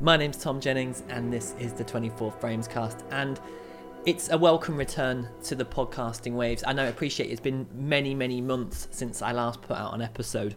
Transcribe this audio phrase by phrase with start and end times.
[0.00, 3.02] My name's Tom Jennings, and this is the 24 Frames cast.
[3.10, 3.40] And
[4.06, 6.62] it's a welcome return to the podcasting waves.
[6.64, 10.00] I know, I appreciate it's been many, many months since I last put out an
[10.00, 10.54] episode.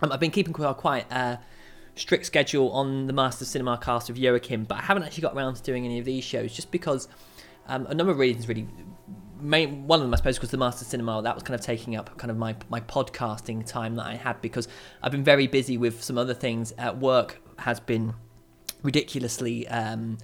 [0.00, 1.36] Um, I've been keeping quite a uh,
[1.94, 5.56] strict schedule on the Master Cinema cast of Joachim, but I haven't actually got around
[5.56, 7.06] to doing any of these shows just because
[7.66, 8.66] um, a number of reasons really.
[9.42, 11.22] Main, one of them, I suppose, was the Master Cinema.
[11.22, 14.40] That was kind of taking up kind of my my podcasting time that I had
[14.42, 14.68] because
[15.02, 17.40] I've been very busy with some other things at work.
[17.58, 18.14] Has been
[18.82, 20.18] ridiculously um,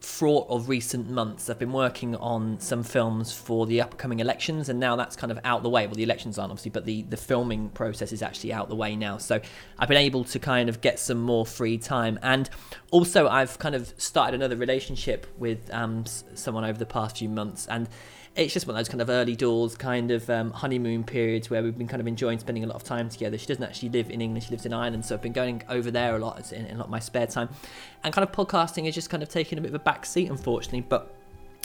[0.00, 1.50] fraught of recent months.
[1.50, 5.38] I've been working on some films for the upcoming elections, and now that's kind of
[5.44, 5.86] out the way.
[5.86, 8.94] Well, the elections aren't obviously, but the the filming process is actually out the way
[8.96, 9.18] now.
[9.18, 9.40] So
[9.78, 12.48] I've been able to kind of get some more free time, and
[12.90, 17.66] also I've kind of started another relationship with um, someone over the past few months,
[17.66, 17.88] and
[18.38, 21.60] it's just one of those kind of early doors kind of um, honeymoon periods where
[21.60, 23.36] we've been kind of enjoying spending a lot of time together.
[23.36, 25.90] She doesn't actually live in England; she lives in Ireland, so I've been going over
[25.90, 27.48] there a lot in, in a lot of my spare time,
[28.04, 30.30] and kind of podcasting is just kind of taking a bit of a back seat,
[30.30, 30.82] unfortunately.
[30.82, 31.12] But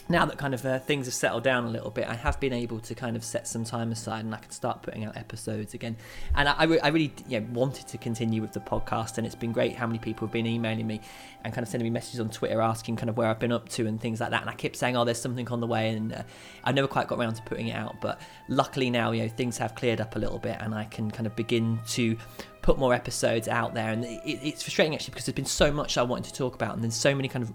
[0.10, 2.52] now that kind of uh, things have settled down a little bit, I have been
[2.52, 5.74] able to kind of set some time aside and I can start putting out episodes
[5.74, 5.96] again.
[6.36, 9.26] And I, I, re- I really you know, wanted to continue with the podcast, and
[9.26, 11.00] it's been great how many people have been emailing me
[11.44, 13.70] and kind of sending me messages on Twitter asking kind of where I've been up
[13.70, 14.42] to and things like that.
[14.42, 16.24] And I kept saying, "Oh, there's something on the way," and uh,
[16.64, 18.02] I never quite got around to putting it out.
[18.02, 21.12] But luckily now, you know, things have cleared up a little bit, and I can
[21.12, 22.18] kind of begin to
[22.62, 23.92] put more episodes out there.
[23.92, 26.74] And it, it's frustrating actually because there's been so much I wanted to talk about,
[26.76, 27.54] and there's so many kind of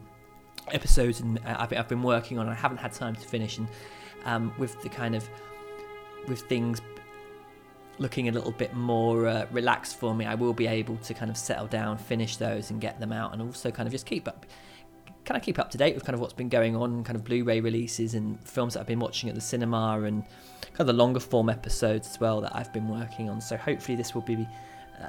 [0.72, 2.48] episodes and uh, I've, I've been working on.
[2.48, 3.68] I haven't had time to finish, and
[4.24, 5.28] um, with the kind of
[6.26, 6.80] with things
[7.98, 11.30] looking a little bit more uh, relaxed for me, I will be able to kind
[11.30, 14.28] of settle down, finish those, and get them out, and also kind of just keep
[14.28, 14.46] up.
[15.24, 17.24] Kind of keep up to date with kind of what's been going on, kind of
[17.24, 20.22] Blu-ray releases and films that I've been watching at the cinema, and
[20.62, 23.40] kind of the longer form episodes as well that I've been working on.
[23.40, 24.46] So hopefully this will be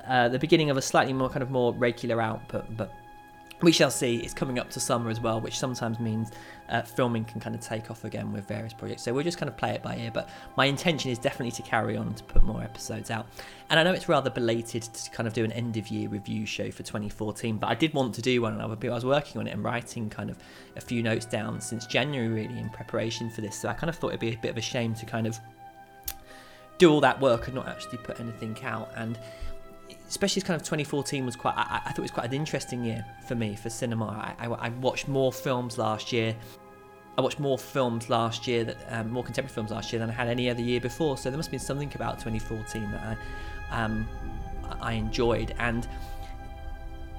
[0.07, 2.91] uh, the beginning of a slightly more kind of more regular output, but
[3.61, 4.17] we shall see.
[4.17, 6.31] It's coming up to summer as well, which sometimes means
[6.69, 9.03] uh, filming can kind of take off again with various projects.
[9.03, 10.11] So we'll just kind of play it by ear.
[10.13, 13.27] But my intention is definitely to carry on to put more episodes out.
[13.69, 16.45] And I know it's rather belated to kind of do an end of year review
[16.45, 19.47] show for 2014, but I did want to do one, and I was working on
[19.47, 20.37] it and writing kind of
[20.77, 23.57] a few notes down since January, really, in preparation for this.
[23.57, 25.37] So I kind of thought it'd be a bit of a shame to kind of
[26.77, 28.89] do all that work and not actually put anything out.
[28.95, 29.19] And
[30.09, 33.05] especially kind of 2014 was quite I, I, thought it was quite an interesting year
[33.27, 34.07] for me for cinema.
[34.39, 36.35] I, I, I, watched more films last year.
[37.17, 40.13] I watched more films last year that um, more contemporary films last year than I
[40.13, 41.15] had any other year before.
[41.17, 43.17] So there must have been something about 2014 that
[43.71, 44.07] I um,
[44.81, 45.53] I enjoyed.
[45.59, 45.87] And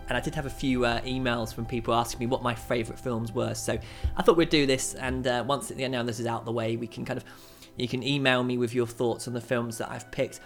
[0.08, 2.98] and I did have a few uh, emails from people asking me what my favourite
[2.98, 3.54] films were.
[3.54, 3.78] So
[4.16, 6.74] I thought we'd do this and uh, once you know this is out the way
[6.76, 7.24] we can kind of
[7.76, 10.40] you can email me with your thoughts on the films that I've picked.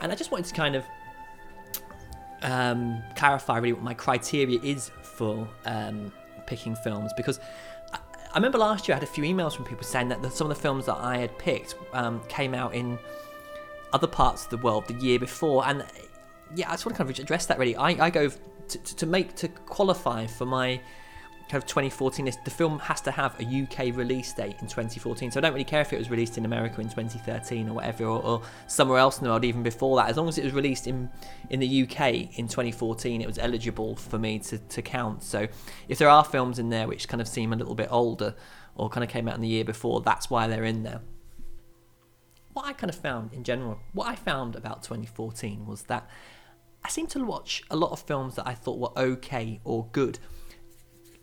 [0.00, 0.84] And I just wanted to kind of
[2.44, 6.12] um, clarify really what my criteria is for um,
[6.46, 7.40] picking films because
[7.92, 7.98] I,
[8.32, 10.50] I, remember last year I had a few emails from people saying that the, some
[10.50, 12.98] of the films that I had picked um, came out in
[13.92, 15.84] other parts of the world the year before, and
[16.54, 17.76] yeah, I just want to kind of address that really.
[17.76, 20.80] I, I go to, to make to qualify for my
[21.48, 25.30] kind of 2014 list, the film has to have a UK release date in 2014.
[25.30, 28.04] So I don't really care if it was released in America in 2013 or whatever,
[28.04, 30.08] or, or, somewhere else in the world even before that.
[30.08, 31.10] As long as it was released in
[31.50, 35.22] in the UK in 2014, it was eligible for me to, to count.
[35.22, 35.46] So
[35.88, 38.34] if there are films in there which kind of seem a little bit older
[38.74, 41.00] or kind of came out in the year before, that's why they're in there.
[42.54, 46.08] What I kind of found in general, what I found about 2014 was that
[46.84, 50.18] I seemed to watch a lot of films that I thought were okay or good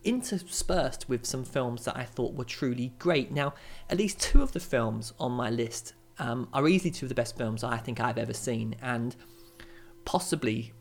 [0.03, 3.31] interspersed with some films that I thought were truly great.
[3.31, 3.53] Now,
[3.89, 7.15] at least two of the films on my list um, are easily two of the
[7.15, 9.15] best films I think I've ever seen, and
[10.05, 10.73] possibly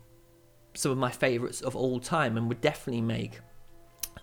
[0.73, 3.39] some of my favourites of all time, and would definitely make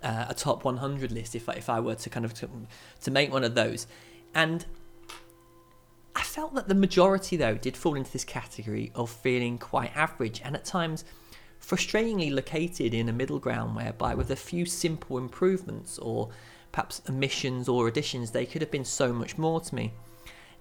[0.03, 3.33] uh, a top 100 list if I, if I were to kind of to make
[3.33, 3.87] one of those.
[4.35, 4.65] And
[6.15, 10.41] I felt that the majority, though, did fall into this category of feeling quite average,
[10.45, 11.05] and at times
[11.69, 16.31] frustratingly located in a middle ground whereby, with a few simple improvements or
[16.73, 19.93] perhaps omissions or additions, they could have been so much more to me.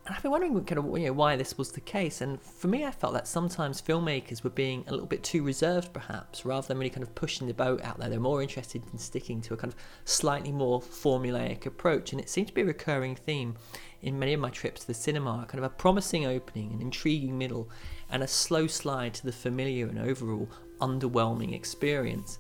[0.06, 2.20] And I've been wondering kind of you know, why this was the case.
[2.20, 5.94] And for me, I felt that sometimes filmmakers were being a little bit too reserved,
[5.94, 8.10] perhaps, rather than really kind of pushing the boat out there.
[8.10, 12.12] They're more interested in sticking to a kind of slightly more formulaic approach.
[12.12, 13.56] And it seemed to be a recurring theme
[14.02, 17.38] in many of my trips to the cinema kind of a promising opening, an intriguing
[17.38, 17.70] middle,
[18.10, 22.40] and a slow slide to the familiar and overall underwhelming experience.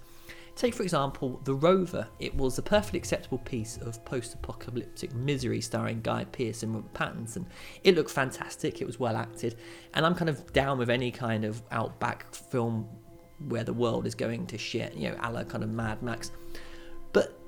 [0.56, 2.08] Take, for example, The Rover.
[2.20, 6.94] It was a perfectly acceptable piece of post apocalyptic misery starring Guy Pearce and Robert
[6.96, 7.46] Pattinson.
[7.84, 9.56] It looked fantastic, it was well acted,
[9.94, 12.90] and I'm kind of down with any kind of outback film
[13.50, 16.32] where the world is going to shit, you know, a la kind of Mad Max.
[17.14, 17.40] But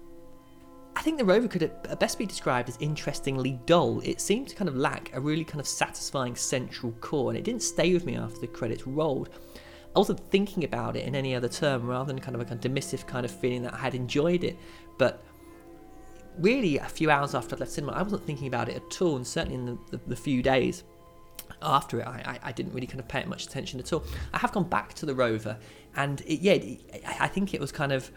[0.96, 4.02] I think the rover could best be described as interestingly dull.
[4.04, 7.44] It seemed to kind of lack a really kind of satisfying central core, and it
[7.44, 9.30] didn't stay with me after the credits rolled.
[9.96, 12.62] I wasn't thinking about it in any other term rather than kind of a kind
[12.62, 14.58] dismissive kind of feeling that I had enjoyed it.
[14.98, 15.24] But
[16.38, 19.16] really, a few hours after I left cinema, I wasn't thinking about it at all,
[19.16, 20.84] and certainly in the, the, the few days
[21.62, 24.04] after it, I, I, didn't really kind of pay it much attention at all.
[24.34, 25.58] I have gone back to the Rover,
[25.96, 28.12] and it, yeah, it, I think it was kind of.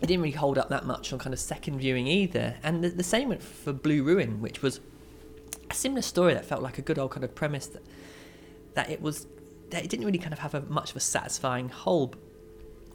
[0.00, 2.56] It didn't really hold up that much on kind of second viewing either.
[2.62, 4.80] And the, the same went for Blue Ruin, which was
[5.70, 7.82] a similar story that felt like a good old kind of premise that
[8.74, 9.26] that it was
[9.72, 12.14] it didn't really kind of have a, much of a satisfying whole.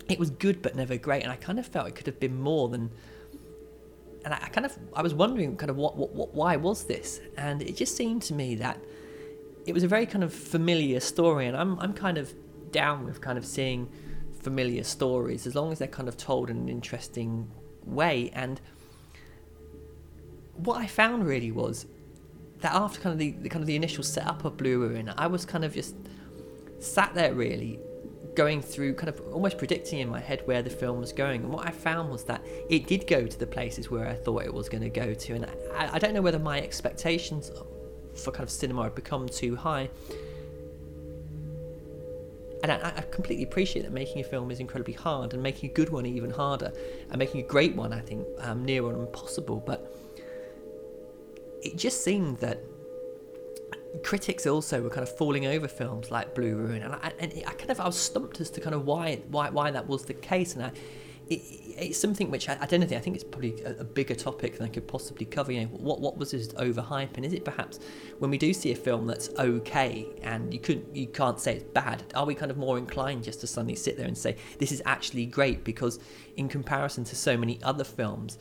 [0.07, 2.39] It was good but never great, and I kind of felt it could have been
[2.39, 2.91] more than
[4.23, 6.83] and I, I, kind of I was wondering kind of what, what, what why was
[6.85, 8.79] this, and it just seemed to me that
[9.65, 12.33] it was a very kind of familiar story, and I'm I'm kind of
[12.71, 13.89] down with kind of seeing
[14.41, 17.49] familiar stories as long as they're kind of told in an interesting
[17.83, 18.31] way.
[18.33, 18.59] And
[20.55, 21.85] what I found really was
[22.59, 25.27] that after kind of the, the kind of the initial setup of Blue Ruin, I
[25.27, 25.95] was kind of just
[26.81, 27.79] sat there really
[28.35, 31.43] going through kind of almost predicting in my head where the film was going.
[31.43, 34.43] And what I found was that it did go to the places where I thought
[34.43, 35.33] it was going to go to.
[35.33, 35.45] And
[35.75, 37.51] I, I don't know whether my expectations
[38.15, 39.89] for kind of cinema had become too high.
[42.63, 45.73] And I, I, completely appreciate that making a film is incredibly hard, and making a
[45.73, 46.71] good one even harder,
[47.09, 49.63] and making a great one, I think, um, near on impossible.
[49.65, 49.91] But
[51.63, 52.59] it just seemed that
[54.03, 57.53] critics also were kind of falling over films like Blue Ruin, and I, and I
[57.53, 60.13] kind of I was stumped as to kind of why why why that was the
[60.13, 60.71] case, and I.
[61.29, 61.41] It,
[61.77, 62.97] it's something which I, I, don't know.
[62.97, 65.53] I think it's probably a, a, bigger topic than I could possibly cover.
[65.53, 67.79] You know, what what was this overhype, and is it perhaps
[68.19, 71.63] when we do see a film that's okay and you could you can't say it's
[71.63, 72.03] bad?
[72.15, 74.81] Are we kind of more inclined just to suddenly sit there and say this is
[74.85, 75.99] actually great because
[76.35, 78.37] in comparison to so many other films,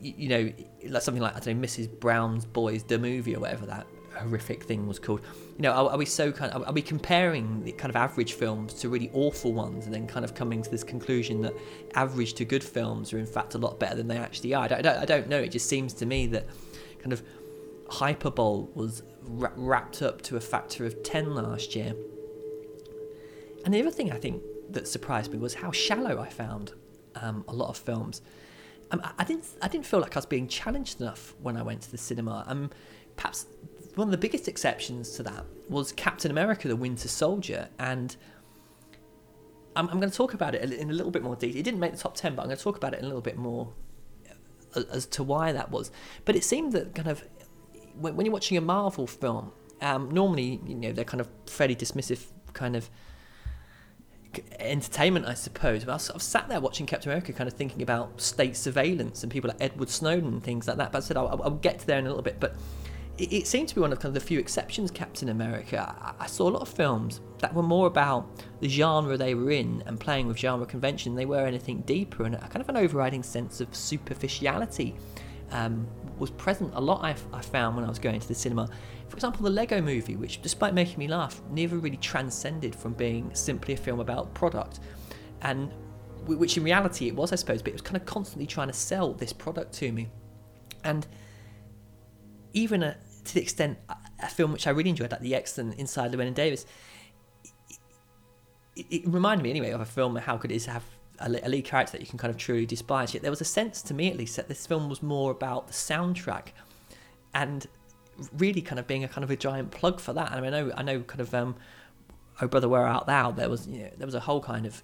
[0.00, 0.52] you, you know,
[0.88, 2.00] like something like I don't know, Mrs.
[2.00, 3.86] Brown's Boys, the movie or whatever that
[4.18, 5.20] horrific thing was called.
[5.56, 8.34] You know, are, are, we so kind of, are we comparing the kind of average
[8.34, 11.54] films to really awful ones and then kind of coming to this conclusion that
[11.94, 14.64] average to good films are in fact a lot better than they actually are?
[14.64, 15.38] I don't, I don't know.
[15.38, 16.46] It just seems to me that
[16.98, 17.22] kind of
[17.88, 21.94] hyperbole was wrapped up to a factor of 10 last year.
[23.64, 26.72] And the other thing I think that surprised me was how shallow I found
[27.16, 28.22] um, a lot of films.
[28.90, 31.82] Um, I didn't I didn't feel like I was being challenged enough when I went
[31.82, 32.44] to the cinema.
[32.46, 32.70] Um,
[33.16, 33.46] perhaps
[33.96, 38.14] one of the biggest exceptions to that was Captain America: The Winter Soldier, and
[39.74, 41.58] I'm, I'm going to talk about it in a little bit more detail.
[41.58, 43.08] It didn't make the top ten, but I'm going to talk about it in a
[43.08, 43.72] little bit more
[44.74, 45.90] uh, as to why that was.
[46.24, 47.24] But it seemed that kind of
[47.98, 51.74] when, when you're watching a Marvel film, um, normally you know they're kind of fairly
[51.74, 52.90] dismissive kind of
[54.58, 55.84] entertainment, I suppose.
[55.84, 59.48] But I sat there watching Captain America, kind of thinking about state surveillance and people
[59.48, 60.92] like Edward Snowden and things like that.
[60.92, 62.38] But I said I'll, I'll get to there in a little bit.
[62.40, 62.56] But
[63.18, 64.90] it, it, seemed to be one of kind of the few exceptions.
[64.90, 65.94] Captain America.
[66.00, 68.28] I, I, saw a lot of films that were more about
[68.60, 71.14] the genre they were in and playing with genre convention.
[71.14, 74.94] They were anything deeper, and a kind of an overriding sense of superficiality
[75.50, 75.86] um,
[76.18, 77.02] was present a lot.
[77.02, 78.68] I, I found when I was going to the cinema.
[79.08, 83.34] For example, the Lego Movie, which, despite making me laugh, never really transcended from being
[83.34, 84.80] simply a film about product,
[85.42, 85.72] and
[86.26, 88.74] which in reality it was, I suppose, but it was kind of constantly trying to
[88.74, 90.08] sell this product to me,
[90.84, 91.06] and
[92.52, 92.96] even a,
[93.26, 93.78] to the extent
[94.20, 96.66] a film which I really enjoyed, like The Excellent Inside Llewyn Davis,
[98.74, 100.16] it, it, reminded me anyway of a film.
[100.16, 100.84] How good it is to have
[101.18, 103.14] a, a lead character that you can kind of truly despise.
[103.14, 105.66] Yet there was a sense to me, at least, that this film was more about
[105.66, 106.48] the soundtrack,
[107.34, 107.66] and
[108.38, 110.32] really kind of being a kind of a giant plug for that.
[110.32, 111.56] And I know, I know, kind of, um,
[112.40, 113.30] Oh Brother Where Art Thou?
[113.30, 114.82] There was, you know, there was a whole kind of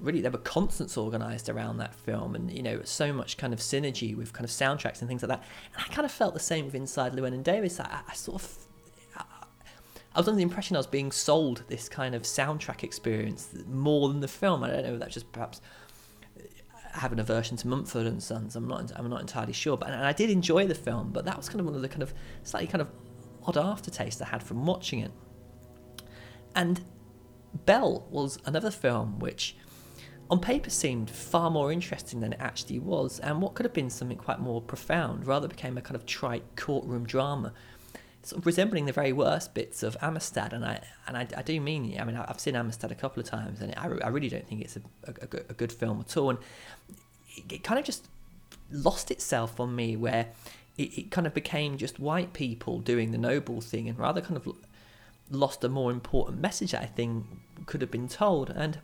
[0.00, 3.60] really there were concerts organized around that film and you know so much kind of
[3.60, 6.40] synergy with kind of soundtracks and things like that and i kind of felt the
[6.40, 8.58] same with inside llewyn and davis I, I, sort of
[10.14, 14.08] I was under the impression I was being sold this kind of soundtrack experience more
[14.08, 14.62] than the film.
[14.62, 14.94] I don't know.
[14.94, 15.60] if That's just perhaps
[16.92, 18.54] having an aversion to Mumford and Sons.
[18.54, 18.92] I'm not.
[18.94, 19.76] I'm not entirely sure.
[19.76, 21.88] But and I did enjoy the film, but that was kind of one of the
[21.88, 22.88] kind of slightly kind of
[23.44, 25.10] odd aftertaste I had from watching it.
[26.54, 26.84] And
[27.66, 29.56] Belle was another film which
[30.30, 33.90] on paper seemed far more interesting than it actually was, and what could have been
[33.90, 37.52] something quite more profound rather became a kind of trite courtroom drama,
[38.22, 40.52] sort of resembling the very worst bits of Amistad.
[40.52, 43.28] And I and I, I do mean, I mean, I've seen Amistad a couple of
[43.28, 46.30] times, and I, I really don't think it's a, a, a good film at all.
[46.30, 46.38] And
[47.36, 48.08] it, it, kind of just
[48.70, 50.28] lost itself on me, where
[50.78, 54.38] it, it kind of became just white people doing the noble thing, and rather kind
[54.38, 54.48] of
[55.30, 56.72] lost a more important message.
[56.72, 57.26] that I think
[57.66, 58.48] could have been told.
[58.48, 58.78] And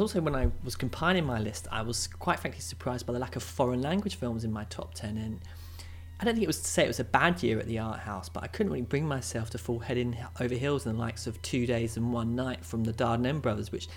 [0.00, 3.36] also, when I was compiling my list, I was quite frankly surprised by the lack
[3.36, 5.18] of foreign language films in my top 10.
[5.18, 5.40] And
[6.18, 8.00] I don't think it was to say it was a bad year at the art
[8.00, 10.98] house, but I couldn't really bring myself to fall head in over heels in the
[10.98, 13.88] likes of Two Days and One Night from the Dardenne brothers, which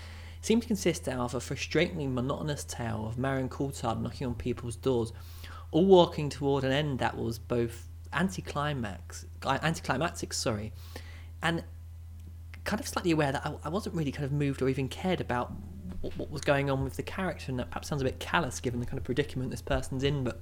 [0.42, 5.12] seemed to consist of a frustratingly monotonous tale of Marion Cotillard knocking on people's doors,
[5.70, 10.72] all walking toward an end that was both anticlimax, uh, anticlimactic, sorry,
[11.42, 11.64] and
[12.64, 15.20] kind of slightly aware that I, I wasn't really kind of moved or even cared
[15.20, 15.52] about
[16.06, 18.60] what, what was going on with the character, and that perhaps sounds a bit callous
[18.60, 20.40] given the kind of predicament this person's in, but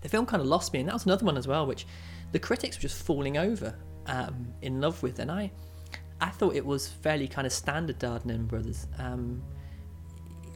[0.00, 1.86] the film kind of lost me, and that was another one as well, which
[2.32, 3.74] the critics were just falling over
[4.06, 5.50] um, in love with, and I,
[6.20, 8.86] I thought it was fairly kind of standard Dardenne Brothers.
[8.98, 9.42] Um,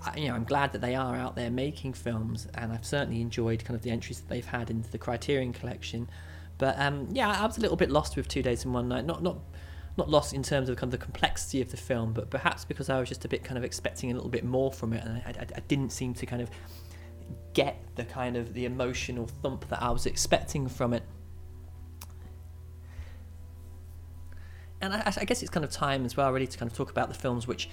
[0.05, 3.21] I, you know, I'm glad that they are out there making films, and I've certainly
[3.21, 6.09] enjoyed kind of the entries that they've had into the Criterion collection.
[6.59, 9.05] But um, yeah, I was a little bit lost with Two Days and One Night.
[9.05, 9.39] Not not
[9.97, 12.89] not lost in terms of kind of the complexity of the film, but perhaps because
[12.89, 15.19] I was just a bit kind of expecting a little bit more from it, and
[15.19, 16.51] I, I, I didn't seem to kind of
[17.53, 21.03] get the kind of the emotional thump that I was expecting from it.
[24.81, 26.91] And I, I guess it's kind of time as well, really, to kind of talk
[26.91, 27.69] about the films which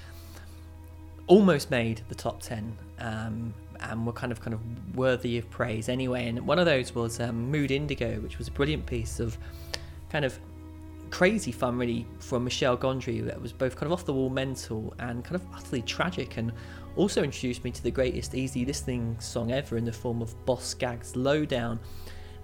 [1.29, 4.59] almost made the top 10 um, and were kind of kind of
[4.95, 8.51] worthy of praise anyway and one of those was um, mood indigo which was a
[8.51, 9.38] brilliant piece of
[10.09, 10.39] kind of
[11.11, 14.93] crazy fun, really, from Michel Gondry that was both kind of off the wall mental
[14.99, 16.51] and kind of utterly tragic, and
[16.95, 20.73] also introduced me to the greatest easy listening song ever in the form of Boss
[20.73, 21.79] Gags Lowdown.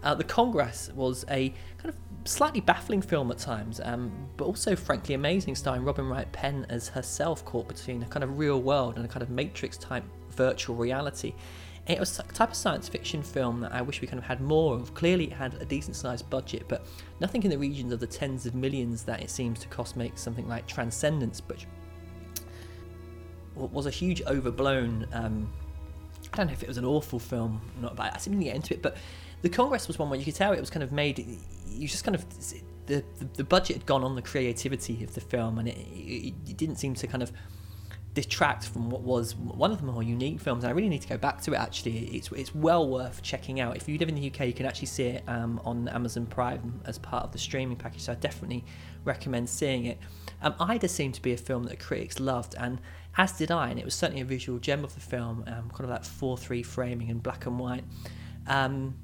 [0.03, 1.95] Uh, the Congress was a kind of
[2.25, 6.87] slightly baffling film at times, um, but also frankly amazing, starring Robin Wright Penn as
[6.87, 10.75] herself caught between a kind of real world and a kind of Matrix type virtual
[10.75, 11.33] reality.
[11.87, 14.41] It was a type of science fiction film that I wish we kind of had
[14.41, 14.95] more of.
[14.95, 16.87] Clearly, it had a decent sized budget, but
[17.19, 20.17] nothing in the regions of the tens of millions that it seems to cost make
[20.17, 21.67] something like Transcendence, which
[23.55, 25.07] was a huge overblown.
[25.13, 25.51] Um,
[26.33, 28.55] I don't know if it was an awful film, not, but I seem to get
[28.55, 28.81] into it.
[28.81, 28.97] But
[29.43, 31.23] the Congress was one where you could tell it was kind of made.
[31.67, 32.25] You just kind of
[32.87, 36.33] the, the, the budget had gone on the creativity of the film, and it, it,
[36.47, 37.31] it didn't seem to kind of
[38.15, 40.63] detract from what was one of the more unique films.
[40.63, 41.57] And I really need to go back to it.
[41.57, 43.75] Actually, it's it's well worth checking out.
[43.75, 46.81] If you live in the UK, you can actually see it um, on Amazon Prime
[46.85, 48.01] as part of the streaming package.
[48.01, 48.63] So I definitely
[49.03, 49.99] recommend seeing it.
[50.41, 52.79] Um, Ida seemed to be a film that critics loved, and
[53.17, 53.69] as did I.
[53.69, 56.37] And it was certainly a visual gem of the film, um, kind of that four
[56.37, 57.83] three framing in black and white.
[58.47, 58.95] Um,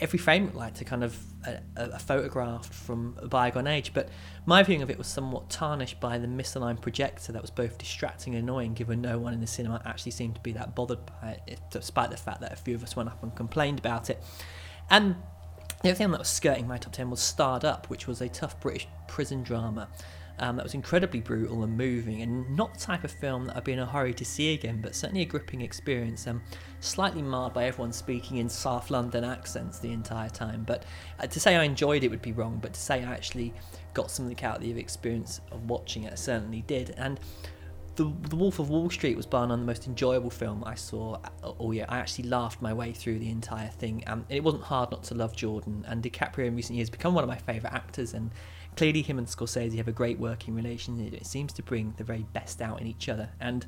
[0.00, 4.08] every frame looked like to kind of a, a, photograph from a bygone age, but
[4.44, 8.34] my viewing of it was somewhat tarnished by the misaligned projector that was both distracting
[8.34, 11.38] and annoying, given no one in the cinema actually seemed to be that bothered by
[11.46, 14.22] it, despite the fact that a few of us went up and complained about it.
[14.90, 15.16] And
[15.82, 18.28] the other thing that was skirting my top 10 was Starred Up, which was a
[18.28, 19.88] tough British prison drama
[20.38, 23.64] um, that was incredibly brutal and moving, and not the type of film that I'd
[23.64, 26.26] be in a hurry to see again, but certainly a gripping experience.
[26.26, 26.42] Um,
[26.80, 30.64] slightly marred by everyone speaking in South London accents the entire time.
[30.66, 30.84] But
[31.18, 33.52] uh, to say I enjoyed it would be wrong, but to say I actually
[33.94, 36.94] got something out of the experience of watching it, I certainly did.
[36.96, 37.18] And
[37.96, 41.18] the, the Wolf of Wall Street was bar none the most enjoyable film I saw
[41.42, 41.86] all year.
[41.88, 44.04] I actually laughed my way through the entire thing.
[44.06, 47.24] Um, it wasn't hard not to love Jordan, and DiCaprio in recent years become one
[47.24, 48.12] of my favourite actors.
[48.12, 48.30] And
[48.76, 51.14] clearly, him and Scorsese have a great working relationship.
[51.14, 53.66] It seems to bring the very best out in each other, and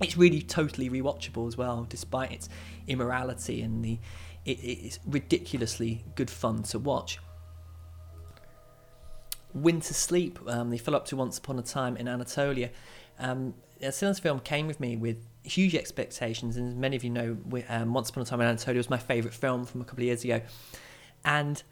[0.00, 2.48] it's really totally rewatchable as well, despite its
[2.86, 3.98] immorality and the
[4.44, 7.18] it, it's ridiculously good fun to watch.
[9.54, 12.70] Winter Sleep, um, they follow up to Once Upon a Time in Anatolia.
[13.18, 17.36] Um, this film came with me with huge expectations, and as many of you know,
[17.68, 20.06] um, Once Upon a Time in Anatolia was my favourite film from a couple of
[20.06, 20.42] years ago.
[21.24, 21.62] And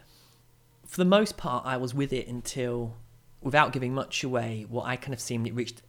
[0.87, 2.97] for the most part, I was with it until,
[3.43, 5.83] without giving much away, what I kind of seemed it reached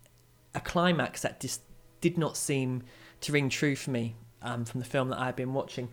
[0.53, 1.61] a climax that just
[2.01, 2.83] did not seem
[3.21, 5.89] to ring true for me um, from the film that I had been watching.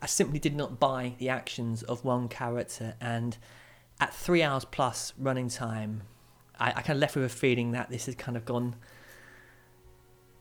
[0.00, 3.36] I simply did not buy the actions of one character, and
[4.00, 6.02] at three hours plus running time,
[6.58, 8.74] I, I kind of left with a feeling that this had kind of gone.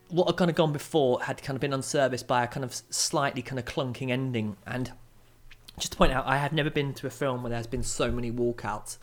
[0.10, 2.74] What had kind of gone before had kind of been unserviced by a kind of
[2.74, 4.58] slightly kind of clunking ending.
[4.66, 4.92] And
[5.80, 8.12] just to point out, I have never been to a film where there's been so
[8.12, 8.98] many walkouts.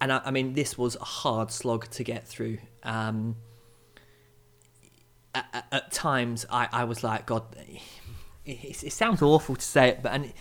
[0.00, 2.58] And I, I mean, this was a hard slog to get through.
[2.82, 3.36] Um,
[5.34, 7.44] at, at, times, I, I was like, God,
[8.44, 10.32] it, it, sounds awful to say it, but and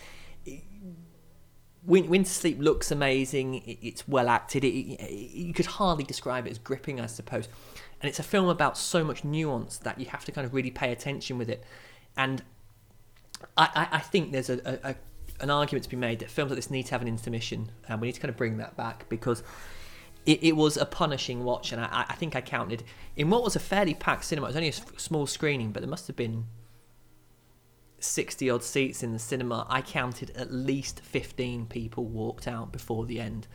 [1.84, 3.64] Winter Sleep looks amazing.
[3.66, 4.64] it's well acted.
[4.64, 7.48] you could hardly describe it as gripping, I suppose.
[8.02, 10.72] And it's a film about so much nuance that you have to kind of really
[10.72, 11.64] pay attention with it.
[12.16, 12.44] And
[13.58, 14.96] I, I, I think there's a, a, a,
[15.42, 18.00] an argument to be made that films like this need to have an intermission, and
[18.00, 19.44] we need to kind of bring that back because
[20.26, 22.84] it, it was a punishing watch, and I, I think I counted
[23.16, 24.48] in what was a fairly packed cinema.
[24.48, 26.46] It was only a small screening, but there must have been
[28.00, 29.66] 60 odd seats in the cinema.
[29.70, 33.48] I counted at least 15 people walked out before the end.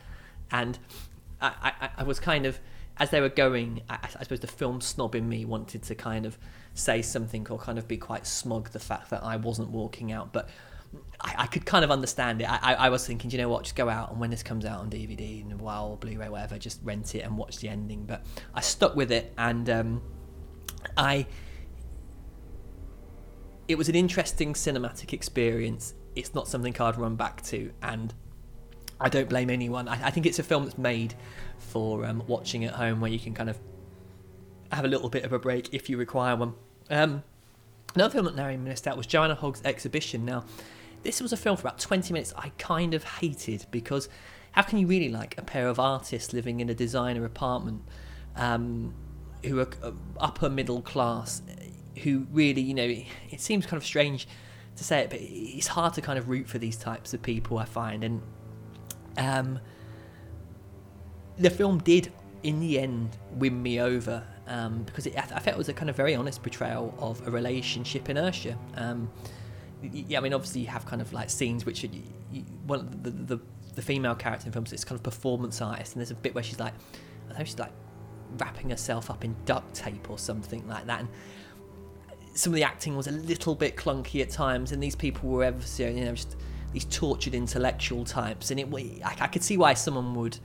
[0.51, 0.77] And
[1.41, 2.59] I, I, I was kind of,
[2.97, 6.25] as they were going, I, I suppose the film snob in me wanted to kind
[6.25, 6.37] of
[6.73, 10.33] say something or kind of be quite smug the fact that I wasn't walking out.
[10.33, 10.49] But
[11.21, 12.45] I, I could kind of understand it.
[12.49, 14.79] I, I, was thinking, you know what, just go out and when this comes out
[14.79, 18.05] on DVD and wow, Blu-ray, whatever, just rent it and watch the ending.
[18.05, 20.01] But I stuck with it and um,
[20.97, 21.25] I
[23.67, 25.93] it was an interesting cinematic experience.
[26.15, 28.13] It's not something I'd run back to, and
[28.99, 29.87] I don't blame anyone.
[29.87, 31.15] I, I think it's a film that's made
[31.57, 33.59] for um, watching at home, where you can kind of
[34.71, 36.53] have a little bit of a break if you require one.
[36.89, 37.23] Um,
[37.95, 40.25] another film that narrowly missed out was Joanna Hogg's Exhibition.
[40.25, 40.45] Now,
[41.05, 44.09] this was a film for about 20 minutes I kind of hated because
[44.51, 47.83] how can you really like a pair of artists living in a designer apartment
[48.35, 48.93] um,
[49.45, 51.41] who are uh, upper middle class
[52.03, 52.83] who really, you know,
[53.29, 54.27] it seems kind of strange
[54.75, 57.57] to say it, but it's hard to kind of root for these types of people,
[57.57, 58.03] I find.
[58.03, 58.21] And
[59.17, 59.59] um,
[61.37, 62.11] the film did,
[62.43, 65.89] in the end, win me over um, because it, I felt it was a kind
[65.89, 68.57] of very honest portrayal of a relationship inertia.
[68.75, 69.09] Um,
[69.93, 71.89] yeah, I mean, obviously you have kind of like scenes which are
[72.31, 73.39] you, one of the, the
[73.75, 76.43] the female character in films is kind of performance artist, and there's a bit where
[76.43, 76.73] she's like,
[77.29, 77.73] I know she's like
[78.37, 81.09] wrapping herself up in duct tape or something like that, and
[82.33, 85.43] some of the acting was a little bit clunky at times, and these people were
[85.43, 86.35] ever so, you know just
[86.73, 88.67] these tortured intellectual types, and it
[89.03, 90.37] I, I could see why someone would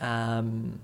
[0.00, 0.80] um,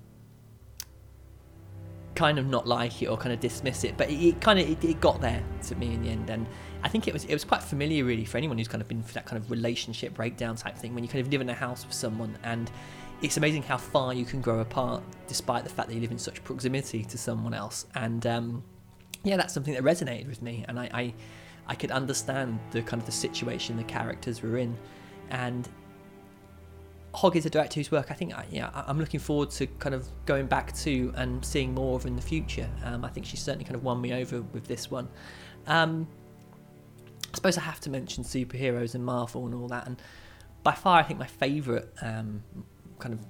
[2.15, 4.69] kind of not like it or kind of dismiss it, but it, it kind of
[4.69, 6.47] it, it, got there to me in the end, and
[6.83, 9.03] I think it was it was quite familiar really for anyone who's kind of been
[9.03, 11.55] for that kind of relationship breakdown type thing when you kind of live in a
[11.55, 12.71] house with someone and
[13.23, 16.19] it's amazing how far you can grow apart despite the fact that you live in
[16.19, 18.63] such proximity to someone else and um,
[19.25, 21.15] yeah that's something that resonated with me and I, I
[21.67, 24.77] I could understand the kind of the situation the characters were in
[25.31, 25.69] and
[27.13, 30.09] Hogg is a director whose work I think yeah I'm looking forward to kind of
[30.27, 32.69] going back to and seeing more of in the future.
[32.85, 35.09] Um, I think she's certainly kind of won me over with this one.
[35.67, 36.07] Um,
[37.33, 40.01] I suppose I have to mention superheroes and Marvel and all that, and
[40.63, 42.43] by far I think my favourite um,
[42.99, 43.21] kind of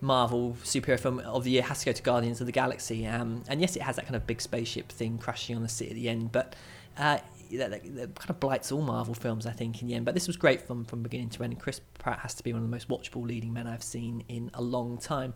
[0.00, 3.06] Marvel superhero film of the year has to go to Guardians of the Galaxy.
[3.06, 5.90] Um, and yes, it has that kind of big spaceship thing crashing on the city
[5.90, 6.54] at the end, but
[6.98, 7.18] uh,
[7.56, 10.04] that, that, that, kind of blights all Marvel films, I think, in the end.
[10.04, 11.52] But this was great fun from beginning to end.
[11.52, 14.24] And Chris Pratt has to be one of the most watchable leading men I've seen
[14.28, 15.34] in a long time.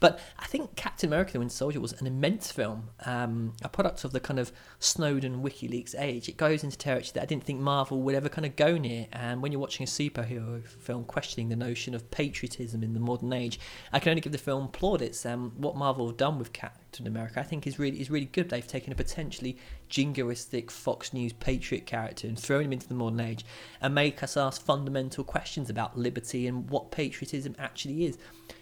[0.00, 4.04] But I think Captain America: The Winter Soldier was an immense film, um, a product
[4.04, 6.28] of the kind of Snowden WikiLeaks age.
[6.28, 9.06] It goes into territory that I didn't think Marvel would ever kind of go near.
[9.12, 13.32] And when you're watching a superhero film questioning the notion of patriotism in the modern
[13.32, 13.58] age,
[13.92, 15.24] I can only give the film plaudits.
[15.24, 16.52] Um, what Marvel have done with
[16.94, 18.50] Captain America, I think, is really is really good.
[18.50, 19.56] They've taken a potentially
[19.90, 23.44] jingoistic Fox News patriot character and thrown him into the modern age
[23.80, 28.16] and make us ask fundamental questions about liberty and what patriotism actually is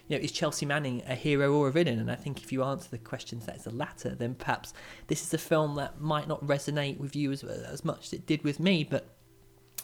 [0.07, 1.99] you know, is Chelsea Manning a hero or a villain?
[1.99, 4.73] And I think if you answer the questions that is the latter, then perhaps
[5.07, 8.25] this is a film that might not resonate with you as, as much as it
[8.25, 8.83] did with me.
[8.83, 9.07] But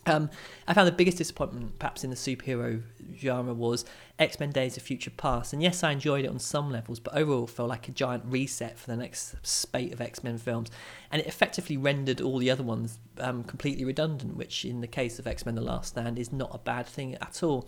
[0.05, 0.29] um,
[0.67, 2.81] I found the biggest disappointment, perhaps in the superhero
[3.17, 3.85] genre, was
[4.17, 5.53] X Men: Days of Future Past.
[5.53, 8.77] And yes, I enjoyed it on some levels, but overall felt like a giant reset
[8.77, 10.69] for the next spate of X Men films.
[11.11, 15.19] And it effectively rendered all the other ones um, completely redundant, which, in the case
[15.19, 17.67] of X Men: The Last Stand, is not a bad thing at all.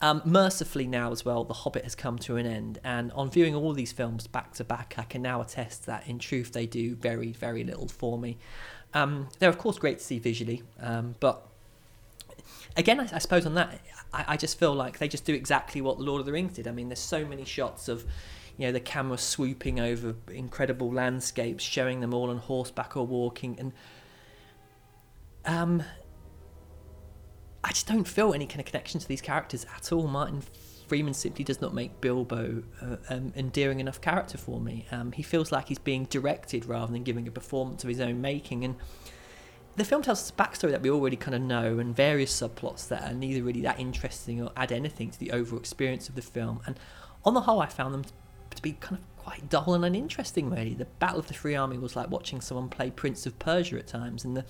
[0.00, 3.54] Um, mercifully, now as well, The Hobbit has come to an end, and on viewing
[3.54, 6.94] all these films back to back, I can now attest that in truth they do
[6.94, 8.38] very, very little for me.
[8.92, 11.46] Um, they're of course great to see visually, um, but
[12.76, 13.80] again, I, I, suppose on that,
[14.12, 16.66] I, I, just feel like they just do exactly what Lord of the Rings did.
[16.66, 18.04] I mean, there's so many shots of,
[18.56, 23.56] you know, the camera swooping over incredible landscapes, showing them all on horseback or walking,
[23.58, 23.72] and
[25.46, 25.82] um,
[27.62, 30.06] I just don't feel any kind of connection to these characters at all.
[30.06, 30.42] Martin
[30.86, 34.86] Freeman simply does not make Bilbo uh, um, endearing enough character for me.
[34.90, 38.20] Um, he feels like he's being directed rather than giving a performance of his own
[38.20, 38.64] making.
[38.64, 38.76] And
[39.76, 42.88] the film tells us a backstory that we already kind of know and various subplots
[42.88, 46.22] that are neither really that interesting or add anything to the overall experience of the
[46.22, 46.60] film.
[46.66, 46.78] And
[47.24, 48.04] on the whole, I found them
[48.50, 50.74] to be kind of quite dull and uninteresting, really.
[50.74, 53.86] The Battle of the Free Army was like watching someone play Prince of Persia at
[53.86, 54.44] times, and the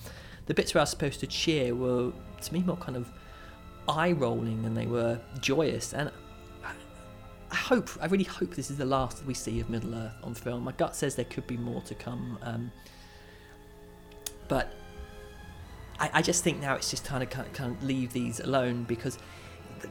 [0.47, 3.11] the bits where I was supposed to cheer were to me more kind of
[3.89, 5.95] eye rolling than they were joyous.
[5.95, 6.11] And
[7.51, 10.17] I hope, I really hope this is the last that we see of Middle Earth
[10.23, 10.65] on film.
[10.65, 12.73] My gut says there could be more to come, um,
[14.49, 14.75] but
[15.99, 18.41] I, I, just think now it's just time to kind of, kind of leave these
[18.41, 19.19] alone because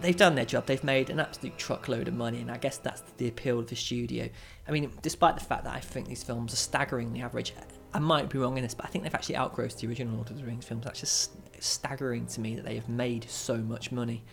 [0.01, 0.65] they've done their job.
[0.65, 3.75] They've made an absolute truckload of money, and I guess that's the appeal of the
[3.75, 4.29] studio.
[4.67, 7.53] I mean, despite the fact that I think these films are staggeringly average,
[7.93, 10.29] I might be wrong in this, but I think they've actually outgrossed the original Lord
[10.31, 10.85] of the Rings films.
[10.85, 14.23] That's just staggering to me that they have made so much money.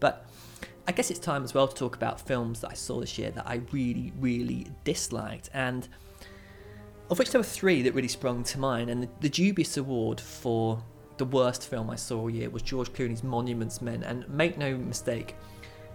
[0.00, 0.26] But
[0.88, 3.30] I guess it's time as well to talk about films that I saw this year
[3.32, 5.86] that I really, really disliked, and
[7.10, 8.88] of which there were three that really sprung to mind.
[8.88, 10.82] And the, the dubious award for
[11.16, 14.02] the worst film I saw all year was George Clooney's Monuments Men.
[14.02, 15.34] And make no mistake,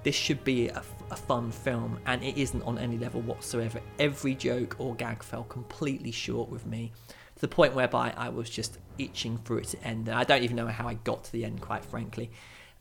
[0.04, 3.82] this should be a, a, fun film, and it isn't on any level whatsoever.
[4.00, 6.92] Every joke or gag fell completely short with me,
[7.36, 10.08] to the point whereby I was just itching for it to end.
[10.08, 12.32] And I don't even know how I got to the end, quite frankly.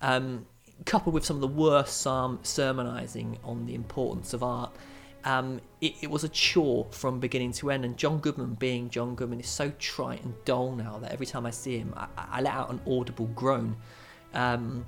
[0.02, 0.46] Um,
[0.84, 2.00] coupled with some of the worst
[2.42, 4.74] sermonizing on the importance of art,
[5.26, 7.84] um, it, it, was a chore from beginning to end.
[7.84, 11.44] And John Goodman, being John Goodman, is so trite and dull now that every time
[11.44, 13.76] I see him, I, I let out an audible groan.
[14.34, 14.86] Um,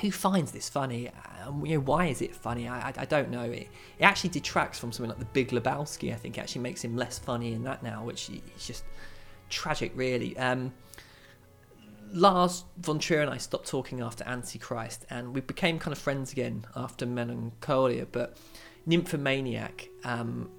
[0.00, 1.10] who finds this funny?
[1.46, 2.66] Um, you know, why is it funny?
[2.66, 3.42] I, I, I don't know.
[3.42, 6.12] It, it, actually detracts from something like The Big Lebowski.
[6.12, 8.82] I think actually makes him less funny in that now, which is just
[9.48, 10.36] tragic, really.
[10.38, 10.72] Um,
[12.12, 16.32] Lars von Trier and I stopped talking after Antichrist, and we became kind of friends
[16.32, 18.06] again after Melancholia.
[18.10, 18.36] But
[18.86, 20.50] Nymphomaniac, um,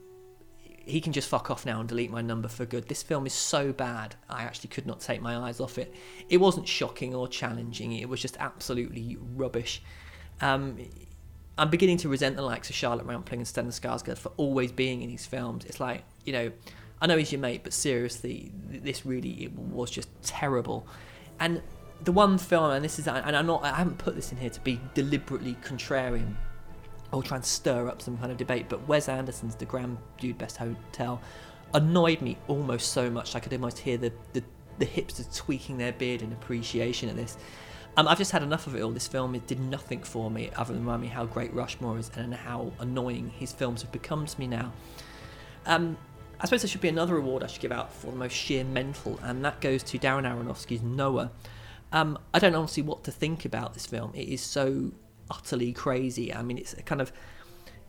[0.85, 2.87] he can just fuck off now and delete my number for good.
[2.87, 5.93] This film is so bad, I actually could not take my eyes off it.
[6.29, 9.81] It wasn't shocking or challenging, it was just absolutely rubbish.
[10.41, 10.77] Um,
[11.57, 15.03] I'm beginning to resent the likes of Charlotte Rampling and Stellan Skarsgård for always being
[15.03, 15.65] in these films.
[15.65, 16.51] It's like, you know,
[16.99, 20.87] I know he's your mate, but seriously, this really was just terrible.
[21.39, 21.61] And
[22.03, 24.49] the one film, and this is, and I'm not, I haven't put this in here
[24.49, 26.35] to be deliberately contrarian
[27.13, 30.57] or try and stir up some kind of debate, but Wes Anderson's The Grand Budapest
[30.57, 31.21] Hotel
[31.73, 34.43] annoyed me almost so much I could almost hear the, the,
[34.79, 37.37] the hipsters tweaking their beard in appreciation of this.
[37.95, 38.89] Um, I've just had enough of it all.
[38.89, 42.33] This film did nothing for me other than remind me how great Rushmore is and
[42.33, 44.73] how annoying his films have become to me now.
[45.67, 45.95] Um,
[46.39, 48.63] I suppose there should be another award I should give out for the most sheer
[48.63, 51.31] mental, and that goes to Darren Aronofsky's Noah.
[51.91, 54.11] Um, I don't honestly what to think about this film.
[54.15, 54.91] It is so
[55.33, 56.33] utterly crazy.
[56.33, 57.11] I mean, it's a kind of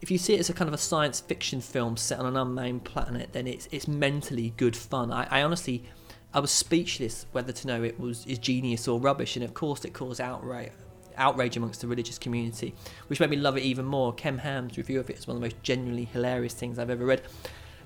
[0.00, 2.36] if you see it as a kind of a science fiction film set on an
[2.36, 5.10] unnamed planet, then it's it's mentally good fun.
[5.10, 5.84] I, I honestly,
[6.32, 9.84] I was speechless whether to know it was is genius or rubbish, and of course
[9.84, 10.72] it caused outrage
[11.16, 12.74] outrage amongst the religious community,
[13.06, 14.12] which made me love it even more.
[14.12, 17.06] Ken Ham's review of it is one of the most genuinely hilarious things I've ever
[17.06, 17.22] read.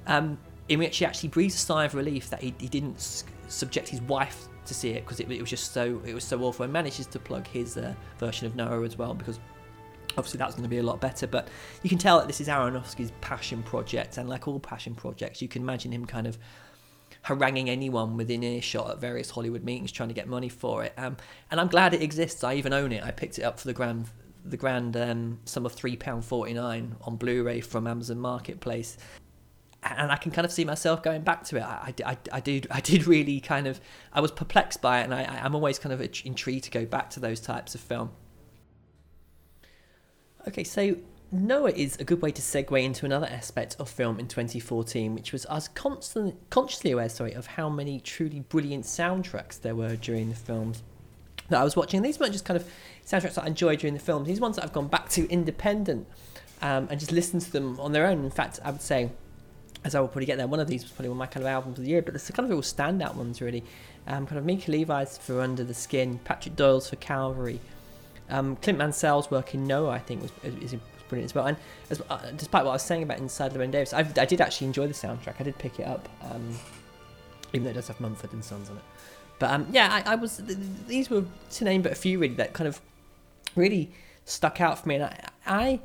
[0.06, 3.88] Um, in which he actually breathes a sigh of relief that he, he didn't subject
[3.88, 6.64] his wife to see it because it, it, was just so it was so awful.
[6.64, 9.38] And manages to plug his uh, version of Noah as well because
[10.16, 11.48] obviously that's going to be a lot better but
[11.82, 15.46] you can tell that this is Aronofsky's passion project and like all passion projects you
[15.46, 16.38] can imagine him kind of
[17.22, 20.94] haranguing anyone within earshot at various Hollywood meetings trying to get money for it.
[20.96, 21.16] Um,
[21.50, 22.44] and I'm glad it exists.
[22.44, 23.04] I even own it.
[23.04, 24.06] I picked it up for the grand
[24.44, 28.96] the grand um, sum of £3.49 on Blu-ray from Amazon Marketplace
[29.82, 31.62] and I can kind of see myself going back to it.
[31.62, 33.80] I, I, I, did I did really kind of
[34.12, 37.10] I was perplexed by it, and I, I'm always kind of intrigued to go back
[37.10, 38.10] to those types of film.
[40.46, 40.96] Okay, so
[41.30, 45.32] Noah is a good way to segue into another aspect of film in 2014, which
[45.32, 50.30] was us constantly consciously aware, sorry, of how many truly brilliant soundtracks there were during
[50.30, 50.82] the films
[51.50, 52.02] that I was watching.
[52.02, 52.66] These weren't just kind of
[53.06, 56.08] soundtracks that I enjoyed during the films; these ones that I've gone back to independent
[56.62, 58.24] um, and just listened to them on their own.
[58.24, 59.10] In fact, I would say
[59.84, 60.46] as I will probably get there.
[60.46, 62.14] One of these was probably one of my kind of albums of the year, but
[62.14, 63.64] it's kind of real standout ones really.
[64.06, 67.60] Um, kind of Mika Levi's for Under the Skin, Patrick Doyle's for Calvary,
[68.30, 71.46] um, Clint Mansell's work in Noah I think was, is, is brilliant as well.
[71.46, 71.56] And
[71.90, 74.66] as, uh, despite what I was saying about Inside Llewyn Davis, I, I, did actually
[74.66, 75.34] enjoy the soundtrack.
[75.40, 76.58] I did pick it up, um,
[77.52, 78.82] even though it does have Mumford and Sons on it.
[79.38, 80.42] But um, yeah, I, I, was
[80.86, 82.80] these were to name but a few really that kind of
[83.54, 83.90] really
[84.24, 85.80] stuck out for me, and I, I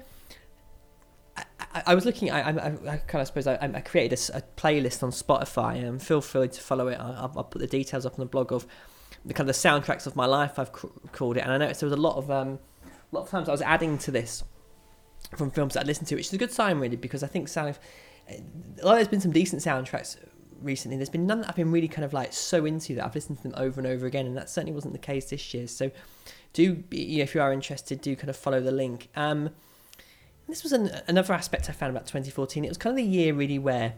[1.73, 2.31] I, I was looking.
[2.31, 6.01] I, I, I kind of suppose I, I created a, a, playlist on Spotify, and
[6.01, 6.99] feel free to follow it.
[6.99, 8.67] I'll, I'll, put the details up on the blog of
[9.25, 10.59] the kind of the soundtracks of my life.
[10.59, 12.59] I've called it, and I noticed there was a lot of um,
[13.11, 14.43] a lot of times I was adding to this
[15.37, 17.47] from films that I listened to, which is a good sign really because I think
[17.47, 17.77] sound.
[18.83, 20.17] Although there's been some decent soundtracks
[20.61, 23.15] recently, there's been none that I've been really kind of like so into that I've
[23.15, 25.67] listened to them over and over again, and that certainly wasn't the case this year.
[25.67, 25.91] So,
[26.53, 29.09] do you know, if you are interested, do kind of follow the link.
[29.15, 29.49] Um,
[30.47, 32.65] this was an, another aspect I found about 2014.
[32.65, 33.93] It was kind of the year really where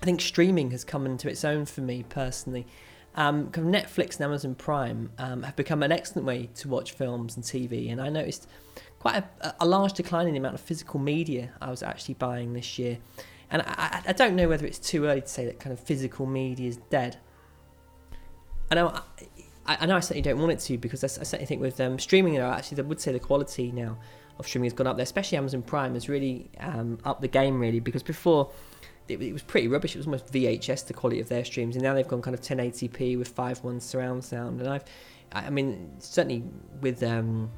[0.00, 2.66] I think streaming has come into its own for me personally.
[3.14, 7.44] Um, Netflix and Amazon Prime um, have become an excellent way to watch films and
[7.44, 8.48] TV, and I noticed
[8.98, 12.54] quite a, a, large decline in the amount of physical media I was actually buying
[12.54, 12.98] this year.
[13.50, 16.24] And I, I, don't know whether it's too early to say that kind of physical
[16.24, 17.18] media is dead.
[18.70, 18.98] I know
[19.66, 21.80] I, I know I certainly don't want it to because I, I certainly think with
[21.80, 23.98] um, streaming, know, actually, I would say the quality now
[24.38, 27.80] of streaming has gone up there, especially Amazon Prime has really um, the game, really,
[27.80, 28.50] because before
[29.08, 29.94] it, it, was pretty rubbish.
[29.94, 32.40] It was almost VHS, the quality of their streams, and now they've gone kind of
[32.40, 34.60] 1080p with 5.1 surround sound.
[34.60, 34.84] And I've,
[35.32, 36.44] I mean, certainly
[36.80, 37.50] with um,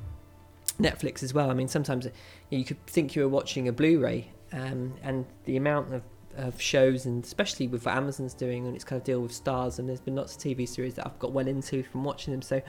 [0.78, 1.50] Netflix as well.
[1.50, 2.08] I mean, sometimes
[2.50, 6.02] you could think you were watching a Blu-ray, um, and the amount of,
[6.36, 9.78] of shows, and especially with what Amazon's doing and its kind of deal with stars,
[9.78, 12.42] and there's been lots of TV series that I've got well into from watching them.
[12.42, 12.60] So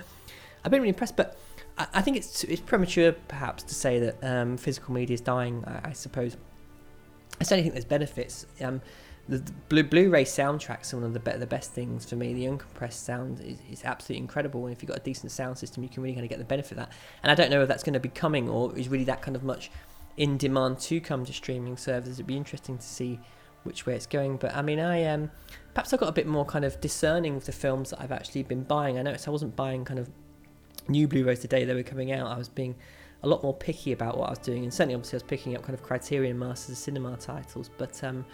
[0.64, 1.38] I've been really impressed, but
[1.78, 5.64] I, think it's it's premature perhaps to say that um, physical media is dying.
[5.68, 6.38] I, I, suppose.
[7.40, 8.46] I certainly think there's benefits.
[8.62, 8.82] Um,
[9.28, 12.34] the, the Blu- Blu-ray soundtracks are one of the, be- the best things for me.
[12.34, 15.84] The uncompressed sound is, is absolutely incredible, and if you've got a decent sound system,
[15.84, 16.92] you can really kind of get the benefit of that.
[17.24, 19.36] And I don't know if that's going to be coming or is really that kind
[19.36, 19.72] of much
[20.18, 22.18] in demand to come to streaming services.
[22.18, 23.20] It'd be interesting to see
[23.64, 24.38] which way it's going.
[24.38, 25.32] But I mean, I um,
[25.74, 28.44] perhaps I got a bit more kind of discerning with the films that I've actually
[28.44, 28.98] been buying.
[28.98, 30.10] I noticed I wasn't buying kind of
[30.88, 32.28] new Blu-rays today they were coming out.
[32.28, 32.76] I was being
[33.24, 35.56] a lot more picky about what I was doing, and certainly obviously I was picking
[35.56, 37.70] up kind of Criterion Masters of Cinema titles.
[37.78, 38.26] But um,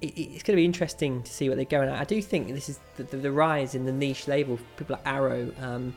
[0.00, 1.98] it, it's going to be interesting to see what they're going at.
[1.98, 4.58] I do think this is the, the, the rise in the niche label.
[4.76, 5.94] People like Arrow, um,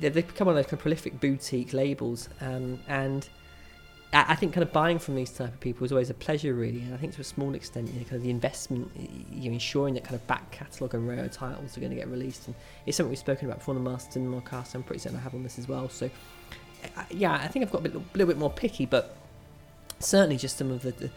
[0.00, 3.28] they've, become one of those kind of prolific boutique labels, um, and
[4.12, 6.80] I, think kind of buying from these type of people is always a pleasure, really.
[6.80, 8.90] And I think to a small extent, you know, kind of the investment,
[9.30, 12.08] you know, ensuring that kind of back catalogue and rare titles are going to get
[12.08, 14.74] released, and it's something we've spoken about before the Master Cinema cast.
[14.74, 15.90] I'm pretty certain I have on this as well.
[15.90, 16.08] So,
[17.10, 19.14] yeah, I think I've got a, a little bit more picky, but
[19.98, 21.10] certainly just some of the, the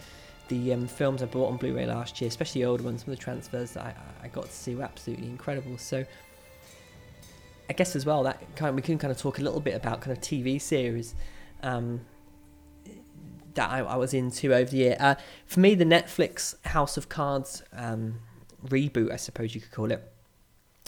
[0.51, 3.17] the um, films I bought on Blu-ray last year, especially the older ones, some of
[3.17, 5.77] the transfers that I, I got to see were absolutely incredible.
[5.77, 6.05] So
[7.69, 9.75] I guess as well that kind of, we can kind of talk a little bit
[9.75, 11.15] about kind of TV series
[11.63, 12.01] um,
[13.55, 14.97] that I, I, was into over the year.
[14.99, 18.19] Uh, for me, the Netflix House of Cards um,
[18.65, 20.11] reboot, I suppose you could call it.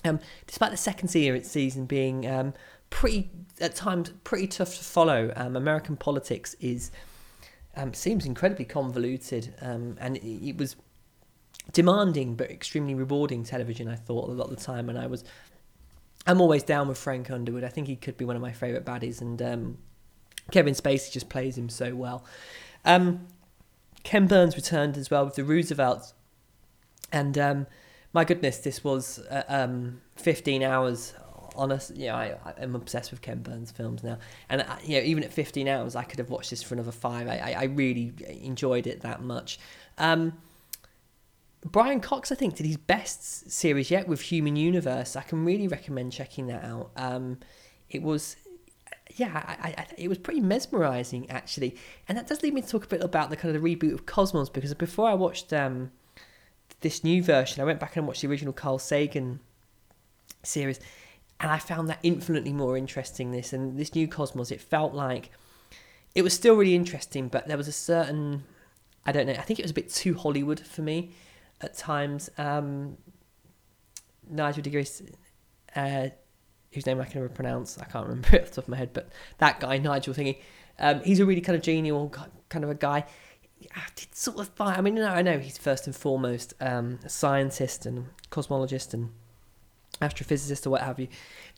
[0.06, 2.54] Um, despite the second season being um,
[2.90, 3.30] pretty
[3.62, 6.92] at times pretty tough to follow, um, American politics is
[7.76, 10.76] um, seems incredibly convoluted, um, and it, it, was
[11.72, 13.88] demanding but extremely rewarding television.
[13.88, 15.24] I thought a lot of the time, and I was,
[16.28, 17.64] I'm always down with Frank Underwood.
[17.64, 19.42] I think he could be one of my favourite baddies, and
[20.52, 22.24] Kevin Spacey just plays him so well.
[22.86, 23.28] Um,
[24.04, 26.14] Ken Burns returned as well with the Roosevelts,
[27.12, 27.68] and um,
[28.12, 31.14] my goodness, this was uh, um, 15 hours
[31.56, 34.18] honest, yeah, I, I'm obsessed with Ken Burns films now,
[34.50, 36.92] and uh, you know, even at 15 hours, I could have watched this for another
[36.92, 37.28] five.
[37.28, 39.60] I, I, I really enjoyed it that much.
[39.98, 40.34] Um,
[41.66, 45.16] Brian Cox, I think, did his best series yet with Human Universe.
[45.16, 46.92] I can really recommend checking that out.
[46.98, 47.38] Um,
[47.90, 48.36] it was,
[49.16, 51.76] yeah, I, I, it was pretty mesmerizing actually,
[52.08, 53.94] and that does lead me to talk a bit about the kind of the reboot
[53.94, 55.92] of Cosmos because before I watched um,
[56.82, 59.40] this new version, I went back and watched the original Carl Sagan
[60.44, 60.80] series
[61.40, 63.32] and I found that infinitely more interesting.
[63.32, 65.30] This and this new Cosmos, it felt like
[66.16, 68.44] it was still really interesting, but there was a certain
[69.06, 69.34] I don't know.
[69.34, 71.12] I think it was a bit too Hollywood for me
[71.62, 72.30] at times.
[72.38, 72.98] Um,
[74.30, 75.14] Nigel deGrasse,
[75.76, 76.10] uh,
[76.74, 78.78] whose name I can never pronounce, I can't remember it off the top of my
[78.78, 80.38] head, but that guy, Nigel thingy,
[80.80, 82.10] um, he's a really kind of genial
[82.50, 83.06] kind of a guy.
[83.76, 87.86] I did sort of I mean, I know he's first and foremost um, a scientist
[87.86, 89.12] and cosmologist and
[90.04, 91.08] astrophysicist or what have you.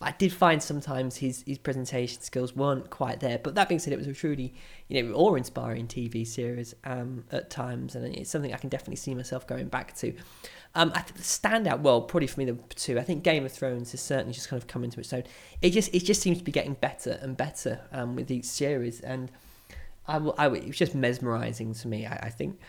[0.02, 3.40] I did find sometimes his his presentation skills weren't quite there.
[3.40, 4.54] But that being said, it was a truly
[4.88, 9.16] you know awe-inspiring TV series um, at times, and it's something I can definitely see
[9.16, 10.14] myself going back to.
[10.78, 13.00] Um, I think the standout, well, probably for me the two.
[13.00, 15.24] I think Game of Thrones has certainly just kind of come into its own.
[15.62, 19.00] It just it just seems to be getting better and better um, with each series,
[19.00, 19.32] and
[20.08, 22.06] I, will, I it was just mesmerising to me.
[22.06, 22.60] I, I think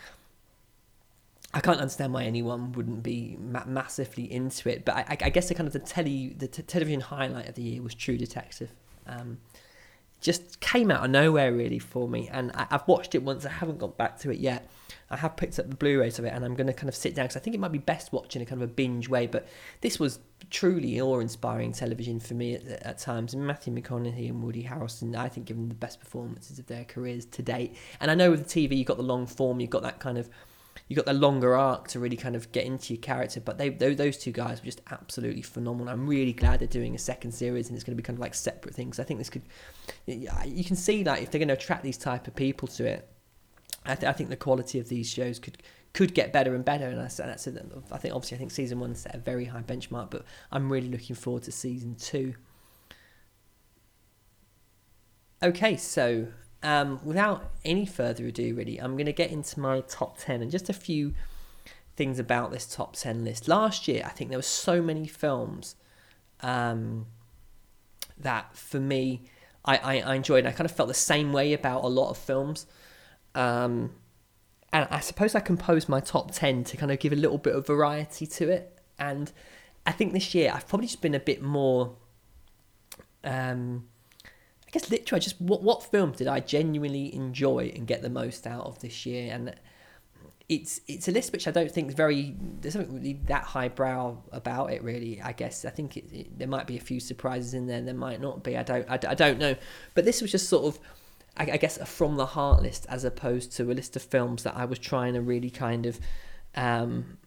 [1.56, 4.84] I can't understand why anyone wouldn't be ma- massively into it.
[4.84, 7.62] But I, I, guess the kind of the telly, the t- television highlight of the
[7.62, 8.74] year was True Detective.
[9.06, 9.38] Um,
[10.20, 13.46] just came out of nowhere really for me, and I, have watched it once.
[13.46, 14.68] I haven't got back to it yet.
[15.08, 17.14] I have picked up the Blu-rays of it, and I'm going to kind of sit
[17.14, 19.26] down because I think it might be best watching a kind of a binge way.
[19.26, 19.48] But
[19.80, 20.18] this was
[20.50, 23.34] truly awe-inspiring television for me at, at times.
[23.34, 27.42] Matthew McConaughey and Woody Harrelson, I think, given the best performances of their careers to
[27.42, 27.76] date.
[28.00, 30.18] And I know with the TV, you've got the long form, you've got that kind
[30.18, 30.28] of
[30.88, 33.40] you got the longer arc to really kind of get into your character.
[33.40, 35.92] But they those two guys were just absolutely phenomenal.
[35.92, 38.20] I'm really glad they're doing a second series and it's going to be kind of
[38.20, 39.00] like separate things.
[39.00, 39.42] I think this could
[40.06, 43.08] you can see that if they're going to attract these type of people to it,
[43.84, 46.86] I, th- I think the quality of these shows could could get better and better.
[46.86, 47.48] And I that's, that's
[47.90, 50.88] I think obviously I think season one set a very high benchmark, but I'm really
[50.88, 52.34] looking forward to season two.
[55.42, 56.28] Okay, so
[56.66, 60.50] um, without any further ado, really, I'm going to get into my top 10 and
[60.50, 61.14] just a few
[61.94, 63.46] things about this top 10 list.
[63.46, 65.76] Last year, I think there were so many films
[66.40, 67.06] um,
[68.18, 69.22] that for me,
[69.64, 70.44] I, I, I enjoyed.
[70.44, 72.66] I kind of felt the same way about a lot of films.
[73.36, 73.92] Um,
[74.72, 77.54] and I suppose I composed my top 10 to kind of give a little bit
[77.54, 78.76] of variety to it.
[78.98, 79.30] And
[79.86, 81.94] I think this year I've probably just been a bit more.
[83.22, 83.84] Um,
[84.78, 88.66] guess literally, just what what films did I genuinely enjoy and get the most out
[88.66, 89.32] of this year?
[89.32, 89.54] And
[90.48, 94.16] it's it's a list which I don't think is very there's something really that highbrow
[94.30, 97.52] about it really I guess I think it, it, there might be a few surprises
[97.52, 99.56] in there there might not be I don't I, I don't know
[99.94, 100.80] but this was just sort of
[101.36, 104.44] I, I, guess a from the heart list as opposed to a list of films
[104.44, 105.98] that I was trying to really kind of
[106.54, 107.18] um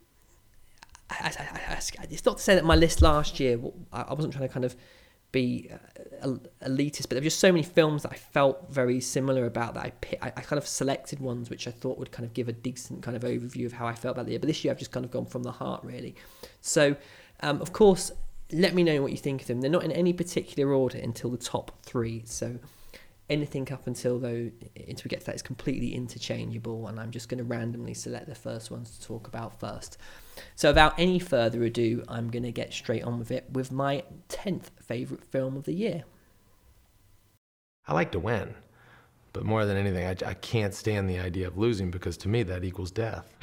[1.09, 3.59] I, I, it's not to say that my list last year
[3.91, 4.77] I wasn't trying to kind of
[5.31, 5.69] be
[6.23, 6.27] uh,
[6.63, 9.85] elitist, but there were just so many films that I felt very similar about that
[9.85, 12.53] I, I, I kind of selected ones which I thought would kind of give a
[12.53, 14.39] decent kind of overview of how I felt about the year.
[14.39, 16.15] But this year I've just kind of gone from the heart really.
[16.61, 16.95] So,
[17.41, 18.11] um, of course,
[18.51, 19.61] let me know what you think of them.
[19.61, 22.23] They're not in any particular order until the top three.
[22.25, 22.57] So
[23.29, 27.29] anything up until though until we get to that is completely interchangeable, and I'm just
[27.29, 29.97] going to randomly select the first ones to talk about first.
[30.55, 34.03] So, without any further ado, I'm going to get straight on with it with my
[34.29, 36.03] 10th favourite film of the year.
[37.87, 38.53] I like to win,
[39.33, 42.43] but more than anything, I, I can't stand the idea of losing because to me
[42.43, 43.35] that equals death.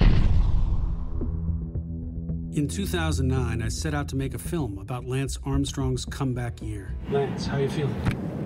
[2.57, 6.95] In 2009, I set out to make a film about Lance Armstrong's comeback year.
[7.11, 7.95] Lance, how are you feeling?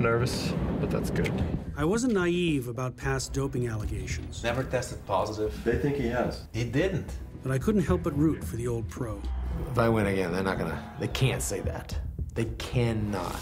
[0.00, 1.32] Nervous, but that's good.
[1.76, 4.42] I wasn't naive about past doping allegations.
[4.42, 5.54] Never tested positive.
[5.62, 6.42] They think he has.
[6.52, 7.08] He didn't.
[7.44, 9.22] But I couldn't help but root for the old pro.
[9.70, 10.92] If I win again, they're not gonna.
[10.98, 11.96] They can't say that.
[12.34, 13.40] They cannot.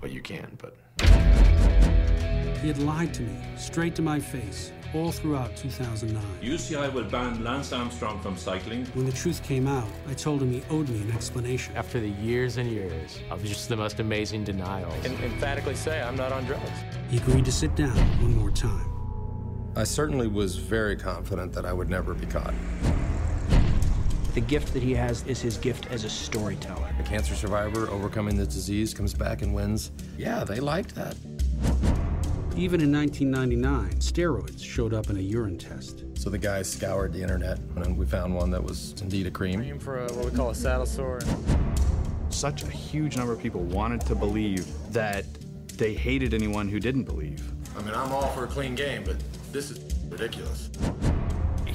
[0.00, 0.78] Well, you can, but.
[2.62, 6.22] He had lied to me, straight to my face, all throughout 2009.
[6.42, 8.84] UCI will ban Lance Armstrong from cycling.
[8.94, 11.76] When the truth came out, I told him he owed me an explanation.
[11.76, 14.94] After the years and years of just the most amazing denials.
[14.94, 16.70] I can emphatically say I'm not on drugs.
[17.10, 18.92] He agreed to sit down one more time.
[19.76, 22.54] I certainly was very confident that I would never be caught.
[24.36, 26.94] The gift that he has is his gift as a storyteller.
[26.98, 29.92] A cancer survivor overcoming the disease comes back and wins.
[30.18, 31.16] Yeah, they liked that.
[32.58, 36.04] Even in 1999, steroids showed up in a urine test.
[36.14, 39.60] So the guys scoured the internet, and we found one that was indeed a cream.
[39.60, 41.20] Cream for a, what we call a saddle sore.
[42.30, 45.26] Such a huge number of people wanted to believe that
[45.76, 47.46] they hated anyone who didn't believe.
[47.76, 49.16] I mean, I'm all for a clean game, but
[49.52, 50.70] this is ridiculous.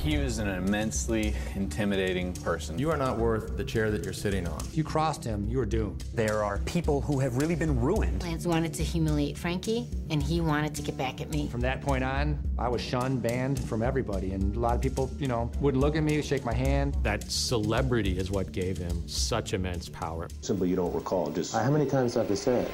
[0.02, 2.80] He was an immensely intimidating person.
[2.80, 4.60] You are not worth the chair that you're sitting on.
[4.62, 6.06] If you crossed him, you were doomed.
[6.16, 8.24] There are people who have really been ruined.
[8.24, 11.48] Lance wanted to humiliate Frankie, and he wanted to get back at me.
[11.50, 15.12] From that point on, I was shunned, banned from everybody, and a lot of people,
[15.20, 16.98] you know, wouldn't look at me, shake my hand.
[17.04, 20.30] That celebrity is what gave him such immense power.
[20.42, 21.30] Simply, you don't recall.
[21.30, 22.72] Just how many times do I have to say it?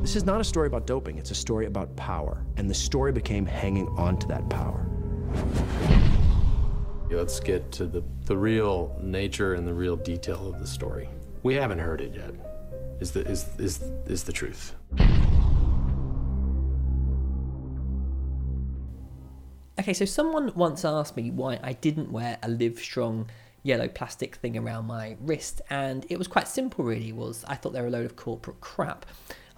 [0.00, 2.44] This is not a story about doping, it's a story about power.
[2.56, 4.86] And the story became hanging on to that power.
[7.08, 11.08] Let's get to the, the real nature and the real detail of the story.
[11.42, 12.34] We haven't heard it yet.
[13.00, 14.74] Is the, is, is, is the truth.
[19.78, 23.30] Okay, so someone once asked me why I didn't wear a Live Strong
[23.62, 27.12] yellow plastic thing around my wrist, and it was quite simple, really.
[27.12, 29.06] Was I thought they were a load of corporate crap.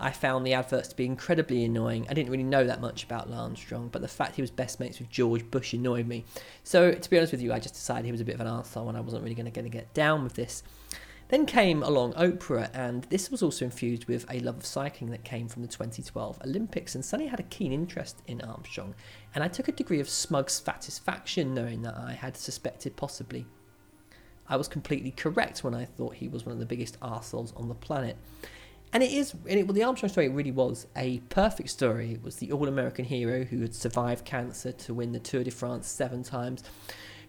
[0.00, 2.06] I found the adverts to be incredibly annoying.
[2.08, 4.78] I didn't really know that much about Lance Strong, but the fact he was best
[4.78, 6.24] mates with George Bush annoyed me.
[6.62, 8.46] So, to be honest with you, I just decided he was a bit of an
[8.46, 10.62] arsehole and I wasn't really going to get down with this.
[11.28, 15.24] Then came along Oprah, and this was also infused with a love of cycling that
[15.24, 16.94] came from the 2012 Olympics.
[16.94, 18.94] And Sonny had a keen interest in Armstrong,
[19.34, 23.44] and I took a degree of smug satisfaction knowing that I had suspected possibly.
[24.49, 27.68] I was completely correct when I thought he was one of the biggest arseholes on
[27.68, 28.16] the planet.
[28.93, 32.12] And it is, and it, well, the Armstrong story really was a perfect story.
[32.12, 35.51] It was the all American hero who had survived cancer to win the Tour de
[35.51, 36.62] France seven times,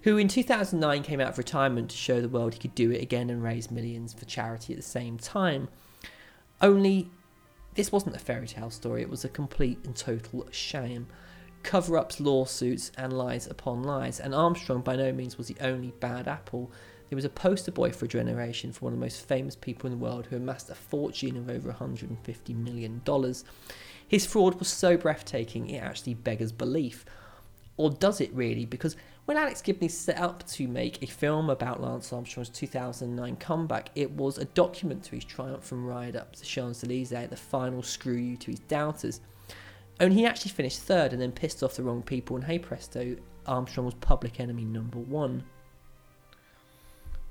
[0.04, 3.02] who in 2009 came out of retirement to show the world he could do it
[3.02, 5.68] again and raise millions for charity at the same time.
[6.62, 7.10] Only,
[7.76, 11.08] this wasn't a fairy tale story, it was a complete and total sham.
[11.64, 15.92] Cover ups, lawsuits, and lies upon lies, and Armstrong by no means was the only
[16.00, 16.72] bad apple.
[17.10, 19.88] He was a poster boy for a generation for one of the most famous people
[19.88, 23.02] in the world who amassed a fortune of over $150 million.
[24.08, 27.06] His fraud was so breathtaking it actually beggars belief.
[27.78, 28.66] Or does it really?
[28.66, 28.96] Because
[29.26, 34.12] when Alex Gibney set up to make a film about Lance Armstrong's 2009 comeback, it
[34.12, 38.38] was a document to his triumphant ride up the Champs Elysees, the final screw you
[38.38, 39.22] to his doubters.
[40.00, 43.16] Only he actually finished third and then pissed off the wrong people, and hey presto,
[43.46, 45.44] Armstrong was public enemy number one.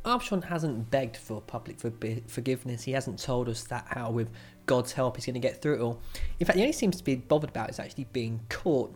[0.05, 2.83] Armstrong hasn't begged for public forgiveness.
[2.85, 4.31] He hasn't told us that how, with
[4.67, 6.01] God's help, he's going to get through it all.
[6.41, 8.95] In fact, he only seems to be bothered about is actually being caught.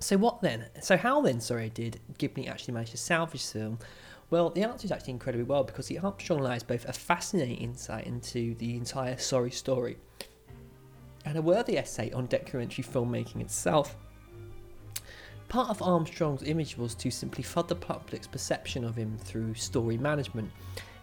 [0.00, 0.66] So what then?
[0.82, 3.78] So how then, sorry, did Gibney actually manage to salvage the film?
[4.30, 7.56] Well, the answer is actually incredibly well because the Armstrong lie is both a fascinating
[7.58, 9.96] insight into the entire sorry story
[11.24, 13.96] and a worthy essay on documentary filmmaking itself.
[15.48, 19.98] Part of Armstrong's image was to simply flood the public's perception of him through story
[19.98, 20.50] management.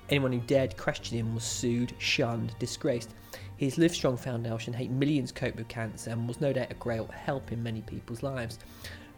[0.10, 3.12] Anyone who dared question him was sued, shunned, disgraced.
[3.56, 7.52] His Livestrong Foundation helped millions cope with cancer and was no doubt a great help
[7.52, 8.60] in many people's lives.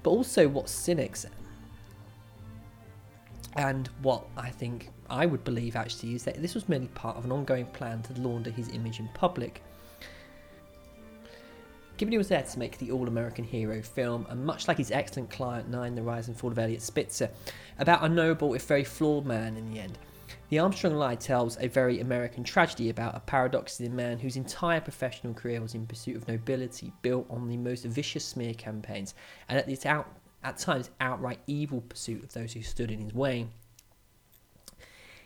[0.03, 1.25] But also, what cynics
[3.55, 7.25] and what I think I would believe actually is that this was merely part of
[7.25, 9.63] an ongoing plan to launder his image in public.
[12.03, 15.29] Gibney was there to make the all American hero film, and much like his excellent
[15.29, 17.29] client Nine, The Rise and Fall of Eliot Spitzer,
[17.79, 19.97] about a noble if very flawed man in the end.
[20.49, 25.33] The Armstrong Lie tells a very American tragedy about a paradoxical man whose entire professional
[25.33, 29.13] career was in pursuit of nobility, built on the most vicious smear campaigns,
[29.47, 30.05] and at, out,
[30.43, 33.47] at times outright evil pursuit of those who stood in his way.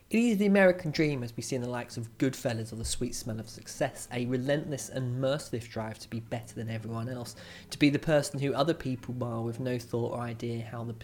[0.10, 2.86] It is the American dream, as we see in the likes of Goodfellas or The
[2.86, 7.36] Sweet Smell of Success, a relentless and merciless drive to be better than everyone else,
[7.72, 10.96] to be the person who other people are with no thought or idea how the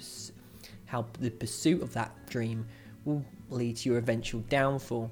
[0.86, 2.66] how the pursuit of that dream
[3.04, 5.12] will lead to your eventual downfall.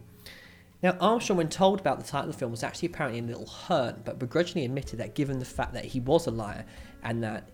[0.81, 3.45] Now, Armstrong, when told about the title of the film, was actually apparently a little
[3.45, 6.63] hurt, but begrudgingly admitted that given the fact that he was a liar
[7.03, 7.49] and that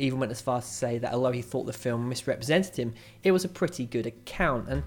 [0.00, 2.94] even went as far as to say that although he thought the film misrepresented him,
[3.22, 4.68] it was a pretty good account.
[4.68, 4.82] And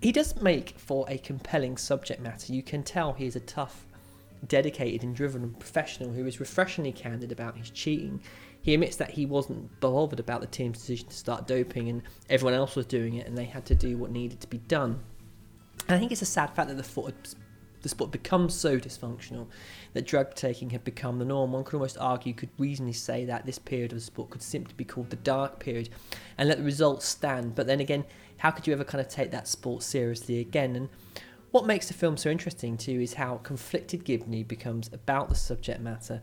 [0.00, 2.52] he does make for a compelling subject matter.
[2.52, 3.86] You can tell he is a tough,
[4.46, 8.20] dedicated, and driven professional who is refreshingly candid about his cheating.
[8.62, 12.54] He admits that he wasn't bothered about the team's decision to start doping and everyone
[12.54, 15.00] else was doing it and they had to do what needed to be done.
[15.86, 17.12] And I think it's a sad fact that the
[17.84, 19.46] the sport becomes so dysfunctional
[19.94, 21.52] that drug taking had become the norm.
[21.52, 24.74] One could almost argue, could reasonably say that this period of the sport could simply
[24.76, 25.88] be called the dark period
[26.36, 27.54] and let the results stand.
[27.54, 28.04] But then again,
[28.38, 30.76] how could you ever kind of take that sport seriously again?
[30.76, 30.88] And
[31.52, 35.80] what makes the film so interesting too is how conflicted Gibney becomes about the subject
[35.80, 36.22] matter.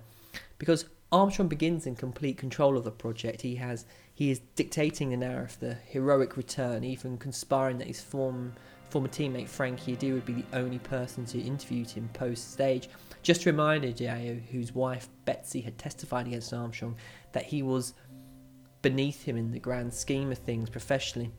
[0.58, 3.42] Because Armstrong begins in complete control of the project.
[3.42, 8.54] He has he is dictating the narrative, the heroic return, even conspiring that his form
[8.92, 12.90] Former teammate Frankie Andreu would be the only person to interview him post stage.
[13.22, 16.96] Just to remind Andreu, whose wife Betsy had testified against Armstrong,
[17.34, 17.94] that he was
[18.82, 21.32] beneath him in the grand scheme of things professionally.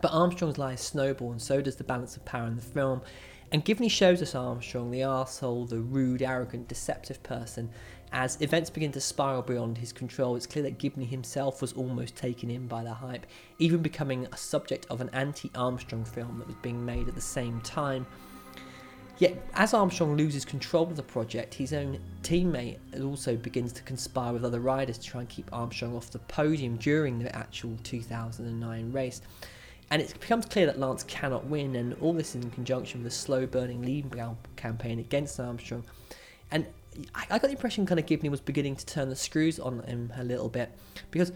[0.00, 3.02] But Armstrong's lies snowball, and so does the balance of power in the film.
[3.50, 7.70] And Gibney shows us Armstrong, the arsehole, the rude, arrogant, deceptive person,
[8.12, 12.16] as events begin to spiral beyond his control, it's clear that Gibney himself was almost
[12.16, 13.26] taken in by the hype,
[13.58, 17.20] even becoming a subject of an anti Armstrong film that was being made at the
[17.20, 18.06] same time.
[19.18, 24.32] Yet, as Armstrong loses control of the project, his own teammate also begins to conspire
[24.32, 28.92] with other riders to try and keep Armstrong off the podium during the actual 2009
[28.92, 29.20] race.
[29.90, 33.16] And it becomes clear that Lance cannot win, and all this in conjunction with a
[33.16, 34.14] slow burning lead
[34.54, 35.84] campaign against Armstrong.
[36.52, 36.66] And
[37.14, 39.80] I, I got the impression kind of Gibney was beginning to turn the screws on
[39.80, 40.70] him a little bit
[41.10, 41.32] because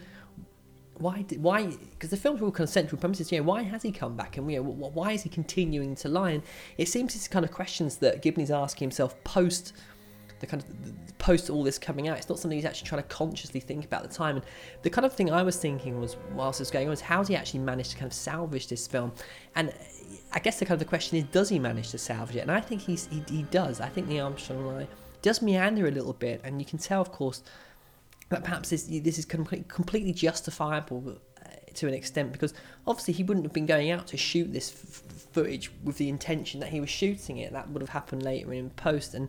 [0.99, 3.82] why did why because the film's all kind of central premises you know why has
[3.82, 6.30] he come back and you know why is he continuing to lie?
[6.30, 6.43] And
[6.78, 9.72] it seems it's kind of questions that Gibney's asking himself post
[10.43, 12.18] the kind of post all this coming out.
[12.18, 14.36] It's not something he's actually trying to consciously think about at the time.
[14.36, 14.45] And
[14.82, 17.28] the kind of thing I was thinking was whilst was going on is how does
[17.28, 19.12] he actually manage to kind of salvage this film?
[19.55, 19.72] And
[20.32, 22.40] I guess the kind of the question is does he manage to salvage it?
[22.40, 23.80] And I think he's he, he does.
[23.80, 24.88] I think the Armstrong lie
[25.22, 27.45] does meander a little bit, and you can tell, of course,
[28.33, 32.55] that perhaps this, this is completely justifiable uh, to an extent because
[32.87, 36.59] obviously he wouldn't have been going out to shoot this f- footage with the intention
[36.61, 37.53] that he was shooting it.
[37.53, 39.28] That would have happened later in post, and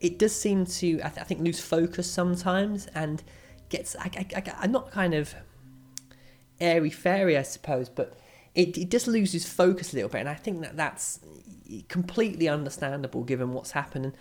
[0.00, 3.22] it does seem to, I, th- I think, lose focus sometimes and
[3.68, 3.96] gets.
[3.96, 5.34] I, I, I'm not kind of
[6.60, 8.16] airy fairy, I suppose, but
[8.54, 11.20] it, it just loses focus a little bit, and I think that that's
[11.88, 14.04] completely understandable given what's happened.
[14.06, 14.14] And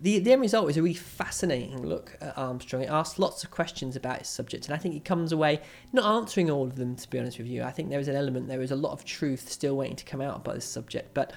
[0.00, 2.82] the, the end result is a really fascinating look at Armstrong.
[2.82, 5.60] It asks lots of questions about his subject, and I think he comes away
[5.92, 7.62] not answering all of them, to be honest with you.
[7.62, 10.04] I think there is an element, there is a lot of truth still waiting to
[10.04, 11.12] come out about this subject.
[11.12, 11.32] But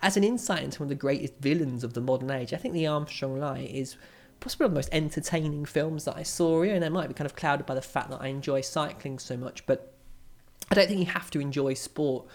[0.00, 2.74] as an insight into one of the greatest villains of the modern age, I think
[2.74, 3.96] The Armstrong Lie is
[4.38, 7.14] possibly one of the most entertaining films that I saw here, and it might be
[7.14, 9.92] kind of clouded by the fact that I enjoy cycling so much, but
[10.70, 12.26] I don't think you have to enjoy sport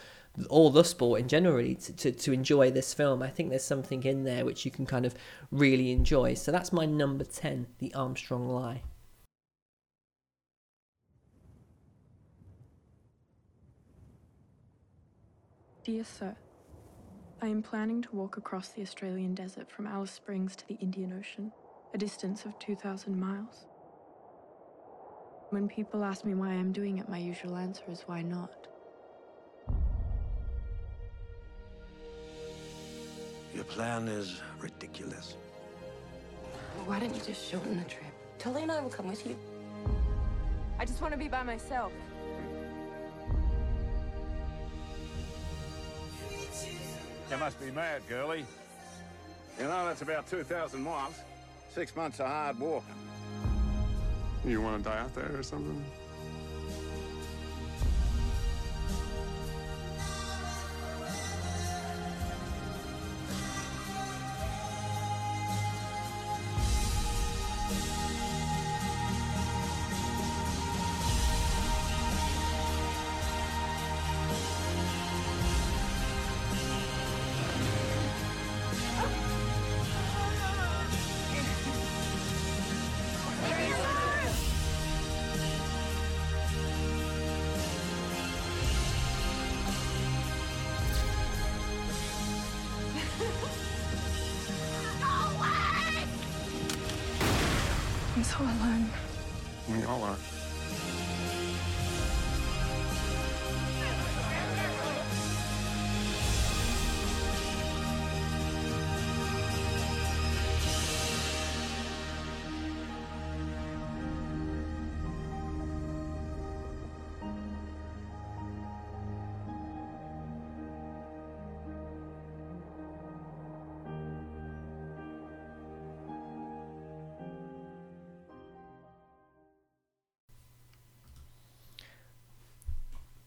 [0.49, 3.63] or the sport in general really to, to, to enjoy this film i think there's
[3.63, 5.13] something in there which you can kind of
[5.51, 8.81] really enjoy so that's my number 10 the armstrong lie
[15.89, 16.35] Dear Sir,
[17.41, 21.13] I am planning to walk across the Australian desert from Alice Springs to the Indian
[21.17, 21.51] Ocean,
[21.95, 23.65] a distance of 2,000 miles.
[25.49, 28.58] When people ask me why I'm doing it, my usual answer is why not?
[33.59, 35.35] Your plan is ridiculous.
[36.85, 38.13] Why don't you just shorten the trip?
[38.37, 39.35] Tully and I will come with you.
[40.79, 41.91] I just want to be by myself.
[47.29, 48.45] You must be mad, girlie.
[49.57, 51.15] You know, that's about 2,000 miles.
[51.69, 52.95] Six months of hard walking.
[54.45, 55.83] You want to die out there or something?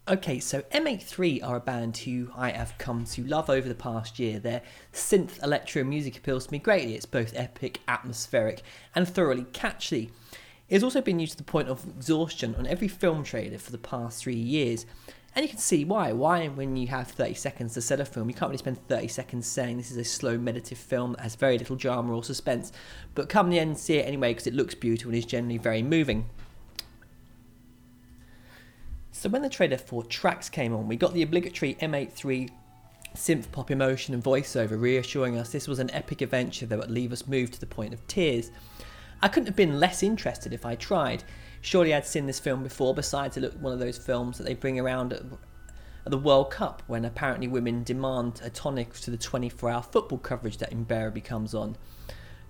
[0.08, 4.18] Okay, so M83 are a band who I have come to love over the past
[4.18, 4.40] year.
[4.40, 6.96] Their synth electro music appeals to me greatly.
[6.96, 8.62] It's both epic, atmospheric,
[8.96, 10.10] and thoroughly catchy.
[10.68, 13.70] It has also been used to the point of exhaustion on every film trailer for
[13.70, 14.86] the past three years.
[15.36, 16.12] And you can see why.
[16.12, 19.06] Why, when you have 30 seconds to sell a film, you can't really spend 30
[19.06, 22.72] seconds saying this is a slow, meditative film that has very little drama or suspense.
[23.14, 25.84] But come the end, see it anyway because it looks beautiful and is generally very
[25.84, 26.28] moving.
[29.12, 32.50] So when the trailer for Tracks came on, we got the obligatory M83
[33.14, 37.12] synth pop emotion and voiceover reassuring us this was an epic adventure that would leave
[37.12, 38.50] us moved to the point of tears.
[39.20, 41.24] I couldn't have been less interested if I tried.
[41.60, 44.54] Surely I'd seen this film before, besides it looked one of those films that they
[44.54, 45.22] bring around at,
[46.04, 50.56] the World Cup when apparently women demand a tonic to the 24 hour football coverage
[50.56, 51.76] that invariably comes on.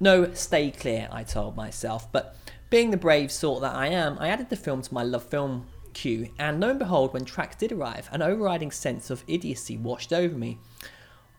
[0.01, 2.35] No, stay clear, I told myself, but
[2.71, 5.65] being the brave sort that I am, I added the film to my LoveFilm
[6.39, 10.37] and lo and behold, when tracks did arrive, an overriding sense of idiocy washed over
[10.37, 10.59] me.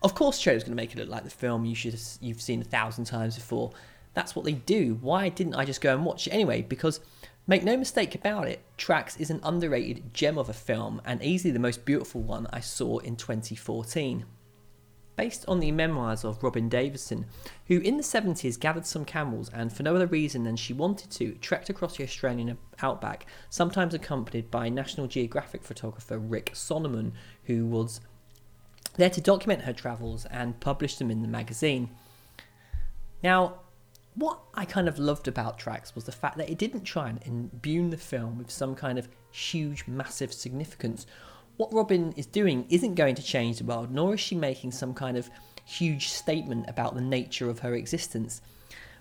[0.01, 2.61] Of course, trailer's going to make it look like the film you should you've seen
[2.61, 3.71] a thousand times before.
[4.13, 4.97] That's what they do.
[5.01, 6.61] Why didn't I just go and watch it anyway?
[6.61, 6.99] Because
[7.47, 11.51] make no mistake about it, Tracks is an underrated gem of a film and easily
[11.51, 14.25] the most beautiful one I saw in 2014
[15.15, 17.25] based on the memoirs of Robin Davidson,
[17.67, 21.11] who in the 70s gathered some camels and, for no other reason than she wanted
[21.11, 27.11] to, trekked across the Australian outback, sometimes accompanied by National Geographic photographer Rick Smolan,
[27.45, 28.01] who was
[28.95, 31.89] there to document her travels and publish them in the magazine.
[33.23, 33.59] Now,
[34.15, 37.19] what I kind of loved about Tracks was the fact that it didn't try and
[37.25, 41.07] imbue the film with some kind of huge, massive significance
[41.57, 44.93] what Robin is doing isn't going to change the world, nor is she making some
[44.93, 45.29] kind of
[45.65, 48.41] huge statement about the nature of her existence.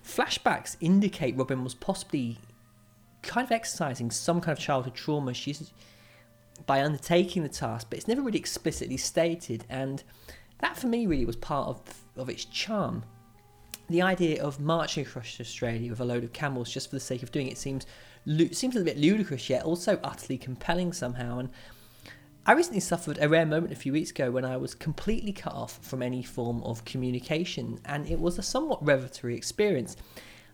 [0.04, 2.38] Flashbacks indicate Robin was possibly
[3.22, 5.72] kind of exercising some kind of childhood trauma she's
[6.66, 10.02] by undertaking the task, but it's never really explicitly stated, and
[10.60, 11.80] that for me really was part of
[12.16, 13.04] of its charm.
[13.88, 17.22] The idea of marching across Australia with a load of camels just for the sake
[17.22, 17.86] of doing it seems
[18.26, 21.50] seems a little bit ludicrous, yet also utterly compelling somehow, and
[22.44, 25.52] I recently suffered a rare moment a few weeks ago when I was completely cut
[25.52, 29.96] off from any form of communication, and it was a somewhat revelatory experience.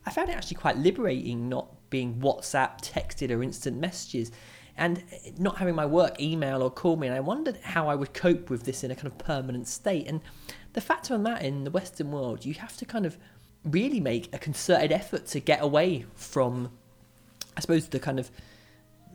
[0.04, 4.30] I found it actually quite liberating not being WhatsApp, texted, or instant messages,
[4.76, 5.02] and
[5.38, 7.06] not having my work email or call me.
[7.06, 10.06] And I wondered how I would cope with this in a kind of permanent state.
[10.08, 10.20] And
[10.74, 13.16] the fact of that, in the Western world, you have to kind of
[13.64, 16.70] really make a concerted effort to get away from,
[17.56, 18.30] I suppose, the kind of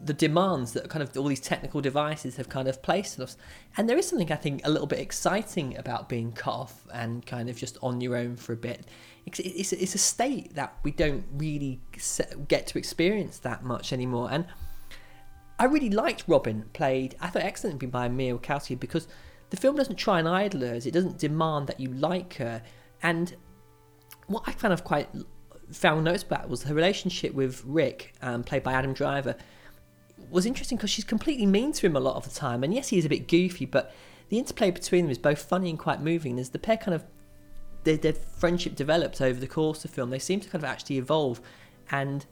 [0.05, 3.37] the demands that kind of all these technical devices have kind of placed on us.
[3.77, 7.25] And there is something I think a little bit exciting about being cut off and
[7.25, 8.87] kind of just on your own for a bit.
[9.25, 11.79] It's, it's, it's a state that we don't really
[12.47, 14.29] get to experience that much anymore.
[14.29, 14.45] And
[15.57, 19.07] I really liked Robin played, I thought excellently by Mia Wasikowska because
[19.51, 20.85] the film doesn't try and idolize.
[20.85, 22.61] It doesn't demand that you like her.
[23.01, 23.33] And
[24.27, 25.09] what I kind of quite
[25.71, 29.35] found noticeable about was her relationship with Rick, um, played by Adam Driver,
[30.29, 32.63] was interesting because she's completely mean to him a lot of the time.
[32.63, 33.93] And yes, he is a bit goofy, but
[34.29, 36.39] the interplay between them is both funny and quite moving.
[36.39, 37.05] As the pair kind of
[37.83, 40.69] their, their friendship developed over the course of the film, they seem to kind of
[40.69, 41.41] actually evolve
[41.91, 42.25] and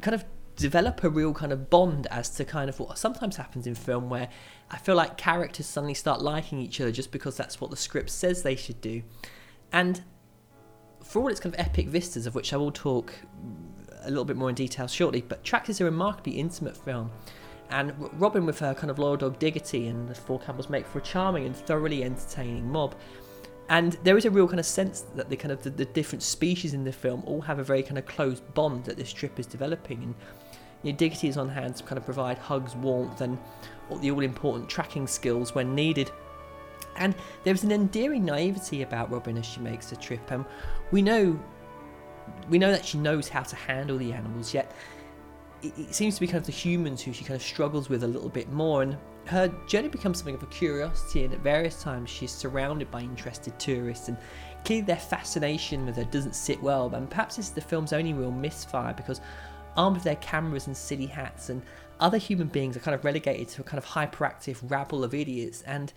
[0.00, 0.24] kind of
[0.56, 4.08] develop a real kind of bond as to kind of what sometimes happens in film
[4.08, 4.28] where
[4.70, 8.10] I feel like characters suddenly start liking each other just because that's what the script
[8.10, 9.02] says they should do.
[9.72, 10.02] And
[11.02, 13.12] for all its kind of epic vistas, of which I will talk
[14.06, 17.10] a little bit more in detail shortly, but Tracks is a remarkably intimate film.
[17.70, 20.98] And Robin, with her kind of loyal dog Diggity and the four Campbells, make for
[20.98, 22.94] a charming and thoroughly entertaining mob.
[23.68, 26.22] And there is a real kind of sense that the kind of the, the different
[26.22, 29.40] species in the film all have a very kind of close bond that this trip
[29.40, 30.02] is developing.
[30.02, 30.14] And
[30.84, 33.36] you know, Diggity is on hand to kind of provide hugs, warmth, and
[33.90, 36.12] all the all important tracking skills when needed.
[36.96, 40.30] And there's an endearing naivety about Robin as she makes the trip.
[40.30, 40.44] And
[40.92, 41.38] we know
[42.48, 44.72] we know that she knows how to handle the animals, yet
[45.62, 48.04] it, it, seems to be kind of the humans who she kind of struggles with
[48.04, 48.82] a little bit more.
[48.82, 53.00] And her journey becomes something of a curiosity, and at various times she's surrounded by
[53.00, 54.16] interested tourists, and
[54.64, 56.94] clearly their fascination with her doesn't sit well.
[56.94, 59.20] And perhaps this is the film's only real misfire because,
[59.76, 61.62] armed with their cameras and silly hats, and
[61.98, 65.62] other human beings are kind of relegated to a kind of hyperactive rabble of idiots.
[65.62, 65.92] And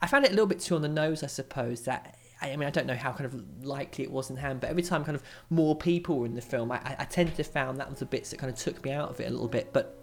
[0.00, 2.16] I found it a little bit too on the nose, I suppose, that
[2.52, 4.82] I mean, I don't know how kind of likely it was in hand, but every
[4.82, 7.88] time kind of more people were in the film, I, I tended to found that
[7.88, 9.72] was the bits that kind of took me out of it a little bit.
[9.72, 9.98] But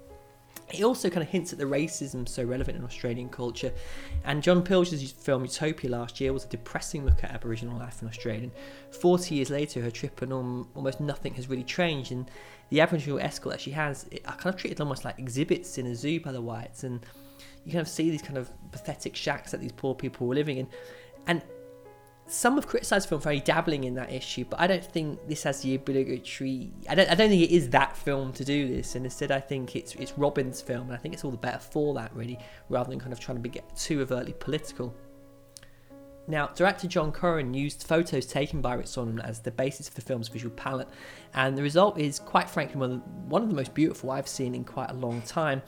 [0.73, 3.73] it also kind of hints at the racism so relevant in Australian culture.
[4.23, 8.07] And John Pilger's film Utopia last year was a depressing look at Aboriginal life in
[8.07, 8.43] Australia.
[8.43, 12.11] And 40 years later, her trip and almost nothing has really changed.
[12.11, 12.29] And
[12.69, 15.95] the Aboriginal escort that she has are kind of treated almost like exhibits in a
[15.95, 16.83] zoo by the whites.
[16.83, 17.05] And
[17.65, 20.57] you kind of see these kind of pathetic shacks that these poor people were living
[20.57, 20.67] in.
[21.27, 21.41] And
[22.31, 25.19] some have criticised the film for only dabbling in that issue, but I don't think
[25.27, 26.71] this has the obligatory.
[26.89, 27.09] I don't.
[27.09, 29.95] I don't think it is that film to do this, and instead, I think it's
[29.95, 32.99] it's Robin's film, and I think it's all the better for that, really, rather than
[32.99, 34.95] kind of trying to be, get too overtly political.
[36.27, 40.01] Now, director John Curran used photos taken by Rick Smolan as the basis for the
[40.01, 40.87] film's visual palette,
[41.33, 44.63] and the result is, quite frankly, of one of the most beautiful I've seen in
[44.63, 45.61] quite a long time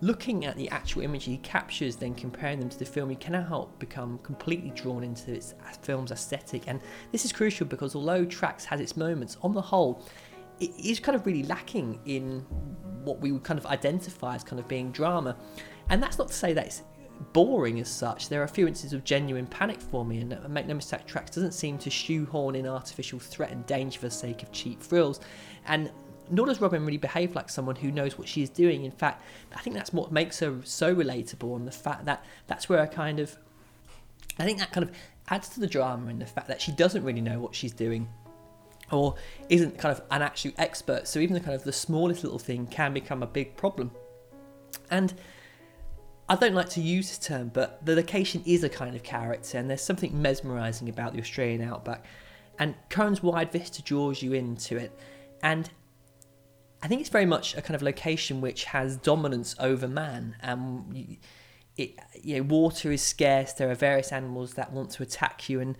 [0.00, 3.48] looking at the actual image he captures, then comparing them to the film, you cannot
[3.48, 6.68] help become completely drawn into its film's aesthetic.
[6.68, 6.80] And
[7.12, 10.04] this is crucial because although Tracks has its moments, on the whole,
[10.60, 12.40] it is kind of really lacking in
[13.04, 15.36] what we would kind of identify as kind of being drama.
[15.88, 16.82] And that's not to say that it's
[17.32, 18.28] boring as such.
[18.28, 21.32] There are a few instances of genuine panic for me, and Make No Mistake Tracks
[21.32, 25.20] doesn't seem to shoehorn in artificial threat and danger for the sake of cheap thrills.
[25.66, 25.90] And
[26.30, 28.84] nor does Robin really behave like someone who knows what she is doing.
[28.84, 29.22] In fact,
[29.54, 32.86] I think that's what makes her so relatable, and the fact that that's where I
[32.86, 33.36] kind of,
[34.38, 34.94] I think that kind of
[35.28, 38.08] adds to the drama in the fact that she doesn't really know what she's doing,
[38.90, 39.14] or
[39.48, 41.06] isn't kind of an actual expert.
[41.08, 43.90] So even the kind of the smallest little thing can become a big problem,
[44.90, 45.14] and.
[46.30, 49.56] I don't like to use this term, but the location is a kind of character,
[49.56, 52.04] and there's something mesmerising about the Australian outback.
[52.58, 54.92] And Curran's wide vista draws you into it.
[55.42, 55.70] And
[56.82, 60.36] I think it's very much a kind of location which has dominance over man.
[60.40, 61.18] And
[61.76, 63.52] it, you know, water is scarce.
[63.52, 65.76] There are various animals that want to attack you, and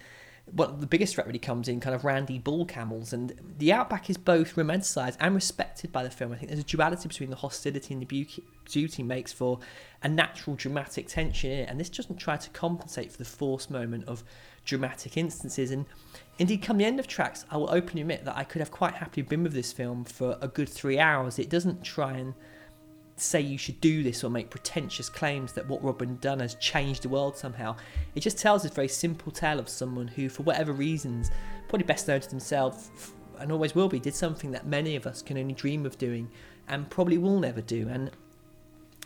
[0.54, 3.12] well, the biggest threat really comes in kind of randy bull camels.
[3.12, 6.32] And the outback is both romanticised and respected by the film.
[6.32, 9.58] I think there's a duality between the hostility and the beauty, beauty makes for
[10.02, 11.68] a natural dramatic tension.
[11.68, 14.24] And this doesn't try to compensate for the forced moment of
[14.68, 15.70] dramatic instances.
[15.70, 15.86] And
[16.38, 18.94] indeed, come the end of tracks, I will openly admit that I could have quite
[18.94, 21.38] happily been with this film for a good three hours.
[21.38, 22.34] It doesn't try and
[23.16, 27.02] say you should do this or make pretentious claims that what Robin done has changed
[27.02, 27.74] the world somehow.
[28.14, 31.30] It just tells this very simple tale of someone who, for whatever reasons,
[31.68, 32.90] probably best known to themselves
[33.40, 36.30] and always will be, did something that many of us can only dream of doing
[36.68, 37.88] and probably will never do.
[37.88, 38.10] And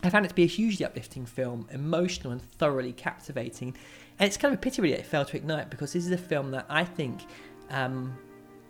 [0.03, 3.77] I found it to be a hugely uplifting film, emotional and thoroughly captivating.
[4.19, 6.19] And it's kind of a pity really it failed to ignite because this is a
[6.19, 7.23] film that I think
[7.71, 8.17] um,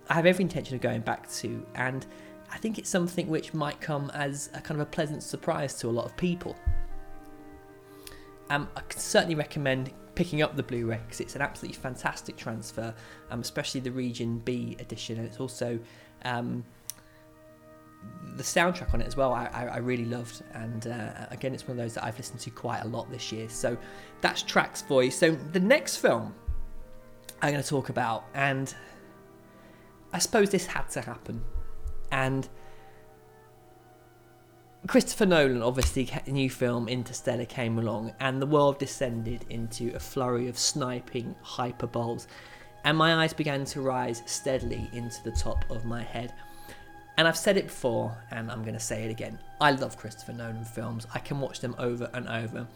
[0.09, 2.07] I have every intention of going back to, and
[2.51, 5.89] I think it's something which might come as a kind of a pleasant surprise to
[5.89, 6.57] a lot of people.
[8.51, 12.95] Um, I can certainly recommend picking up the Blu-ray because it's an absolutely fantastic transfer,
[13.31, 15.79] um, especially the Region B edition, and it's also
[16.25, 16.65] um,
[18.37, 20.43] the soundtrack on it as well, I, I, really loved.
[20.55, 23.31] And uh, again, it's one of those that I've listened to quite a lot this
[23.31, 23.49] year.
[23.49, 23.77] So
[24.21, 25.11] that's tracks for you.
[25.11, 26.35] So the next film
[27.43, 28.75] I'm going to talk about, and
[30.13, 31.43] I suppose this had to happen.
[32.11, 32.49] And
[34.87, 40.49] Christopher Nolan, obviously, new film Interstellar came along, and the world descended into a flurry
[40.49, 42.27] of sniping hyperboles,
[42.85, 46.33] and my eyes began to rise steadily into the top of my head.
[47.19, 49.39] And I've said it before, and I'm going to say it again.
[49.61, 51.07] I love Christopher Nolan films.
[51.15, 52.67] I can watch them over and over.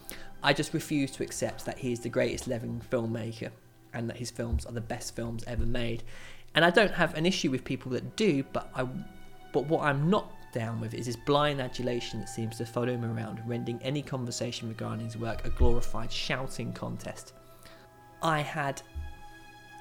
[0.43, 3.51] I just refuse to accept that he is the greatest living filmmaker
[3.95, 6.03] and that his films are the best films ever made.
[6.55, 8.87] And I don't have an issue with people that do, but I,
[9.53, 13.05] but what I'm not down with is his blind adulation that seems to follow him
[13.05, 17.32] around, rendering any conversation regarding his work a glorified shouting contest.
[18.22, 18.82] I had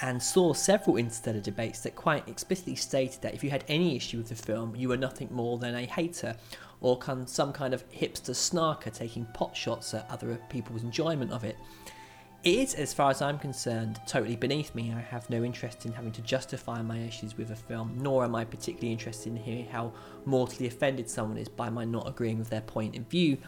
[0.02, 4.18] and saw several interstellar debates that quite explicitly stated that if you had any issue
[4.18, 6.36] with the film, you were nothing more than a hater
[6.82, 11.58] or some kind of hipster snarker taking pot shots at other people's enjoyment of it.
[12.44, 14.94] It is, as far as I'm concerned, totally beneath me.
[14.94, 18.36] I have no interest in having to justify my issues with a film, nor am
[18.36, 19.94] I particularly interested in hearing how
[20.26, 23.40] mortally offended someone is by my not agreeing with their point of view.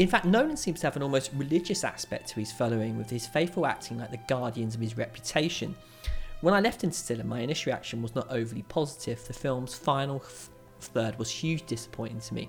[0.00, 3.26] In fact, Nolan seems to have an almost religious aspect to his following, with his
[3.26, 5.76] faithful acting like the guardians of his reputation.
[6.40, 9.22] When I left Interstellar, my initial reaction was not overly positive.
[9.26, 10.24] The film's final
[10.80, 12.48] third was hugely disappointing to me.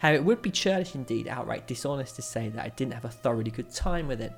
[0.00, 3.08] How it would be churlish indeed, outright dishonest to say that I didn't have a
[3.08, 4.34] thoroughly good time with it.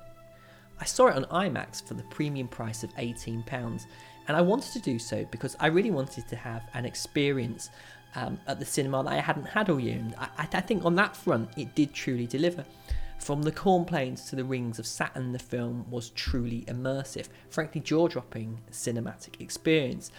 [0.79, 3.81] I saw it on IMAX for the premium price of £18,
[4.29, 7.71] and I wanted to do so because I really wanted to have an experience
[8.15, 9.97] um, at the cinema that I hadn't had all year.
[9.97, 12.65] And I, I think on that front, it did truly deliver.
[13.19, 17.79] From the corn plains to the rings of Saturn, the film was truly immersive, frankly
[17.79, 20.11] jaw dropping cinematic experience.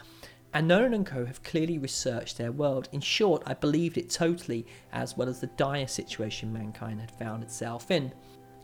[0.54, 1.26] And Nolan and Co.
[1.26, 2.88] have clearly researched their world.
[2.92, 7.42] In short, I believed it totally, as well as the dire situation mankind had found
[7.42, 8.12] itself in.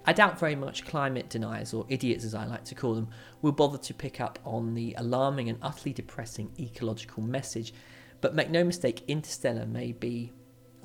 [0.07, 3.09] I doubt very much climate deniers, or idiots as I like to call them,
[3.43, 7.75] will bother to pick up on the alarming and utterly depressing ecological message.
[8.21, 10.33] But make no mistake, Interstellar may be,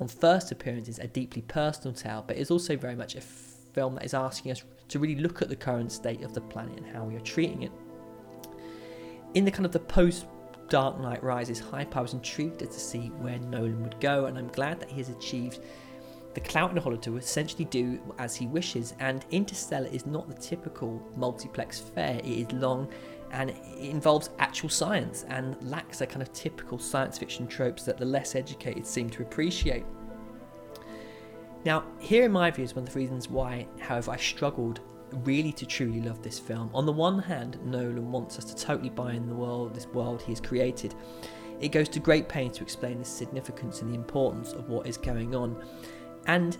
[0.00, 4.04] on first appearances, a deeply personal tale, but it's also very much a film that
[4.04, 7.04] is asking us to really look at the current state of the planet and how
[7.04, 7.72] we are treating it.
[9.34, 10.26] In the kind of the post
[10.68, 14.48] Dark Knight Rises hype, I was intrigued to see where Nolan would go, and I'm
[14.48, 15.60] glad that he has achieved
[16.34, 18.94] the clout in Hollywood to essentially do as he wishes.
[18.98, 22.88] And Interstellar is not the typical multiplex fare, it is long
[23.36, 27.98] and it involves actual science and lacks a kind of typical science fiction tropes that
[27.98, 29.84] the less educated seem to appreciate.
[31.66, 34.80] Now, here in my view is one of the reasons why, however, I struggled
[35.24, 36.70] really to truly love this film.
[36.72, 40.22] On the one hand, Nolan wants us to totally buy in the world, this world
[40.22, 40.94] he has created.
[41.60, 44.96] It goes to great pains to explain the significance and the importance of what is
[44.96, 45.62] going on.
[46.26, 46.56] And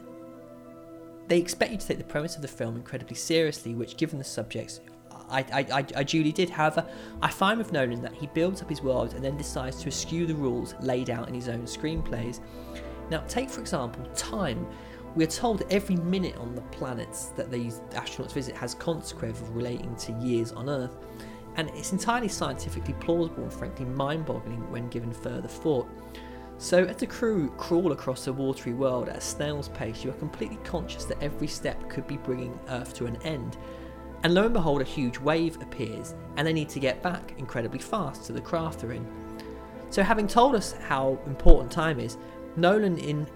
[1.29, 4.25] they expect you to take the premise of the film incredibly seriously, which, given the
[4.25, 4.81] subjects,
[5.29, 6.51] I, I, I, duly did.
[6.51, 6.87] However,
[7.21, 10.27] I find with Nolan that he builds up his world and then decides to eschew
[10.27, 12.41] the rules laid out in his own screenplays.
[13.11, 14.67] Now, take for example time.
[15.15, 19.97] We are told every minute on the planets that these astronauts visit has consequences relating
[19.97, 20.95] to years on Earth,
[21.57, 25.89] and it's entirely scientifically plausible and frankly mind boggling when given further thought.
[26.59, 30.15] So, as the crew crawl across a watery world at a snail's pace, you are
[30.15, 33.57] completely conscious that every step could be bringing Earth to an end.
[34.27, 37.79] And lo and behold, a huge wave appears, and they need to get back incredibly
[37.79, 39.07] fast to the craft they're in.
[39.89, 42.17] So, having told us how important time is,
[42.57, 43.29] Nolan, in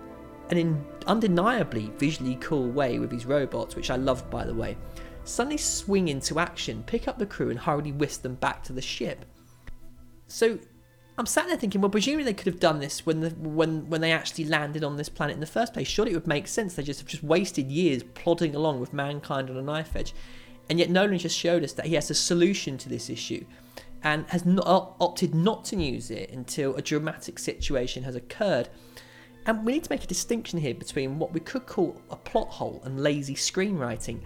[0.49, 4.77] an in undeniably visually cool way with his robots, which I loved by the way,
[5.23, 8.83] suddenly swing into action, pick up the crew, and hurriedly whisk them back to the
[8.83, 9.25] ship.
[10.27, 10.59] So
[11.17, 14.01] I'm sat there thinking, well, presumably they could have done this when the, when when
[14.01, 15.87] they actually landed on this planet in the first place.
[15.87, 16.75] Surely it would make sense.
[16.75, 20.15] They just have just wasted years plodding along with mankind on a knife edge,
[20.71, 23.45] and yet Nolan just showed us that he has a solution to this issue,
[24.03, 28.71] and has not, opted not to use it until a dramatic situation has occurred.
[29.47, 32.49] And we need to make a distinction here between what we could call a plot
[32.49, 34.21] hole and lazy screenwriting.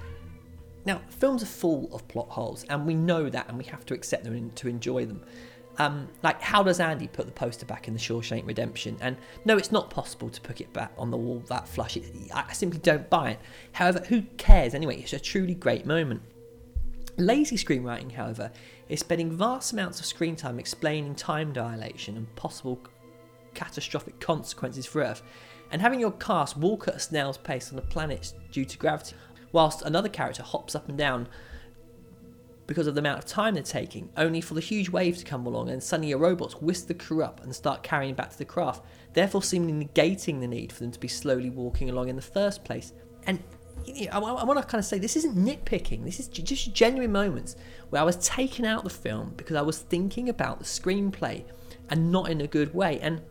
[0.84, 3.94] Now, films are full of plot holes, and we know that, and we have to
[3.94, 5.22] accept them to enjoy them.
[5.78, 8.96] Um, like, how does Andy put the poster back in the Shawshank Redemption?
[9.00, 11.96] And no, it's not possible to put it back on the wall that flush.
[11.96, 13.40] It, I simply don't buy it.
[13.72, 15.00] However, who cares anyway?
[15.00, 16.22] It's a truly great moment.
[17.16, 18.50] Lazy screenwriting, however,
[18.88, 22.80] is spending vast amounts of screen time explaining time dilation and possible
[23.54, 25.22] catastrophic consequences for Earth,
[25.70, 29.14] and having your cast walk at a snail's pace on the planet due to gravity,
[29.52, 31.28] whilst another character hops up and down
[32.66, 35.46] because of the amount of time they're taking, only for the huge wave to come
[35.46, 38.44] along and suddenly your robots whisk the crew up and start carrying back to the
[38.44, 42.22] craft, therefore seemingly negating the need for them to be slowly walking along in the
[42.22, 42.92] first place.
[43.26, 43.42] And
[44.12, 47.56] I, I want to kind of say this isn't nitpicking, this is just genuine moments
[47.90, 51.44] where I was taken out the film because I was thinking about the screenplay
[51.88, 52.98] and not in a good way.
[53.00, 53.22] And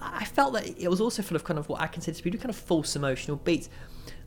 [0.00, 2.30] I felt that it was also full of kind of what I consider to be
[2.32, 3.68] kind of false emotional beats.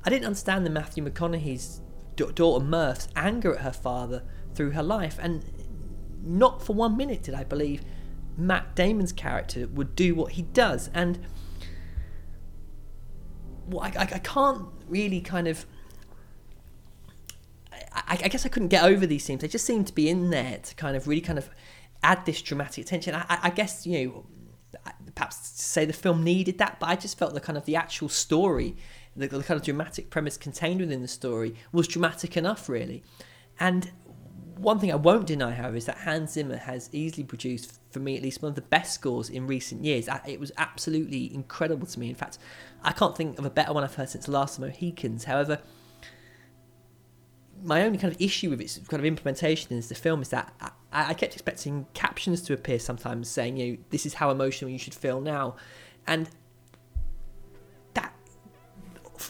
[0.04, 1.82] I didn't understand the Matthew McConaughey's
[2.16, 4.24] daughter Murph's anger at her father
[4.54, 5.44] through her life, and
[6.24, 7.82] not for one minute did I believe
[8.38, 10.90] Matt Damon's character would do what he does.
[10.94, 11.20] And
[13.70, 15.66] well, I, I, I can't really kind of.
[17.94, 19.42] I, I, guess I couldn't get over these scenes.
[19.42, 21.50] They just seemed to be in there to kind of really kind of
[22.04, 23.16] add this dramatic tension.
[23.16, 24.26] I, I guess you know
[25.16, 28.10] perhaps say the film needed that, but I just felt the kind of the actual
[28.10, 28.76] story,
[29.16, 33.04] the, the kind of dramatic premise contained within the story was dramatic enough, really.
[33.60, 33.92] And
[34.56, 38.18] one thing I won't deny, however, is that Hans Zimmer has easily produced, for me
[38.18, 40.08] at least, one of the best scores in recent years.
[40.28, 42.10] It was absolutely incredible to me.
[42.10, 42.38] In fact,
[42.84, 45.26] I can't think of a better one I've heard since the Last Mohicans.
[45.26, 45.60] However,
[47.64, 50.54] my only kind of issue with its kind of implementation in the film is that
[50.62, 50.72] I,
[51.10, 54.80] I, kept expecting captions to appear sometimes saying, you know, this is how emotional you
[54.80, 55.56] should feel now.
[56.08, 56.30] And
[57.96, 58.14] that,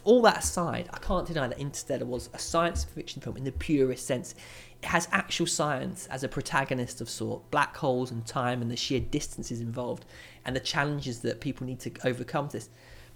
[0.04, 3.52] all that aside, I can't deny that Interstellar was a science fiction film in the
[3.52, 4.36] purest sense.
[4.82, 8.78] It has actual science as a protagonist of sort, black holes and time and the
[8.78, 10.06] sheer distances involved
[10.46, 12.70] and the challenges that people need to overcome this.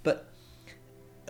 [0.03, 0.29] But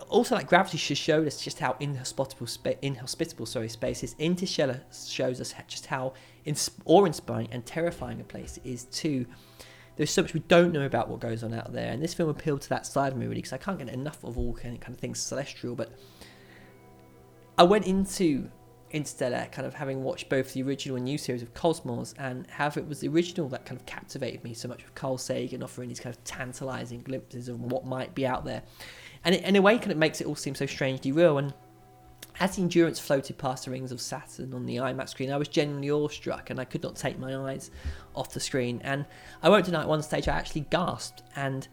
[0.08, 4.14] also like gravity showed us just how inhospitable spa- inhospitable sorry space is.
[4.18, 6.14] Interstellar shows us just how
[6.44, 9.26] ins- awe-inspiring and terrifying a place is too
[9.96, 11.92] there's so much we don't know about what goes on out there.
[11.92, 14.22] And this film appealed to that side of me really because i can't get enough
[14.24, 15.92] of all kind of things celestial but
[17.58, 18.50] i went into
[18.94, 22.68] Interstellar, kind of having watched both the original and new series of Cosmos, and how
[22.68, 25.88] it was the original that kind of captivated me so much with Carl Sagan offering
[25.88, 28.62] these kind of tantalizing glimpses of what might be out there
[29.24, 31.38] and it, in a way, kind of makes it all seem so strangely real.
[31.38, 31.54] And
[32.40, 35.48] as the Endurance floated past the rings of Saturn on the IMAX screen, I was
[35.48, 37.70] genuinely awestruck, and I could not take my eyes
[38.14, 38.80] off the screen.
[38.84, 39.06] And
[39.42, 41.22] I won't deny, at one stage, I actually gasped.
[41.36, 41.66] And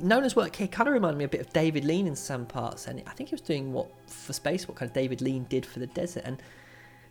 [0.00, 2.86] Nolan's work here kind of reminded me a bit of David Lean in some parts,
[2.86, 5.64] and I think he was doing what for space, what kind of David Lean did
[5.64, 6.42] for the desert, and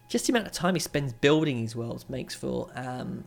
[0.07, 3.23] just the amount of time he spends building these worlds makes for um,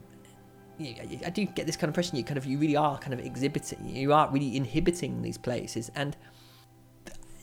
[0.81, 3.21] I do get this kind of impression you kind of you really are kind of
[3.21, 6.17] exhibiting, you are really inhibiting these places, and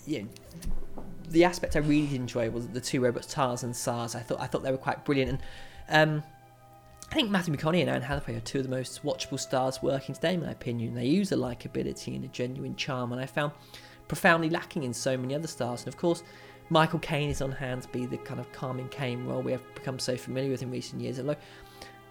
[0.06, 0.22] yeah,
[1.30, 4.16] the aspect I really did enjoy was the two robots, Tars and Sars.
[4.16, 5.42] I thought I thought they were quite brilliant,
[5.90, 6.24] and um,
[7.12, 10.16] I think Matthew McConaughey and Anne Hathaway are two of the most watchable stars working
[10.16, 10.96] today, in my opinion.
[10.96, 13.54] They use a likability and a genuine charm, and I found
[14.08, 15.82] profoundly lacking in so many other stars.
[15.82, 16.24] And of course,
[16.70, 19.62] Michael Caine is on hand to be the kind of calming Caine role we have
[19.76, 21.20] become so familiar with in recent years.
[21.20, 21.38] Although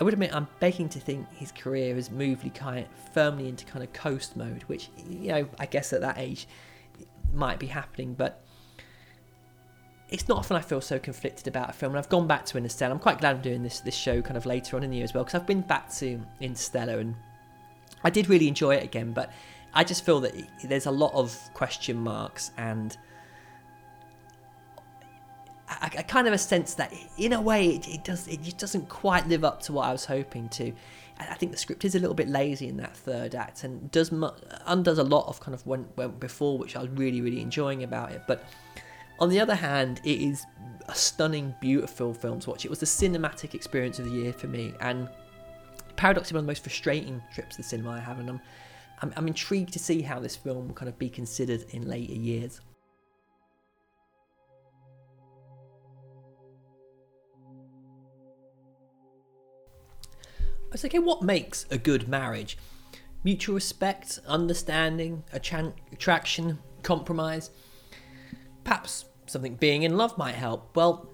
[0.01, 3.85] I would admit I'm begging to think his career has moved kind firmly into kind
[3.85, 6.47] of coast mode, which you know I guess at that age
[7.33, 8.44] might be happening, but
[10.09, 11.93] it's not often I feel so conflicted about a film.
[11.93, 12.93] And I've gone back to Interstellar.
[12.93, 15.05] I'm quite glad I'm doing this this show kind of later on in the year
[15.05, 17.15] as well because I've been back to Interstellar and
[18.03, 19.33] I did really enjoy it again, but
[19.73, 22.97] I just feel that there's a lot of question marks and
[25.69, 28.59] a, a, kind of a sense that, in a way, it, it does it just
[28.59, 30.73] doesn't quite live up to what I was hoping to.
[31.19, 34.13] I think the script is a little bit lazy in that third act and does
[34.67, 37.83] undoes a lot of kind of went went before, which I was really really enjoying
[37.83, 38.23] about it.
[38.27, 38.45] But
[39.19, 40.45] on the other hand, it is
[40.89, 42.65] a stunning, beautiful film to watch.
[42.65, 45.09] It was the cinematic experience of the year for me, and
[45.97, 48.41] paradoxically, one of the most frustrating trips to the cinema I have, and I'm,
[49.01, 52.15] I'm, I'm intrigued to see how this film will kind of be considered in later
[52.15, 52.61] years.
[60.11, 62.59] I was okay, what makes a good marriage?
[63.23, 67.51] Mutual respect, understanding, attraction, compromise.
[68.65, 70.75] Perhaps something being in love might help.
[70.77, 71.11] Well,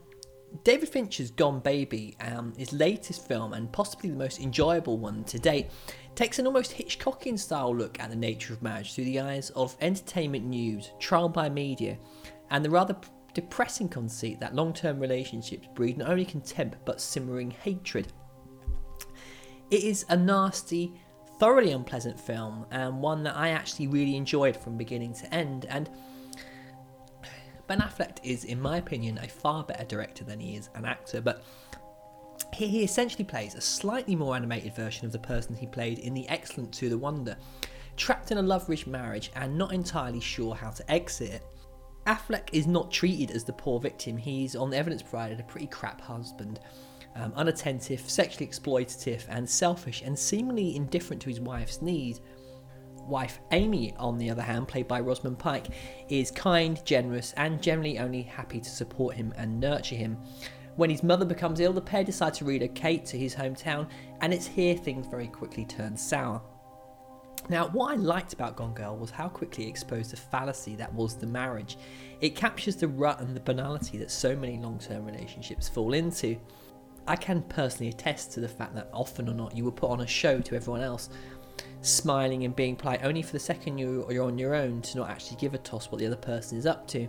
[0.65, 5.39] David Fincher's Gone Baby, um, his latest film and possibly the most enjoyable one to
[5.39, 5.71] date,
[6.15, 9.77] takes an almost Hitchcockian style look at the nature of marriage through the eyes of
[9.81, 11.99] entertainment news, trial by media,
[12.51, 12.97] and the rather
[13.33, 18.13] depressing conceit that long term relationships breed not only contempt but simmering hatred.
[19.71, 20.93] It is a nasty,
[21.39, 25.67] thoroughly unpleasant film, and one that I actually really enjoyed from beginning to end.
[25.67, 25.89] And
[27.71, 31.21] Ben Affleck is, in my opinion, a far better director than he is an actor,
[31.21, 31.45] but
[32.53, 36.29] he essentially plays a slightly more animated version of the person he played in the
[36.29, 37.37] excellent To the Wonder,
[37.97, 41.47] trapped in a love-rich marriage and not entirely sure how to exit it.
[42.09, 45.69] Affleck is not treated as the poor victim, he's, on the evidence provided, a pretty
[45.69, 46.59] crap husband
[47.15, 52.21] um, unattentive, sexually exploitative, and selfish, and seemingly indifferent to his wife's needs.
[53.11, 55.67] Wife Amy, on the other hand, played by Rosamund Pike,
[56.09, 60.17] is kind, generous, and generally only happy to support him and nurture him.
[60.77, 63.89] When his mother becomes ill, the pair decide to relocate to his hometown,
[64.21, 66.41] and it's here things very quickly turn sour.
[67.49, 70.95] Now, what I liked about Gone Girl was how quickly it exposed the fallacy that
[70.95, 71.79] was the marriage.
[72.21, 76.39] It captures the rut and the banality that so many long term relationships fall into.
[77.09, 80.03] I can personally attest to the fact that often or not you will put on
[80.03, 81.09] a show to everyone else,
[81.83, 85.11] smiling and being polite only for the second you, you're on your own to not
[85.11, 87.09] actually give a toss what the other person is up to.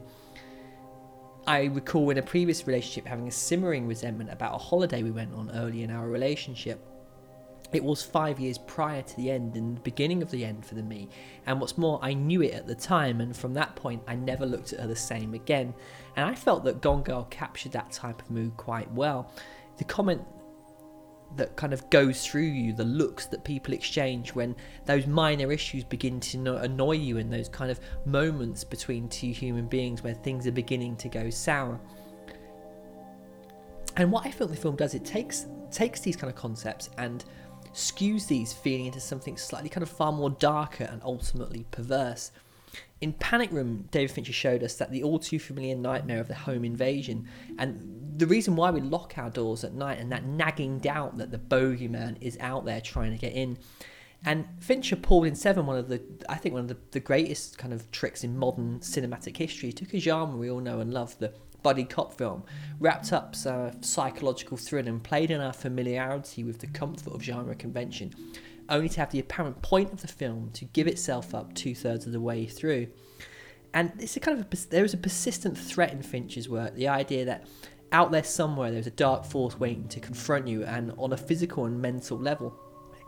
[1.47, 5.33] I recall in a previous relationship having a simmering resentment about a holiday we went
[5.33, 6.85] on early in our relationship.
[7.73, 10.75] It was five years prior to the end and the beginning of the end for
[10.75, 11.09] the me.
[11.45, 14.45] And what's more, I knew it at the time, and from that point, I never
[14.45, 15.73] looked at her the same again.
[16.17, 19.31] And I felt that Gone Girl captured that type of mood quite well.
[19.77, 20.21] The comment
[21.37, 24.55] that kind of goes through you, the looks that people exchange when
[24.85, 29.67] those minor issues begin to annoy you in those kind of moments between two human
[29.67, 31.79] beings where things are beginning to go sour.
[33.97, 37.23] And what I feel the film does, it takes takes these kind of concepts and
[37.73, 42.31] skews these feeling into something slightly kind of far more darker and ultimately perverse.
[43.01, 46.35] In Panic Room, David Fincher showed us that the all too familiar nightmare of the
[46.35, 47.27] home invasion,
[47.57, 51.31] and the reason why we lock our doors at night, and that nagging doubt that
[51.31, 53.57] the bogeyman is out there trying to get in.
[54.23, 55.99] And Fincher pulled in Seven one of the,
[56.29, 59.69] I think, one of the, the greatest kind of tricks in modern cinematic history.
[59.69, 61.33] He took a genre we all know and love, the
[61.63, 62.43] buddy cop film,
[62.79, 67.55] wrapped up some psychological thrill and played on our familiarity with the comfort of genre
[67.55, 68.13] convention,
[68.71, 72.05] only to have the apparent point of the film to give itself up two thirds
[72.05, 72.87] of the way through.
[73.73, 76.87] And it's a kind of a, there is a persistent threat in Fincher's work, the
[76.87, 77.47] idea that
[77.91, 81.65] out there somewhere there's a dark force waiting to confront you, and on a physical
[81.65, 82.57] and mental level.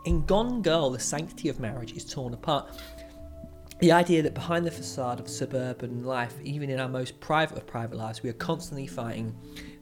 [0.04, 2.70] In Gone Girl, the sanctity of marriage is torn apart
[3.80, 7.66] the idea that behind the facade of suburban life, even in our most private of
[7.66, 9.34] private lives, we are constantly fighting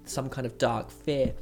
[0.05, 1.33] some kind of dark fear.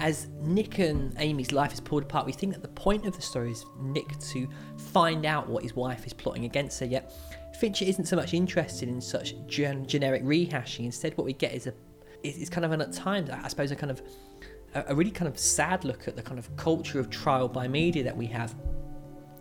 [0.00, 3.22] As Nick and Amy's life is pulled apart, we think that the point of the
[3.22, 6.86] story is Nick to find out what his wife is plotting against her.
[6.86, 7.12] Yet
[7.58, 10.84] Fincher isn't so much interested in such gen- generic rehashing.
[10.84, 11.74] Instead, what we get is a
[12.22, 14.02] is kind of an at times, I suppose, a kind of
[14.74, 17.68] a, a really kind of sad look at the kind of culture of trial by
[17.68, 18.54] media that we have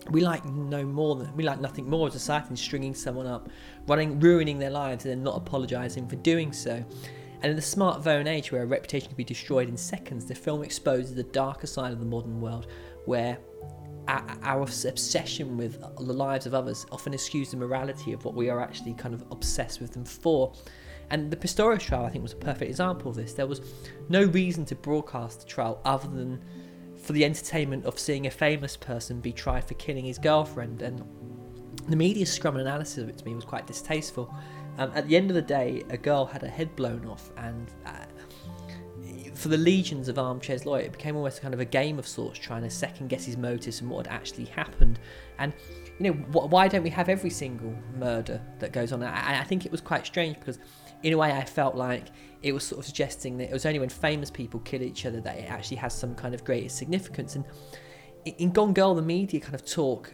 [0.10, 3.28] we like no more than we like nothing more as a society than stringing someone
[3.28, 3.50] up,
[3.88, 6.84] running, ruining their lives, and then not apologising for doing so.
[7.44, 10.64] And in the smartphone age, where a reputation can be destroyed in seconds, the film
[10.64, 12.68] exposes the darker side of the modern world,
[13.06, 13.38] where
[14.08, 18.62] our, obsession with the lives of others often eschews the morality of what we are
[18.62, 20.54] actually kind of obsessed with them for.
[21.10, 23.34] And the Pistorius trial, I think, was a perfect example of this.
[23.34, 23.62] There was
[24.08, 26.42] no reason to broadcast the trial other than
[26.98, 30.82] for the entertainment of seeing a famous person be tried for killing his girlfriend.
[30.82, 31.04] And
[31.90, 34.34] the media's scrum and analysis of it to me was quite distasteful.
[34.78, 37.70] Um, at the end of the day, a girl had her head blown off, and
[37.86, 38.06] uh,
[39.36, 42.40] for the legions of armchairs lawyer, it became almost kind of a game of sorts,
[42.40, 45.00] trying to second guess his motives and what had actually happened.
[45.38, 45.54] And
[46.00, 49.04] you know, wh- why don't we have every single murder that goes on?
[49.04, 50.60] I, I think it was quite strange because
[51.04, 52.08] in a way, I felt like
[52.42, 55.22] it was sort of suggesting that it was only when famous people kill each other
[55.22, 57.36] that it actually has some kind of greater significance.
[57.36, 57.46] And
[58.26, 60.14] in Gone Girl, the media kind of talk,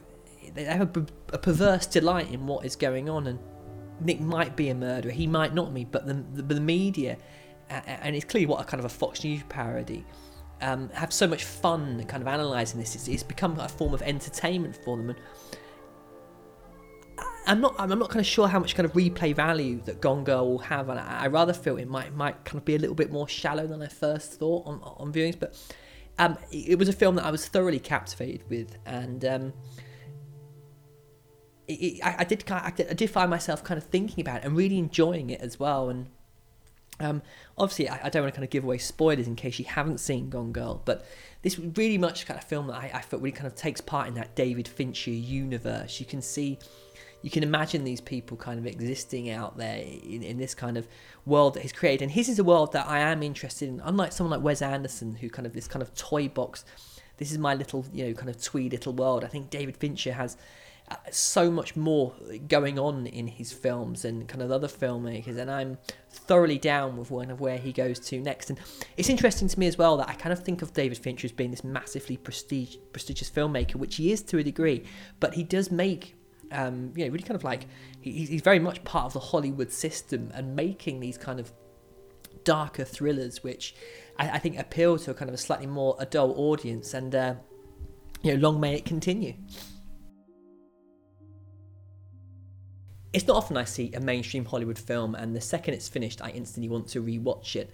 [0.53, 3.27] they have a, a perverse delight in what is going on.
[3.27, 3.39] And
[4.01, 7.17] Nick might be a murderer, he might not be, but the, the, the media,
[7.69, 10.05] and it's clearly what a kind of a Fox News parody.
[10.61, 12.93] Um, have so much fun kind of analysing this.
[12.93, 15.19] It's, it's become a form of entertainment for them, and
[17.49, 17.75] I'm not.
[17.79, 20.59] I'm not kind of sure how much kind of replay value that Gone Girl will
[20.59, 23.11] have, and I, I rather feel it might might kind of be a little bit
[23.11, 25.39] more shallow than I first thought on on viewings.
[25.39, 25.55] But
[26.19, 29.53] um, it, was a film that I was thoroughly captivated with, and um,
[31.69, 34.45] it, I, I, did kind of, I did find myself kind of thinking about it
[34.45, 35.89] and really enjoying it as well.
[35.89, 36.07] And
[36.99, 37.21] um,
[37.57, 39.99] obviously, I, I, don't want to kind of give away spoilers in case you haven't
[39.99, 41.05] seen Gone Girl, but
[41.41, 44.07] this really much kind of film that I, I felt really kind of takes part
[44.07, 45.99] in that David Fincher universe.
[45.99, 46.59] You can see
[47.21, 50.87] you can imagine these people kind of existing out there in, in this kind of
[51.25, 52.01] world that he's created.
[52.03, 53.81] And his is a world that I am interested in.
[53.83, 56.63] Unlike someone like Wes Anderson, who kind of this kind of toy box,
[57.17, 59.25] this is my little, you know, kind of twee little world.
[59.25, 60.37] I think David Fincher has
[61.11, 62.13] so much more
[62.47, 65.77] going on in his films and kind of other filmmakers, and I'm
[66.11, 68.49] thoroughly down with one of where he goes to next.
[68.49, 68.59] And
[68.97, 71.31] it's interesting to me as well that I kind of think of David Fincher as
[71.31, 74.83] being this massively prestige, prestigious filmmaker, which he is to a degree,
[75.19, 76.15] but he does make
[76.51, 77.67] um, you know, really kind of like
[78.01, 81.51] he, he's very much part of the Hollywood system and making these kind of
[82.43, 83.75] darker thrillers, which
[84.17, 86.93] I, I think appeal to a kind of a slightly more adult audience.
[86.93, 87.35] And uh,
[88.21, 89.35] you know, long may it continue.
[93.11, 96.29] It's not often I see a mainstream Hollywood film, and the second it's finished, I
[96.29, 97.71] instantly want to rewatch it.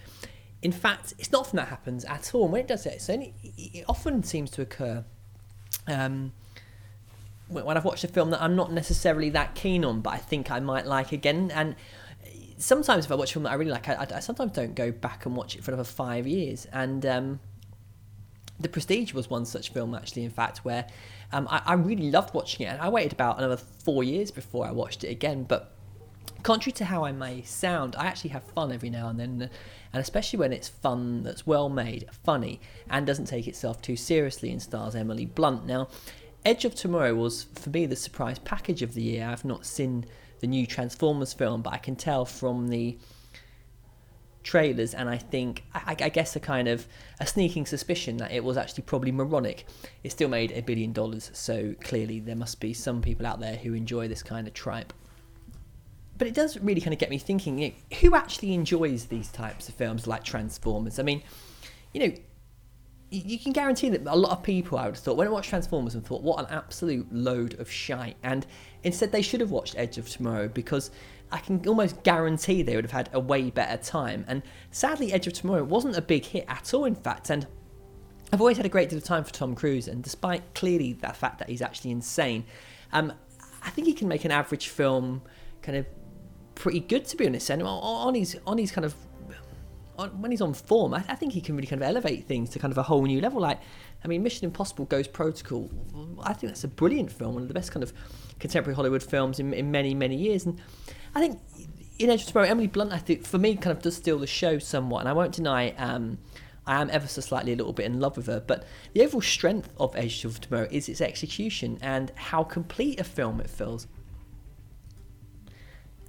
[0.62, 2.44] In fact, it's not often that happens at all.
[2.44, 5.04] And when it does it, only, it often seems to occur
[5.88, 6.32] um,
[7.50, 10.50] when I've watched a film that I'm not necessarily that keen on, but I think
[10.50, 11.52] I might like again.
[11.54, 11.76] And
[12.58, 14.92] sometimes if I watch a film that I really like, I, I sometimes don't go
[14.92, 16.66] back and watch it for another five years.
[16.72, 17.40] And um,
[18.60, 20.88] The Prestige was one such film, actually, in fact, where
[21.32, 22.69] um, I, I, really loved watching it.
[22.69, 25.43] And I waited about another four years before I watched it again.
[25.43, 25.76] But
[26.43, 29.49] contrary to how I may sound, I actually have fun every now and then.
[29.93, 32.59] And especially when it's fun that's well made, funny,
[32.89, 35.65] and doesn't take itself too seriously and stars Emily Blunt.
[35.65, 35.88] Now,
[36.43, 39.28] Edge of Tomorrow was, for me, the surprise package of the year.
[39.28, 40.05] I've not seen
[40.41, 42.97] the new Transformers film, but I can tell from the
[44.46, 46.88] trailers and I think I, I, guess a kind of
[47.20, 49.66] a sneaking suspicion that it was actually probably moronic.
[50.04, 53.56] It still made a billion dollars, so clearly there must be some people out there
[53.56, 54.93] who enjoy this kind of tripe.
[56.18, 59.30] But it does really kind of get me thinking: you know, who actually enjoys these
[59.30, 61.00] types of films like Transformers?
[61.00, 61.24] I mean,
[61.91, 62.16] you know,
[63.10, 65.50] you can guarantee that a lot of people, I would have thought, when I watched
[65.50, 68.18] Transformers and thought, what an absolute load of shite.
[68.24, 68.46] And
[68.84, 70.91] instead, they should have watched Edge of Tomorrow because
[71.32, 74.26] I can almost guarantee they would have had a way better time.
[74.28, 77.30] And sadly, Edge of Tomorrow wasn't a big hit at all, in fact.
[77.30, 77.47] And
[78.32, 81.09] I've always had a great deal of time for Tom Cruise, and despite clearly the
[81.09, 82.45] fact that he's actually insane,
[82.93, 83.13] um,
[83.63, 85.21] I think he can make an average film
[85.61, 85.86] kind of
[86.53, 87.49] pretty good, to be honest.
[87.49, 88.95] And on his on his kind of
[90.17, 92.59] when he's on form, I, I, think he can really kind of elevate things to
[92.59, 93.39] kind of a whole new level.
[93.39, 93.61] Like,
[94.03, 95.69] I mean, Mission Impossible Ghost Protocol.
[96.21, 97.93] I think that's a brilliant film, one of the best kind of
[98.39, 100.45] contemporary Hollywood films in, in many many years.
[100.45, 100.61] And
[101.16, 101.39] I think
[101.97, 104.28] in Edge of Tomorrow, Emily Blunt, I think for me, kind of does steal the
[104.28, 104.99] show somewhat.
[104.99, 105.72] And I won't deny.
[105.72, 106.18] Um,
[106.68, 109.22] I am ever so slightly a little bit in love with her, but the overall
[109.22, 113.88] strength of Edge of Tomorrow is its execution and how complete a film it feels.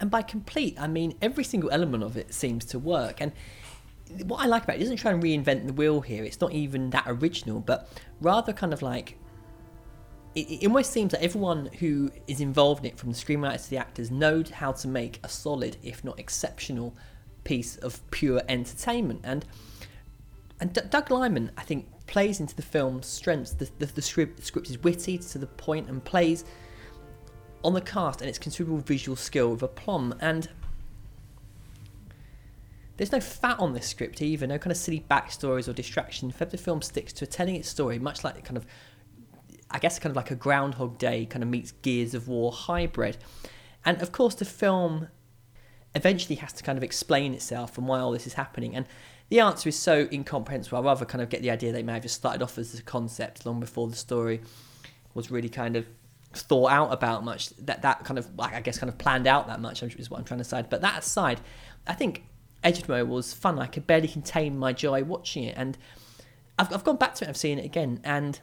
[0.00, 3.20] And by complete, I mean every single element of it seems to work.
[3.20, 3.32] And
[4.24, 6.24] what I like about it, it doesn't try and reinvent the wheel here.
[6.24, 7.88] It's not even that original, but
[8.20, 9.18] rather kind of like
[10.36, 13.70] it, it almost seems that everyone who is involved in it, from the screenwriters to
[13.70, 16.94] the actors, knows how to make a solid, if not exceptional,
[17.42, 19.20] piece of pure entertainment.
[19.24, 19.44] And
[20.60, 23.52] and D- Doug Liman, I think, plays into the film's strengths.
[23.52, 26.44] The, the, the, script, the script is witty to the point and plays
[27.64, 30.14] on the cast and its considerable visual skill with aplomb.
[30.20, 30.48] And
[32.96, 36.32] there's no fat on this script either, no kind of silly backstories or distraction.
[36.38, 38.66] The film sticks to telling its story, much like it kind of,
[39.70, 43.18] I guess, kind of like a Groundhog Day kind of meets Gears of War hybrid.
[43.84, 45.08] And of course, the film
[45.94, 48.76] eventually has to kind of explain itself and why all this is happening.
[48.76, 48.86] And
[49.28, 50.78] the answer is so incomprehensible.
[50.78, 52.82] I rather kind of get the idea they may have just started off as a
[52.82, 54.40] concept long before the story
[55.14, 55.86] was really kind of
[56.32, 57.50] thought out about much.
[57.56, 60.18] That that kind of, like I guess, kind of planned out that much is what
[60.18, 60.64] I'm trying to say.
[60.68, 61.40] But that aside,
[61.86, 62.24] I think
[62.62, 63.58] Edgemore was fun.
[63.58, 65.76] I could barely contain my joy watching it, and
[66.58, 67.28] I've, I've gone back to it.
[67.28, 68.38] I've seen it again, and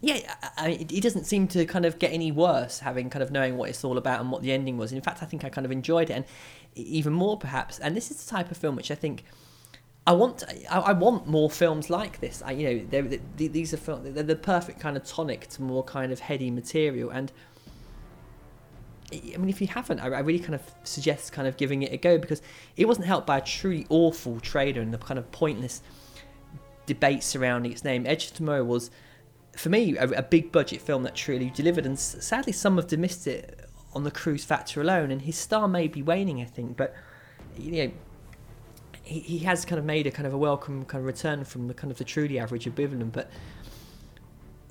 [0.00, 3.56] yeah, I it, doesn't seem to kind of get any worse having kind of knowing
[3.56, 4.92] what it's all about and what the ending was.
[4.92, 6.24] In fact, I think I kind of enjoyed it, and
[6.74, 7.78] even more perhaps.
[7.78, 9.24] And this is the type of film which I think
[10.06, 10.44] I want.
[10.70, 12.42] I, I want more films like this.
[12.44, 14.12] I, you know, they're, they're, these are films.
[14.14, 17.32] They're the perfect kind of tonic to more kind of heady material, and
[19.12, 21.96] I mean, if you haven't, I, really kind of suggest kind of giving it a
[21.96, 22.42] go because
[22.76, 25.82] it wasn't helped by a truly awful trailer and the kind of pointless
[26.86, 28.06] debate surrounding its name.
[28.06, 28.90] Edge of Tomorrow was,
[29.56, 33.26] for me, a, a big budget film that truly delivered, and sadly, some have dismissed
[33.26, 35.10] it on the Cruise factor alone.
[35.10, 36.94] And his star may be waning, I think, but
[37.56, 37.92] you know,
[39.02, 41.68] he, he has kind of made a kind of a welcome kind of return from
[41.68, 42.74] the kind of the truly average of
[43.12, 43.30] but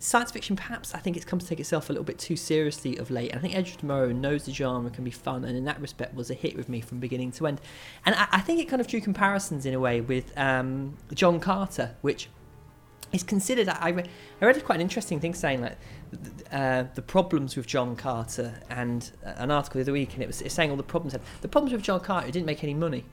[0.03, 2.97] science fiction, perhaps I think it's come to take itself a little bit too seriously
[2.97, 3.30] of late.
[3.30, 5.80] And I think Edge of Tomorrow knows the genre can be fun, and in that
[5.80, 7.61] respect was a hit with me from beginning to end.
[8.05, 11.39] And I, I think it kind of drew comparisons in a way with um, John
[11.39, 12.27] Carter, which
[13.14, 13.69] is considered.
[13.69, 14.03] I,
[14.41, 15.77] I read quite an interesting thing saying like
[16.52, 20.41] uh, the problems with John Carter, and an article the other week, and it was,
[20.41, 21.15] it was saying all the problems.
[21.41, 23.06] The problems with John Carter, it didn't make any money.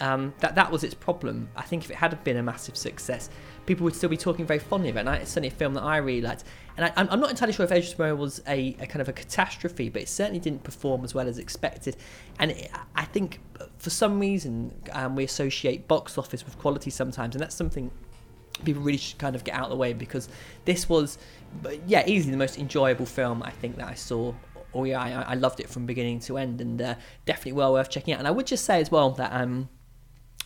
[0.00, 1.50] Um, that that was its problem.
[1.54, 3.28] I think if it had been a massive success,
[3.66, 5.08] people would still be talking very fondly about it.
[5.08, 6.44] And it's certainly a film that I really liked.
[6.78, 9.10] And I, am not entirely sure if Edge of Tomorrow was a, a, kind of
[9.10, 11.98] a catastrophe, but it certainly didn't perform as well as expected.
[12.38, 13.40] And it, I think
[13.76, 17.90] for some reason um, we associate box office with quality sometimes, and that's something
[18.64, 20.28] people really should kind of get out of the way because
[20.64, 21.18] this was,
[21.86, 24.34] yeah, easily the most enjoyable film I think that I saw
[24.72, 26.94] oh yeah, I, I, loved it from beginning to end, and uh,
[27.26, 28.20] definitely well worth checking out.
[28.20, 29.68] And I would just say as well that um,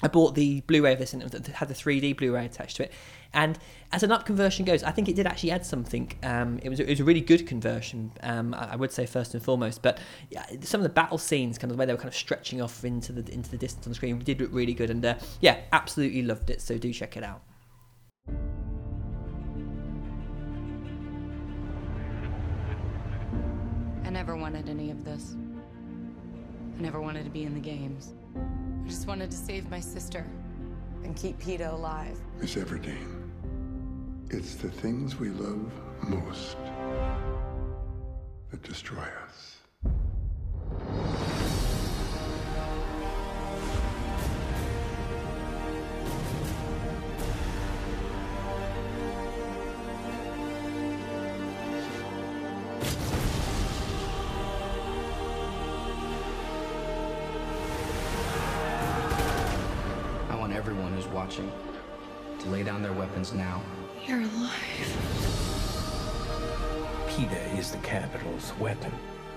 [0.02, 2.92] I bought the Blu-ray of this and it had the 3D Blu-ray attached to it.
[3.32, 3.58] And
[3.90, 6.12] as an up conversion goes, I think it did actually add something.
[6.22, 8.12] Um, it was it was a really good conversion.
[8.22, 9.98] Um, I, I, would say first and foremost, but
[10.30, 12.60] yeah, some of the battle scenes, kind of the way they were kind of stretching
[12.60, 14.90] off into the into the distance on the screen, did look really good.
[14.90, 16.60] And uh, yeah, absolutely loved it.
[16.60, 17.42] So do check it out.
[24.14, 25.36] Never wanted any of this.
[26.78, 28.14] I never wanted to be in the games.
[28.34, 30.24] I just wanted to save my sister
[31.02, 32.18] and keep Peeta alive.
[32.40, 33.28] Miss Everdeen,
[34.30, 35.70] it's the things we love
[36.08, 36.56] most
[38.50, 39.58] that destroy us.
[63.14, 63.62] Lay down their weapons now.
[64.06, 64.52] You're alive.
[67.08, 68.92] Peeta is the capital's weapon,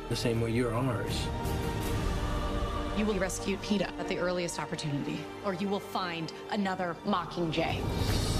[0.09, 1.27] the same way you're ours.
[2.97, 8.36] You will rescue Peeta at the earliest opportunity, or you will find another Mockingjay.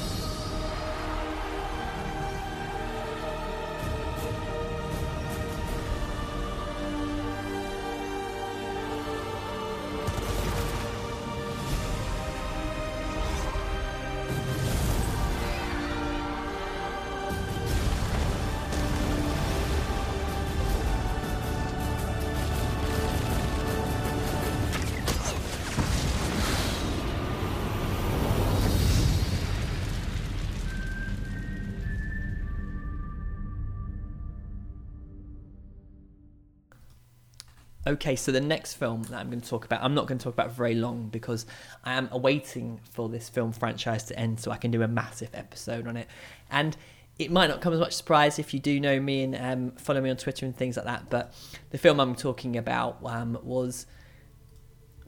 [37.88, 40.23] Okay, so the next film that I'm going to talk about, I'm not going to
[40.23, 41.45] talk about very long because
[41.85, 45.30] I am awaiting for this film franchise to end so I can do a massive
[45.34, 46.09] episode on it.
[46.51, 46.76] And
[47.18, 50.01] it might not come as much surprise if you do know me and um, follow
[50.01, 51.09] me on Twitter and things like that.
[51.09, 51.34] But
[51.69, 53.85] the film I'm talking about um, was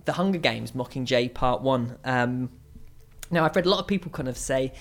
[0.06, 1.98] The Hunger Games Mockingjay Part 1.
[2.06, 2.50] Um,
[3.30, 4.72] now, I've read a lot of people kind of say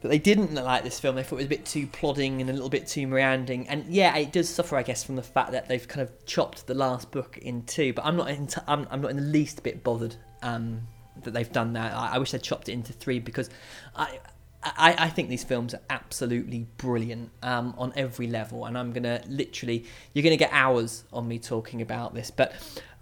[0.00, 1.16] that they didn't like this film.
[1.16, 3.68] They thought it was a bit too plodding and a little bit too meandering.
[3.68, 6.66] And yeah, it does suffer, I guess, from the fact that they've kind of chopped
[6.66, 7.92] the last book in two.
[7.92, 10.80] But I'm not in t- I'm, I'm not in the least bit bothered um,
[11.22, 11.92] that they've done that.
[11.92, 13.50] I, I wish they'd chopped it into three because
[13.94, 14.18] I.
[14.62, 19.22] I, I think these films are absolutely brilliant um, on every level, and I'm gonna
[19.26, 22.30] literally you're gonna get hours on me talking about this.
[22.30, 22.52] But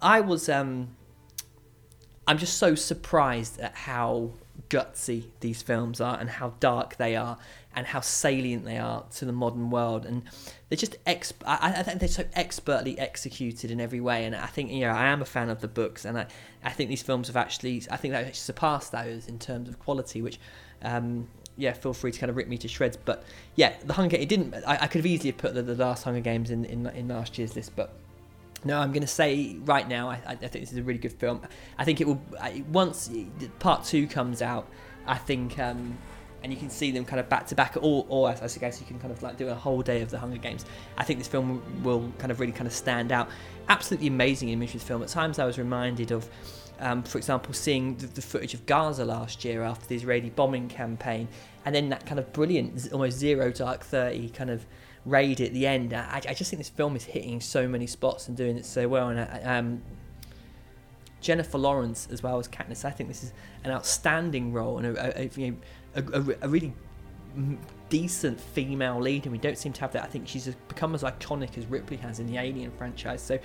[0.01, 0.95] I was um,
[2.29, 4.31] I'm just so surprised at how
[4.69, 7.37] gutsy these films are and how dark they are
[7.75, 10.05] and how salient they are to the modern world.
[10.05, 10.23] And
[10.67, 14.25] they're just ex I, I think they're so expertly executed in every way.
[14.25, 16.27] And I think you know I am a fan of the books and I,
[16.63, 20.21] I think these films have actually I think they've surpassed those in terms of quality
[20.21, 20.39] which
[20.81, 21.27] um,
[21.57, 22.97] yeah feel free to kind of rip me to shreds.
[22.97, 23.23] But
[23.55, 26.21] yeah the Hunger it didn't I, I could have easily put the, the last Hunger
[26.21, 27.93] Games in, in in last year's list but
[28.63, 31.13] no, I'm going to say right now, I, I think this is a really good
[31.13, 31.41] film.
[31.77, 32.21] I think it will,
[32.71, 33.09] once
[33.59, 34.69] part two comes out,
[35.07, 35.97] I think, um,
[36.43, 38.87] and you can see them kind of back to back, or, or I guess you
[38.87, 40.65] can kind of like do a whole day of the Hunger Games.
[40.97, 43.29] I think this film will kind of really kind of stand out.
[43.67, 45.03] Absolutely amazing image of the film.
[45.03, 46.29] At times I was reminded of,
[46.79, 50.69] um, for example, seeing the, the footage of Gaza last year after the Israeli bombing
[50.69, 51.27] campaign,
[51.65, 54.65] and then that kind of brilliant, almost zero dark 30 kind of
[55.09, 55.93] raid at the end.
[55.93, 58.87] I, I just think this film is hitting so many spots and doing it so
[58.87, 59.09] well.
[59.09, 59.81] And um,
[61.21, 63.33] Jennifer Lawrence as well as Katniss, I think this is
[63.63, 65.53] an outstanding role and a, a,
[65.95, 66.73] a, a really
[67.89, 70.03] decent female lead, and we don't seem to have that.
[70.03, 73.21] I think she's become as iconic as Ripley has in the Alien franchise.
[73.21, 73.39] So,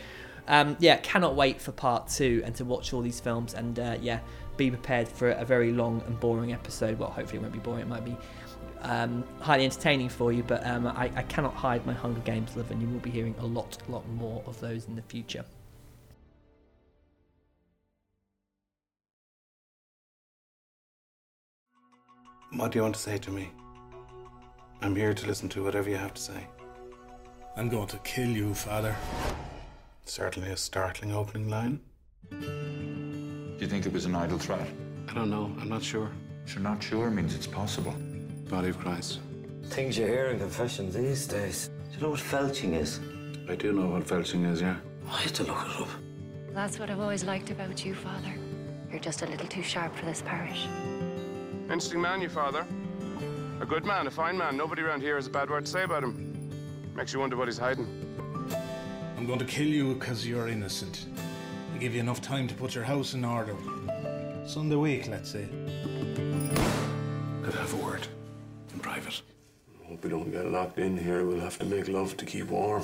[0.49, 3.55] um, yeah, cannot wait for part two and to watch all these films.
[3.55, 4.21] And uh, yeah,
[4.57, 6.99] be prepared for a very long and boring episode.
[6.99, 7.83] Well, hopefully it won't be boring.
[7.83, 8.17] It might be
[8.85, 12.71] um, highly entertaining for you, but um, I, I, cannot hide my Hunger Games love,
[12.71, 15.45] and you will be hearing a lot, lot more of those in the future.
[22.53, 23.51] What do you want to say to me?
[24.81, 26.47] I'm here to listen to whatever you have to say.
[27.57, 28.95] I'm going to kill you, Father.
[30.05, 31.81] Certainly a startling opening line.
[32.31, 34.69] Do you think it was an idle threat?
[35.09, 35.51] I don't know.
[35.61, 36.11] I'm not sure.
[36.47, 37.95] If You're not sure means it's possible.
[38.55, 39.19] Body of Christ.
[39.65, 41.71] Things you hear in confession these days.
[41.91, 43.01] Do you know what felching is?
[43.49, 44.77] I do know what felching is, yeah.
[45.11, 45.89] I had to look it up.
[46.53, 48.33] That's what I've always liked about you, Father.
[48.93, 50.69] You're just a little too sharp for this parish.
[51.65, 52.65] Interesting man, your father.
[53.61, 54.57] A good man, a fine man.
[54.57, 56.49] Nobody around here has a bad word to say about him.
[56.95, 57.89] Makes you wonder what he's hiding.
[59.17, 61.07] I'm going to kill you because you're innocent.
[61.75, 63.57] I give you enough time to put your house in order.
[64.47, 65.49] Sunday week, let's say.
[67.43, 68.07] Could I have a word
[68.97, 69.23] in private.
[69.87, 71.25] Hope we don't get locked in here.
[71.25, 72.83] We'll have to make love to keep warm.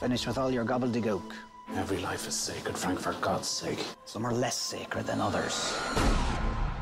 [0.00, 1.32] Finish with all your gobbledygook.
[1.76, 3.84] Every life is sacred, Frank, for God's sake.
[4.04, 5.76] Some are less sacred than others.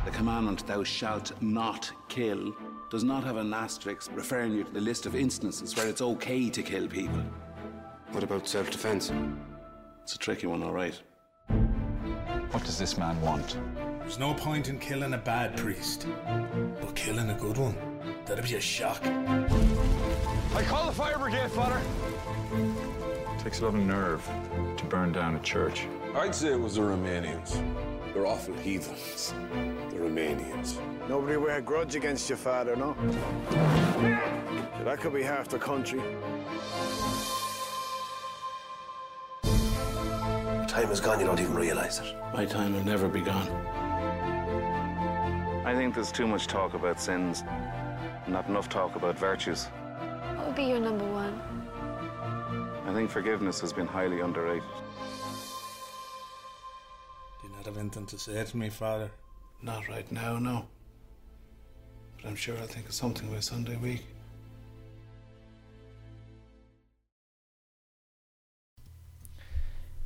[0.05, 2.55] The commandment, thou shalt not kill,
[2.91, 6.51] does not have an asterisk referring you to the list of instances where it's okay
[6.51, 7.23] to kill people.
[8.11, 9.13] What about self defense?
[10.03, 11.01] It's a tricky one, all right.
[12.51, 13.57] What does this man want?
[14.03, 16.07] There's no point in killing a bad priest,
[16.81, 17.75] but killing a good one,
[18.27, 19.01] that'd be a shock.
[19.05, 21.81] I call the fire brigade, Father.
[23.39, 24.29] Takes a lot of nerve
[24.77, 25.87] to burn down a church.
[26.15, 27.63] I'd say it was the Romanians.
[28.13, 29.33] They're awful heathens.
[29.91, 30.77] The Romanians.
[31.09, 32.97] Nobody wear a grudge against your father, no?
[33.53, 36.03] Yeah, that could be half the country.
[40.69, 42.15] Time is gone, you don't even realize it.
[42.35, 43.49] My time will never be gone.
[45.83, 47.43] I think there's too much talk about sins,
[48.29, 49.65] not enough talk about virtues.
[50.37, 51.43] What would be your number one?
[52.87, 54.63] I think forgiveness has been highly underrated.
[57.41, 59.11] Do you not have anything to say to me, Father?
[59.61, 60.69] Not right now, no.
[62.15, 64.07] But I'm sure I'll think of something by Sunday week.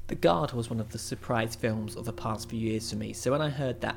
[0.06, 3.12] The Guard was one of the surprise films of the past few years for me.
[3.12, 3.96] So when I heard that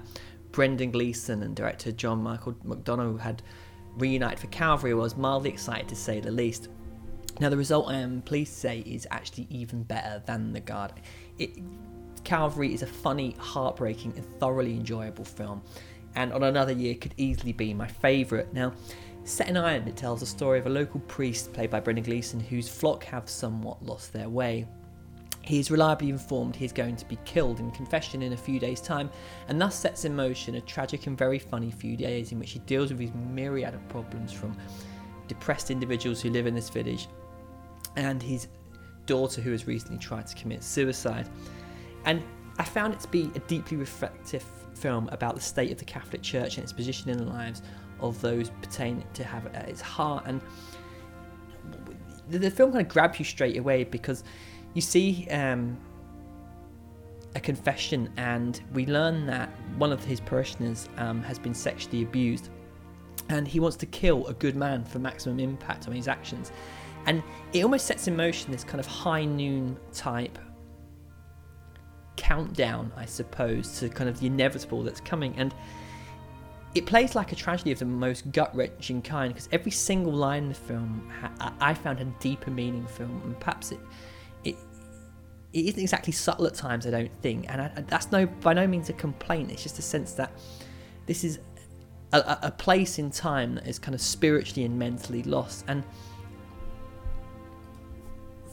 [0.52, 3.42] Brendan Gleeson and director John Michael McDonagh had
[3.98, 6.70] reunited for Calvary, was mildly excited to say the least.
[7.40, 10.94] Now the result I am pleased to say is actually even better than The Guard.
[11.38, 11.52] It,
[12.24, 15.62] Calvary is a funny, heartbreaking, and thoroughly enjoyable film,
[16.16, 18.54] and on another year could easily be my favourite.
[18.54, 18.74] Now,
[19.24, 22.40] set in Ireland, it tells the story of a local priest played by Brendan Gleeson
[22.40, 24.68] whose flock have somewhat lost their way.
[25.42, 28.60] He is reliably informed he is going to be killed in confession in a few
[28.60, 29.10] days' time,
[29.48, 32.60] and thus sets in motion a tragic and very funny few days in which he
[32.60, 34.56] deals with his myriad of problems from
[35.28, 37.08] depressed individuals who live in this village
[37.96, 38.48] and his
[39.06, 41.30] daughter who has recently tried to commit suicide.
[42.06, 42.22] And
[42.58, 44.44] I found it to be a deeply reflective
[44.76, 47.62] film about the state of the Catholic Church and its position in the lives
[48.00, 50.26] of those pertaining to have at its heart.
[50.28, 50.42] And
[52.30, 54.24] the film kind of grabs you straight away because
[54.74, 55.78] you see um,
[57.36, 62.50] a confession, and we learn that one of his parishioners um, has been sexually abused,
[63.30, 66.52] and he wants to kill a good man for maximum impact on his actions.
[67.06, 67.24] And
[67.54, 70.38] it almost sets in motion this kind of high noon type
[72.18, 75.34] countdown, I suppose, to kind of the inevitable that's coming.
[75.38, 75.54] And
[76.76, 80.44] it plays like a tragedy of the most gut wrenching kind because every single line
[80.44, 83.80] in the film ha- I found had deeper meaning film, and perhaps it
[85.54, 86.86] it isn't exactly subtle at times.
[86.86, 89.52] I don't think, and I, that's no by no means a complaint.
[89.52, 90.32] It's just a sense that
[91.06, 91.40] this is
[92.12, 95.84] a, a place in time that is kind of spiritually and mentally lost and.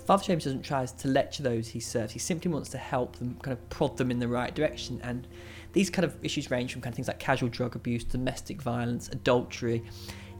[0.06, 2.12] Father James doesn't try to lecture those he serves.
[2.12, 5.00] He simply wants to help them, kind of prod them in the right direction.
[5.02, 5.26] And
[5.72, 9.08] these kind of issues range from kind of things like casual drug abuse, domestic violence,
[9.08, 9.82] adultery,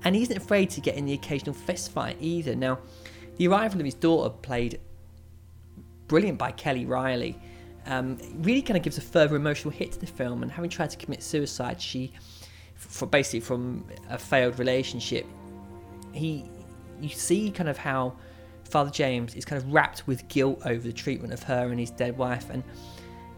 [0.05, 2.55] and he isn't afraid to get in the occasional fist fight either.
[2.55, 2.78] Now,
[3.39, 4.78] the arrival of his daughter, played
[6.09, 7.39] brilliant by Kelly Reilly,
[7.87, 10.43] um, really kind of gives a further emotional hit to the film.
[10.43, 12.12] And having tried to commit suicide, she,
[12.74, 15.27] for basically from a failed relationship,
[16.12, 16.51] he,
[17.01, 18.16] you see kind of how
[18.65, 21.91] Father James is kind of wrapped with guilt over the treatment of her and his
[21.91, 22.51] dead wife.
[22.51, 22.65] And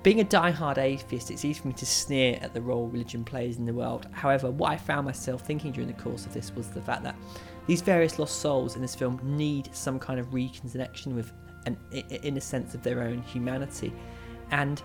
[0.02, 3.58] being a die-hard atheist, it's easy for me to sneer at the role religion plays
[3.58, 4.06] in the world.
[4.12, 7.16] However, what I found myself thinking during the course of this was the fact that
[7.66, 11.32] these various lost souls in this film need some kind of reconnection with,
[11.66, 13.92] an, in a sense of their own humanity.
[14.50, 14.82] And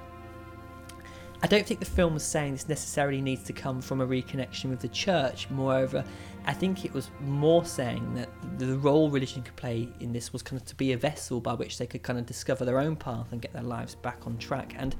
[1.41, 4.69] I don't think the film was saying this necessarily needs to come from a reconnection
[4.69, 5.49] with the church.
[5.49, 6.05] Moreover,
[6.45, 8.29] I think it was more saying that
[8.59, 11.53] the role religion could play in this was kind of to be a vessel by
[11.53, 14.37] which they could kind of discover their own path and get their lives back on
[14.37, 14.73] track.
[14.77, 14.95] And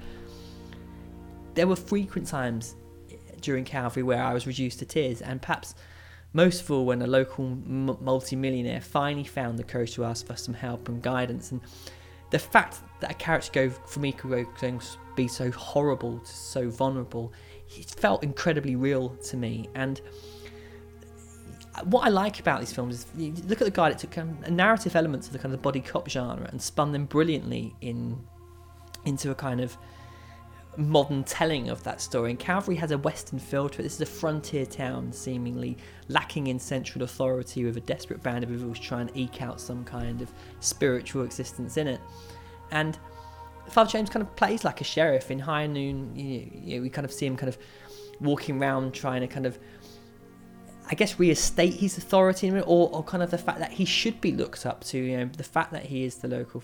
[1.54, 2.76] there were frequent times
[3.40, 5.76] during Calvary where I was reduced to tears, and perhaps
[6.34, 10.36] most of all when a local m- multi-millionaire finally found the courage to ask for
[10.36, 11.52] some help and guidance.
[11.52, 11.62] And
[12.32, 14.02] the fact that a character go from
[14.60, 14.82] going
[15.16, 17.32] be so horrible to so vulnerable,
[17.78, 19.70] it felt incredibly real to me.
[19.76, 20.02] And
[21.86, 24.96] what I like about these films is look at the guy that took um, narrative
[24.96, 28.20] elements of the kind of buddy cop genre and spun them brilliantly in
[29.06, 29.78] into a kind of
[30.78, 32.32] modern telling of that story.
[32.32, 33.84] And Calvary has a western feel to it.
[33.84, 35.78] This is a frontier town, seemingly
[36.08, 39.84] lacking in central authority, with a desperate band of individuals trying to eke out some
[39.84, 42.02] kind of spiritual existence in it.
[42.72, 42.98] And
[43.70, 46.16] Father James kind of plays like a sheriff in High Noon.
[46.16, 47.58] You know, we kind of see him kind of
[48.20, 49.58] walking around trying to kind of
[50.90, 54.32] I guess reinstate his authority or, or kind of the fact that he should be
[54.32, 54.98] looked up to.
[54.98, 56.62] You know, the fact that he is the local,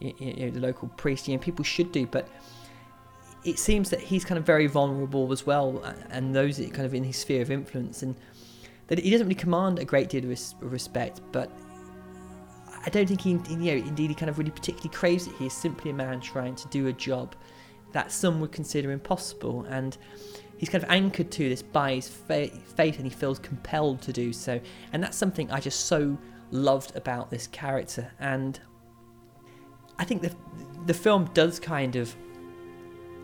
[0.00, 1.26] you know, the local priest.
[1.26, 2.28] You know, people should do, but
[3.46, 6.94] it seems that he's kind of very vulnerable as well, uh, and those kind of
[6.94, 8.02] in his sphere of influence.
[8.02, 8.14] And
[8.88, 11.50] that he doesn't really command a great deal of res- respect, but
[12.84, 15.34] I don't think he, you know, indeed he kind of really particularly craves it.
[15.38, 17.34] He is simply a man trying to do a job
[17.92, 19.96] that some would consider impossible, and
[20.58, 24.12] he's kind of anchored to this by his fa- faith, and he feels compelled to
[24.12, 24.60] do so.
[24.92, 26.16] And that's something I just so
[26.50, 28.60] loved about this character, and
[29.98, 30.32] I think the
[30.86, 32.14] the film does kind of,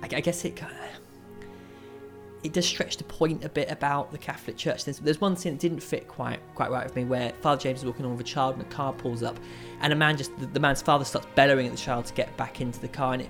[0.02, 1.02] I, I guess it kind of
[2.42, 4.84] it does stretch the point a bit about the Catholic Church.
[4.84, 7.80] There's, there's one scene that didn't fit quite quite right with me, where Father James
[7.80, 9.38] is walking on with a child and a car pulls up,
[9.80, 12.36] and a man just the, the man's father starts bellowing at the child to get
[12.36, 13.28] back into the car, and it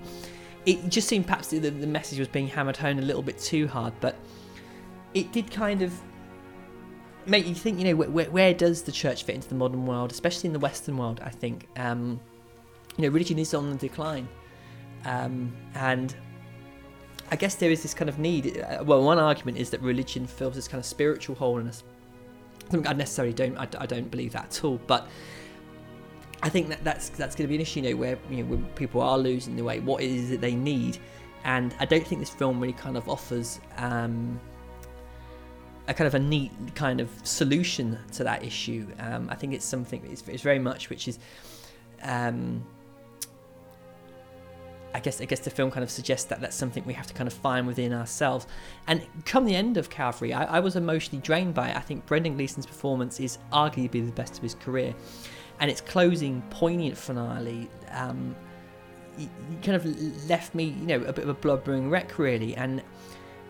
[0.64, 3.66] it just seemed perhaps the, the message was being hammered home a little bit too
[3.66, 4.16] hard, but
[5.12, 5.92] it did kind of
[7.26, 7.78] make you think.
[7.78, 10.58] You know, where, where does the church fit into the modern world, especially in the
[10.58, 11.20] Western world?
[11.22, 12.18] I think um,
[12.96, 14.26] you know religion is on the decline,
[15.04, 16.14] um, and
[17.32, 18.58] I guess there is this kind of need.
[18.60, 21.82] uh, Well, one argument is that religion fills this kind of spiritual hole in us.
[22.86, 23.56] I necessarily don't.
[23.56, 24.78] I, I don't believe that at all.
[24.86, 25.08] But
[26.42, 28.50] I think that that's that's going to be an issue, you know, where you know
[28.50, 30.98] when people are losing the way, what is it they need?
[31.44, 34.38] And I don't think this film really kind of offers um,
[35.88, 38.86] a kind of a neat kind of solution to that issue.
[38.98, 40.04] Um, I think it's something.
[40.04, 41.18] It's, it's very much which is.
[42.02, 42.62] Um,
[44.94, 47.14] I guess I guess the film kind of suggests that that's something we have to
[47.14, 48.46] kind of find within ourselves.
[48.86, 51.76] And come the end of Calvary, I, I was emotionally drained by it.
[51.76, 54.94] I think Brendan Gleeson's performance is arguably the best of his career,
[55.60, 57.68] and its closing poignant finale.
[57.90, 58.34] Um,
[59.62, 59.84] kind of
[60.28, 62.56] left me, you know, a bit of a blubbering wreck, really.
[62.56, 62.82] And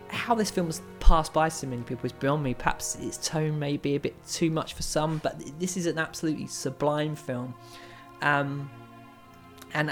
[0.09, 2.53] how this film has passed by so many people is beyond me.
[2.53, 5.97] Perhaps its tone may be a bit too much for some, but this is an
[5.97, 7.53] absolutely sublime film.
[8.21, 8.69] Um,
[9.73, 9.91] and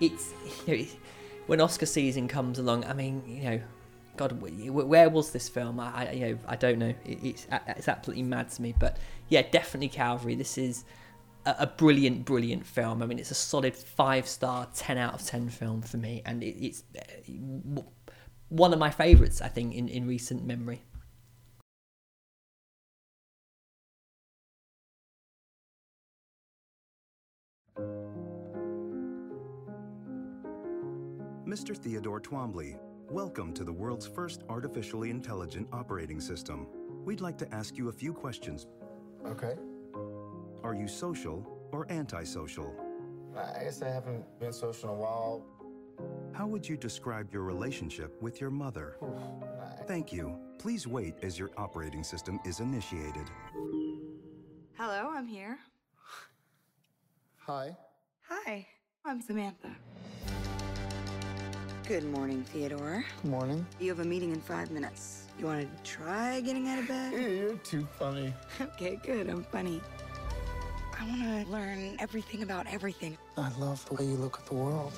[0.00, 0.32] it's
[0.66, 0.84] you know,
[1.46, 2.84] when Oscar season comes along.
[2.84, 3.60] I mean, you know,
[4.16, 5.78] God, where was this film?
[5.78, 6.94] I, I you know, I don't know.
[7.04, 8.74] It, it's it's absolutely mad to me.
[8.78, 8.96] But
[9.28, 10.34] yeah, definitely Calvary.
[10.34, 10.84] This is
[11.44, 13.02] a, a brilliant, brilliant film.
[13.02, 16.42] I mean, it's a solid five star, ten out of ten film for me, and
[16.42, 17.82] it, it's uh,
[18.48, 19.40] one of my favourites.
[19.40, 20.82] I think in in recent memory.
[31.46, 31.76] Mr.
[31.76, 32.76] Theodore Twombly,
[33.08, 36.66] welcome to the world's first artificially intelligent operating system.
[37.04, 38.66] We'd like to ask you a few questions.
[39.24, 39.54] Okay.
[40.64, 42.74] Are you social or antisocial?
[43.36, 45.46] I guess I haven't been social in a while.
[46.32, 48.96] How would you describe your relationship with your mother?
[49.86, 50.36] Thank you.
[50.58, 53.30] Please wait as your operating system is initiated.
[54.76, 55.58] Hello, I'm here.
[57.36, 57.76] Hi.
[58.28, 58.66] Hi,
[59.04, 59.70] I'm Samantha.
[61.88, 63.04] Good morning, Theodore.
[63.22, 63.64] Good morning.
[63.78, 65.26] You have a meeting in five minutes.
[65.38, 67.12] You want to try getting out of bed?
[67.12, 68.34] You're too funny.
[68.60, 69.28] Okay, good.
[69.28, 69.80] I'm funny.
[70.98, 73.16] I want to learn everything about everything.
[73.36, 74.92] I love the way you look at the world.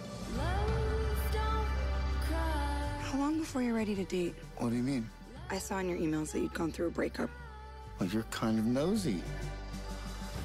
[3.03, 4.35] How long before you're ready to date?
[4.57, 5.11] What do you mean?
[5.51, 7.29] I saw in your emails that you'd gone through a breakup.
[7.99, 9.23] Well, you're kind of nosy.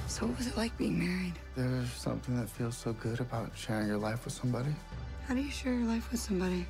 [0.08, 1.34] So, what was it like being married?
[1.56, 4.76] There's something that feels so good about sharing your life with somebody.
[5.28, 6.66] How do you share your life with somebody?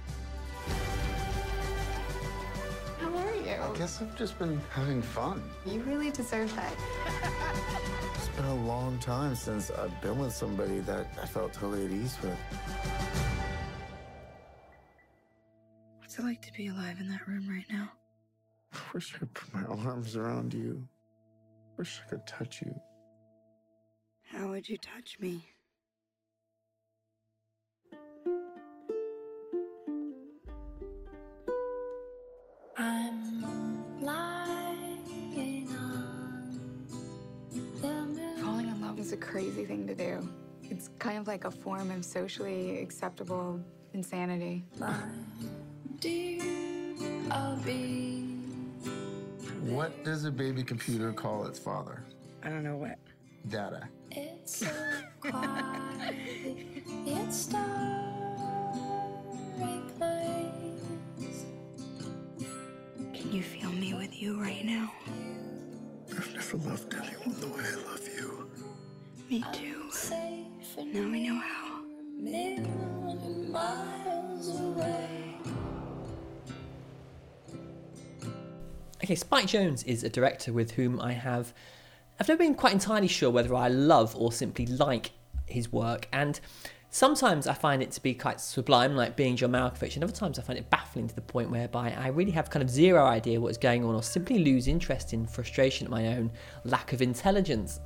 [3.00, 3.52] How are you?
[3.52, 5.42] I guess I've just been having fun.
[5.66, 6.74] You really deserve that.
[8.16, 11.92] It's been a long time since I've been with somebody that I felt totally at
[11.92, 12.38] ease with.
[16.00, 17.92] What's it like to be alive in that room right now?
[18.74, 20.88] I wish I could put my arms around you.
[21.74, 22.74] I Wish I could touch you.
[24.32, 25.44] How would you touch me?
[32.76, 33.78] Falling
[38.68, 40.28] in love is a crazy thing to do.
[40.64, 43.60] It's kind of like a form of socially acceptable
[43.94, 44.64] insanity.
[49.62, 52.04] What does a baby computer call its father?
[52.42, 52.98] I don't know what.
[53.50, 53.88] Data.
[54.12, 54.72] It's so
[55.20, 56.16] quiet.
[57.06, 58.14] it's starry
[63.34, 64.92] you feel me with you right now?
[66.12, 68.48] I've never loved anyone the way I love you.
[69.28, 69.90] Me too.
[70.78, 71.82] Now we know how.
[72.20, 75.40] Million miles away.
[79.04, 81.54] Okay, Spike Jonze is a director with whom I have.
[82.20, 85.12] I've never been quite entirely sure whether I love or simply like
[85.48, 86.40] his work, and
[86.94, 90.38] sometimes I find it to be quite sublime, like being John Malkovich, and other times
[90.38, 93.42] I find it baffling to the point whereby I really have kind of zero idea
[93.42, 96.32] what's going on, or simply lose interest in frustration at my own
[96.66, 97.80] lack of intelligence.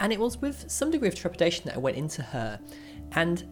[0.00, 2.58] And it was with some degree of trepidation that I went into her,
[3.12, 3.44] and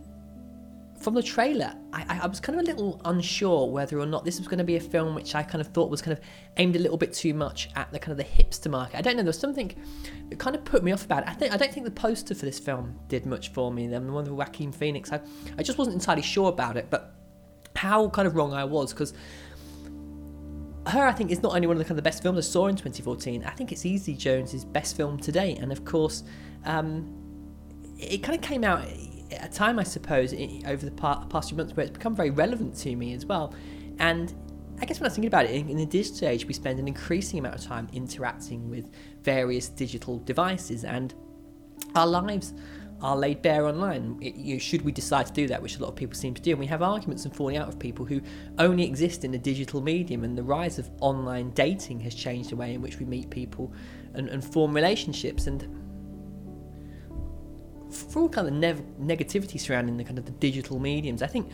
[1.03, 4.39] from the trailer, I, I, was kind of a little unsure whether or not this
[4.39, 6.24] was going to be a film which I kind of thought was kind of
[6.57, 8.97] aimed a little bit too much at the kind of the hipster market.
[8.97, 9.23] I don't know.
[9.23, 9.74] There was something
[10.31, 11.29] that kind of put me off about it.
[11.29, 13.89] I think I don't think the poster for this film did much for me.
[13.89, 15.20] The one with Joaquin Phoenix, I,
[15.59, 16.87] I just wasn't entirely sure about it.
[16.89, 17.15] But
[17.74, 19.15] how kind of wrong I was because
[20.87, 22.43] her, I think, is not only one of the kind of the best films I
[22.43, 23.45] saw in 2014.
[23.45, 26.24] I think it's easily Jonze's best film to date, and of course,
[26.65, 27.19] um,
[27.99, 28.85] it kind of came out
[29.40, 30.32] a time, I suppose,
[30.66, 30.92] over the
[31.30, 33.54] past few months where it's become very relevant to me as well.
[33.98, 34.34] And
[34.80, 36.88] I guess when I was thinking about it, in the digital age, we spend an
[36.88, 38.90] increasing amount of time interacting with
[39.22, 41.14] various digital devices, and
[41.94, 42.54] our lives
[43.00, 44.18] are laid bare online.
[44.20, 46.34] It, you know, should we decide to do that, which a lot of people seem
[46.34, 48.20] to do, and we have arguments and falling out with people who
[48.59, 52.56] only exist in a digital medium, and the rise of online dating has changed the
[52.56, 53.72] way in which we meet people
[54.14, 55.46] and, and form relationships.
[55.46, 55.81] And
[57.93, 61.52] for all kind of nev- negativity surrounding the kind of the digital mediums, I think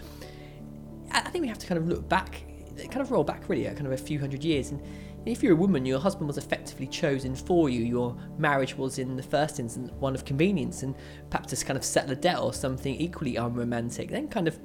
[1.11, 2.43] I think we have to kind of look back,
[2.77, 4.71] kind of roll back really, at kind of a few hundred years.
[4.71, 4.81] And
[5.27, 7.83] if you're a woman, your husband was effectively chosen for you.
[7.83, 10.95] Your marriage was, in the first instance, one of convenience, and
[11.31, 14.11] perhaps to kind of settle a debt or something equally unromantic.
[14.11, 14.59] Then kind of,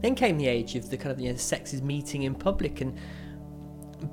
[0.00, 2.98] then came the age of the kind of you know sexes meeting in public and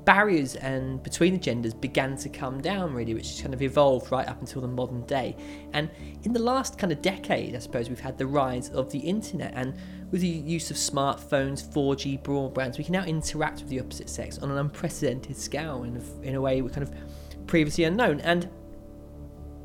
[0.04, 4.10] barriers and between the genders began to come down really which has kind of evolved
[4.10, 5.36] right up until the modern day.
[5.72, 5.90] And
[6.24, 9.52] in the last kind of decade i suppose we've had the rise of the internet
[9.54, 9.74] and
[10.10, 14.38] with the use of smartphones 4g broadbands we can now interact with the opposite sex
[14.38, 16.94] on an unprecedented scale in a, in a way we kind of
[17.46, 18.20] previously unknown.
[18.20, 18.48] And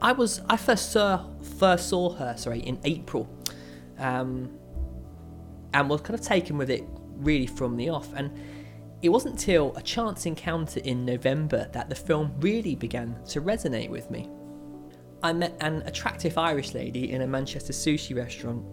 [0.01, 1.27] i was i first saw
[1.59, 3.29] first saw her sorry in april
[3.99, 4.49] um,
[5.73, 6.83] and was kind of taken with it
[7.21, 8.13] really from the off.
[8.13, 8.31] And
[9.01, 13.89] it wasn't till a chance encounter in November that the film really began to resonate
[13.89, 14.29] with me.
[15.23, 18.63] I met an attractive Irish lady in a Manchester sushi restaurant,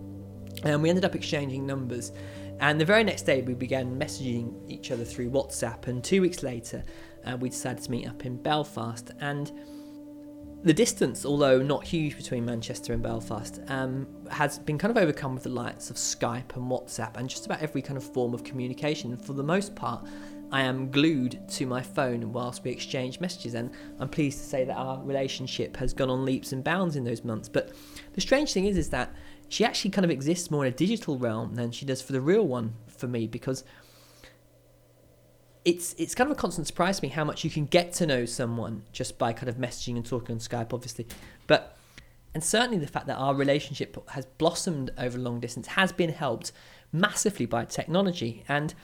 [0.65, 2.13] and we ended up exchanging numbers.
[2.61, 5.87] And the very next day, we began messaging each other through WhatsApp.
[5.87, 6.83] And two weeks later,
[7.25, 9.13] uh, we decided to meet up in Belfast.
[9.21, 9.53] And
[10.65, 15.35] the distance, although not huge between Manchester and Belfast, um, has been kind of overcome
[15.35, 18.43] with the lights of Skype and WhatsApp and just about every kind of form of
[18.43, 19.17] communication.
[19.17, 20.07] For the most part,
[20.51, 23.71] I am glued to my phone whilst we exchange messages, and
[24.01, 27.23] I'm pleased to say that our relationship has gone on leaps and bounds in those
[27.23, 27.49] months.
[27.49, 27.73] But
[28.15, 29.15] the strange thing is, is that
[29.49, 32.21] she actually kind of exists more in a digital realm than she does for the
[32.21, 33.65] real one for me because
[35.65, 38.07] it's it's kind of a constant surprise to me how much you can get to
[38.07, 41.07] know someone just by kind of messaging and talking on Skype, obviously.
[41.47, 41.77] But
[42.35, 46.53] and certainly the fact that our relationship has blossomed over long distance has been helped
[46.93, 48.45] massively by technology.
[48.49, 48.75] And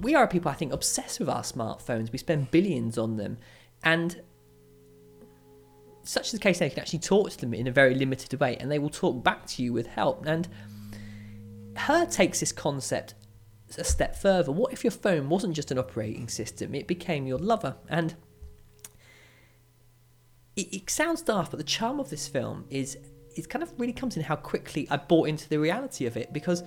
[0.00, 2.12] we are people I think obsessed with our smartphones.
[2.12, 3.38] We spend billions on them,
[3.82, 4.20] and
[6.04, 8.38] such is the case now you can actually talk to them in a very limited
[8.40, 10.24] way, and they will talk back to you with help.
[10.26, 10.48] And
[11.76, 13.14] her takes this concept
[13.78, 14.52] a step further.
[14.52, 17.76] What if your phone wasn't just an operating system, it became your lover?
[17.88, 18.14] And
[20.56, 22.96] it, it sounds daft, but the charm of this film is
[23.34, 26.32] it kind of really comes in HAL quickly I bought into the reality of it
[26.32, 26.62] because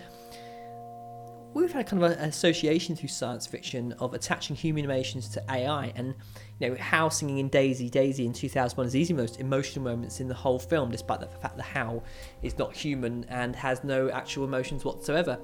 [1.56, 5.94] we've had kind of an association through science fiction of attaching human emotions to AI,
[5.96, 6.14] and
[6.60, 10.28] you know how singing in Daisy Daisy in 2001 is the most emotional moments in
[10.28, 12.04] the whole film, despite the fact that HAL
[12.44, 15.40] is not human and has no actual emotions whatsoever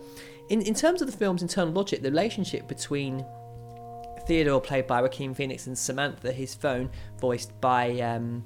[0.51, 3.25] in, in terms of the film's internal logic, the relationship between
[4.27, 8.43] Theodore, played by Joaquin Phoenix, and Samantha, his phone, voiced by um,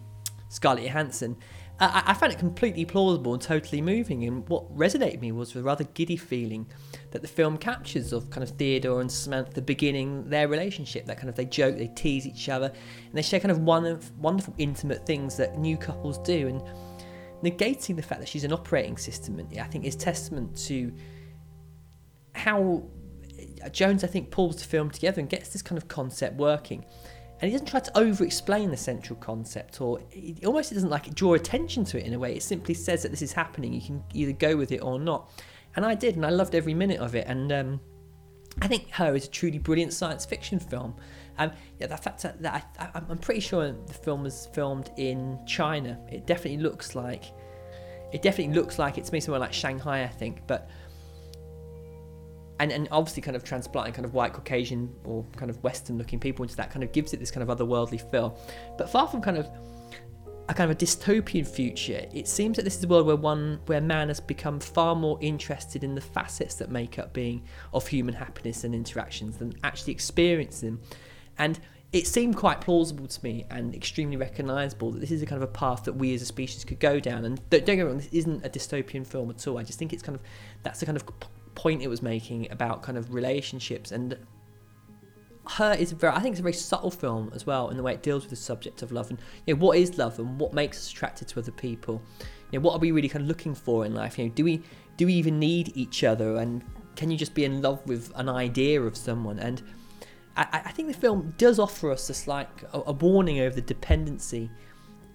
[0.50, 1.36] Scarlett Johansson,
[1.80, 4.24] I, I found it completely plausible and totally moving.
[4.24, 6.68] And what resonated me was the rather giddy feeling
[7.10, 11.08] that the film captures of kind of Theodore and Samantha beginning their relationship.
[11.08, 13.84] That kind of they joke, they tease each other, and they share kind of one
[13.88, 16.50] of wonderful, intimate things that new couples do.
[16.50, 16.62] And
[17.44, 20.94] negating the fact that she's an operating system, I think, is testament to
[22.36, 22.84] how
[23.70, 26.86] Jonze, I think, pulls the film together and gets this kind of concept working.
[27.42, 31.14] And he doesn't try to over explain the central concept or it almost doesn't like
[31.14, 32.36] draw attention to it in a way.
[32.36, 33.74] It simply says that this is happening.
[33.74, 35.30] You can either go with it or not.
[35.76, 37.28] And I did, and I loved every minute of it.
[37.28, 37.82] And um,
[38.62, 40.96] I think Her is a truly brilliant science fiction film.
[41.38, 46.00] Um, yeah, the fact that, I, am pretty sure the film was filmed in China.
[46.10, 47.26] It definitely looks like
[48.14, 50.48] it definitely looks like it's made somewhere like Shanghai, I think.
[50.48, 50.70] But
[52.60, 56.20] and, and obviously kind of transplanting kind of white Caucasian or kind of Western looking
[56.20, 58.40] people into that kind of gives it this kind of otherworldly feel.
[58.78, 59.50] But far from kind of
[60.48, 63.60] a kind of a dystopian future, it seems that this is a world where one
[63.66, 67.88] where man has become far more interested in the facets that make up being of
[67.88, 70.80] human happiness and interactions than actually experiencing.
[71.38, 71.60] And
[71.92, 75.50] it seemed quite plausible to me and extremely recognisable that this is a kind of
[75.50, 77.26] a path that we as a species could go down.
[77.26, 79.58] And don't, get me wrong, this isn't a dystopian film at all.
[79.58, 80.22] I just think it's kind of
[80.64, 81.06] that's the kind of
[81.56, 84.18] point it was making about kind of relationships and
[85.48, 87.94] her is very I think it's a very subtle film as well in the way
[87.94, 90.54] it deals with the subject of love and you know what is love and what
[90.54, 92.02] makes us attracted to other people.
[92.52, 94.18] You know what are we really kind of looking for in life?
[94.18, 94.62] You know do we
[94.98, 96.38] do we even need each other?
[96.38, 96.64] And
[96.96, 99.40] can you just be in love with an idea of someone?
[99.40, 99.62] And
[100.38, 103.62] I, I think the film does offer us this like a, a warning over the
[103.62, 104.50] dependency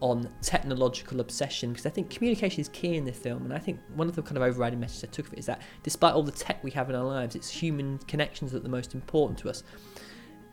[0.01, 3.81] on technological obsession because I think communication is key in this film, and I think
[3.95, 6.23] one of the kind of overriding messages I took of it is that despite all
[6.23, 9.39] the tech we have in our lives, it's human connections that are the most important
[9.41, 9.63] to us.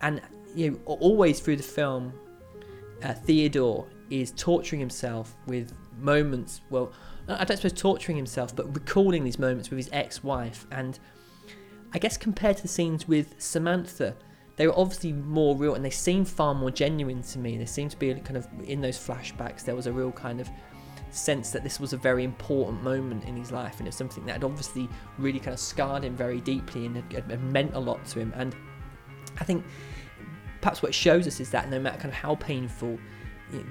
[0.00, 0.20] And
[0.54, 2.12] you know always through the film
[3.02, 6.92] uh, theodore is torturing himself with moments well
[7.28, 10.98] i don't suppose torturing himself but recalling these moments with his ex-wife and
[11.92, 14.14] i guess compared to the scenes with samantha
[14.58, 17.88] they were obviously more real and they seem far more genuine to me they seem
[17.88, 20.50] to be kind of in those flashbacks there was a real kind of
[21.10, 24.32] sense that this was a very important moment in his life and it's something that
[24.32, 24.86] had obviously
[25.16, 28.30] really kind of scarred him very deeply and had, had meant a lot to him
[28.36, 28.54] and
[29.40, 29.64] I think
[30.60, 32.98] perhaps what it shows us is that no matter kind of how painful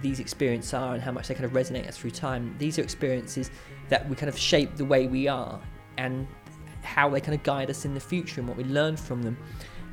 [0.01, 2.81] these experiences are and how much they kind of resonate us through time, these are
[2.81, 3.51] experiences
[3.89, 5.59] that we kind of shape the way we are
[5.97, 6.27] and
[6.81, 9.38] how they kind of guide us in the future and what we learn from them.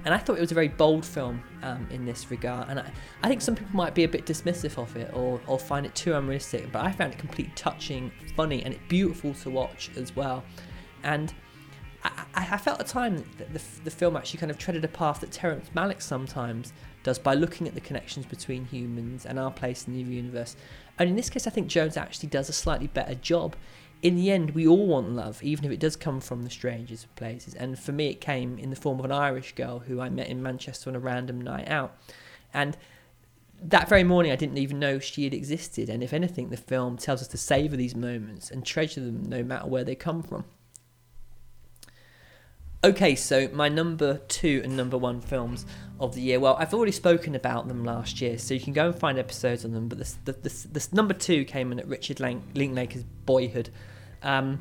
[0.05, 2.69] And I thought it was a very bold film um, in this regard.
[2.69, 5.59] And I, I think some people might be a bit dismissive of it or, or
[5.59, 9.91] find it too unrealistic, but I found it completely touching, funny, and beautiful to watch
[9.97, 10.45] as well.
[11.03, 11.33] And
[12.05, 14.89] I, I, felt at the time that the, the film actually kind of treaded a
[14.89, 19.51] path that Terrence Malick sometimes does by looking at the connections between humans and our
[19.51, 20.57] place in the universe.
[20.99, 23.57] And in this case, I think Jonze actually does a slightly better job.
[24.03, 27.05] In the end, we all want love, even if it does come from the strangest
[27.05, 27.55] of places.
[27.55, 30.29] And for me, it came in the form of an Irish girl who I met
[30.29, 31.97] in Manchester on a random night out.
[32.53, 32.77] And
[33.63, 35.89] that very morning, I didn't even know she had existed.
[35.89, 39.43] And if anything, the film tells us to savour these moments and treasure them no
[39.43, 40.45] matter where they come from.
[42.85, 45.65] Okay, so my number two and number one films
[45.99, 46.39] of the year.
[46.39, 49.65] Well, I've already spoken about them last year, so you can go and find episodes
[49.65, 49.89] on them.
[49.89, 53.71] But this, this, this number two came in at Richard Linklater's Boyhood.
[54.23, 54.61] Um,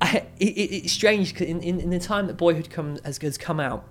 [0.00, 3.36] I, it, it's strange because in, in, in, the time that Boyhood come, has, has
[3.36, 3.88] come out,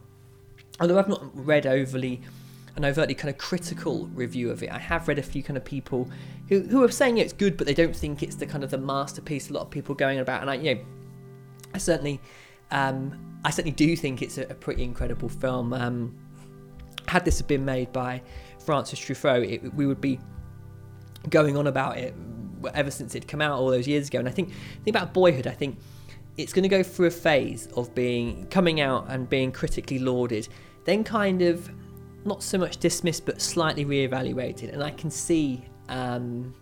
[0.79, 2.21] although I've not read overly
[2.77, 5.65] an overtly kind of critical review of it, I have read a few kind of
[5.65, 6.09] people
[6.47, 8.77] who, who are saying it's good, but they don't think it's the kind of the
[8.77, 10.39] masterpiece a lot of people are going about.
[10.39, 10.81] And I, you know,
[11.73, 12.21] I certainly
[12.71, 15.73] um, I certainly do think it's a, a pretty incredible film.
[15.73, 16.15] Um,
[17.07, 18.21] had this been made by
[18.65, 20.19] Francis Truffaut, it, we would be
[21.29, 22.13] going on about it
[22.73, 24.19] ever since it'd come out all those years ago.
[24.19, 24.49] And I think,
[24.83, 25.47] think about Boyhood.
[25.47, 25.79] I think
[26.37, 30.47] it's going to go through a phase of being coming out and being critically lauded,
[30.85, 31.69] then kind of
[32.25, 34.69] not so much dismissed but slightly re-evaluated.
[34.69, 36.53] And I can see, um,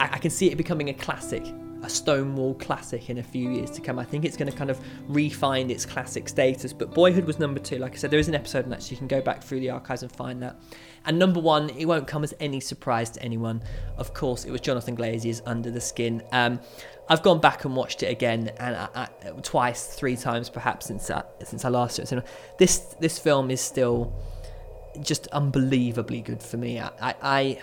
[0.00, 1.44] I, I can see it becoming a classic
[1.82, 3.98] a Stonewall classic in a few years to come.
[3.98, 6.72] I think it's going to kind of refine its classic status.
[6.72, 7.78] But Boyhood was number two.
[7.78, 9.60] Like I said, there is an episode on that, so you can go back through
[9.60, 10.56] the archives and find that.
[11.04, 13.62] And number one, it won't come as any surprise to anyone.
[13.96, 16.22] Of course, it was Jonathan Glazer's Under the Skin.
[16.32, 16.60] Um,
[17.08, 21.08] I've gone back and watched it again, and I, I, twice, three times perhaps since
[21.08, 22.26] I, since I last saw it.
[22.58, 24.12] This this film is still
[25.00, 26.80] just unbelievably good for me.
[26.80, 27.58] I, I,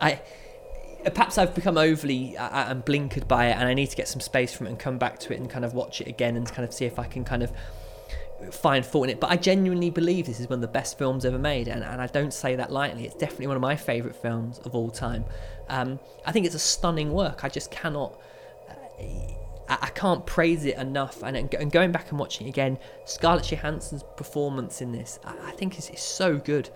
[0.00, 0.20] I
[1.14, 4.08] perhaps I've become overly uh, uh, and blinkered by it, and I need to get
[4.08, 6.36] some space from it and come back to it and kind of watch it again
[6.36, 7.52] and kind of see if I can kind of
[8.50, 9.20] find fault in it.
[9.20, 12.00] But I genuinely believe this is one of the best films ever made, and, and
[12.00, 13.04] I don't say that lightly.
[13.04, 15.24] It's definitely one of my favourite films of all time.
[15.68, 17.44] Um, I think it's a stunning work.
[17.44, 18.18] I just cannot.
[18.68, 19.02] Uh,
[19.68, 21.22] I can't praise it enough.
[21.22, 25.76] And, and going back and watching it again, Scarlett Johansson's performance in this, I, think
[25.76, 26.70] is, is so good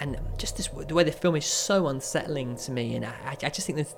[0.00, 3.50] and just this the way the film is so unsettling to me, and I, I
[3.50, 3.94] just think this.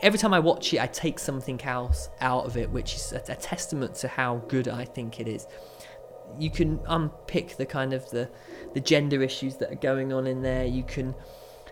[0.00, 3.22] Every time I watch it, I take something else out of it, which is a,
[3.28, 5.46] a testament to how good I think it is.
[6.38, 8.30] You can unpick the kind of the
[8.74, 10.64] the gender issues that are going on in there.
[10.64, 11.14] You can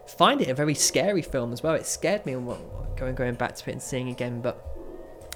[0.07, 1.75] find it a very scary film as well.
[1.75, 4.41] It scared me going going back to it and seeing again.
[4.41, 4.65] But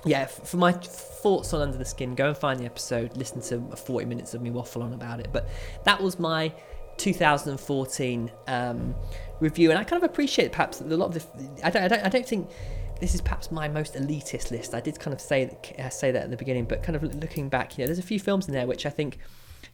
[0.04, 3.16] yeah, for my thoughts on Under the Skin, go and find the episode.
[3.16, 5.28] Listen to 40 minutes of me waffle on about it.
[5.32, 5.48] But
[5.84, 6.52] that was my
[7.01, 8.94] 2014 um,
[9.40, 11.66] review, and I kind of appreciate perhaps a lot of the.
[11.66, 12.51] I don't, I don't, I don't think
[13.01, 14.74] this is perhaps my most elitist list.
[14.74, 17.48] I did kind of say uh, say that at the beginning, but kind of looking
[17.48, 19.18] back, you know, there's a few films in there which I think,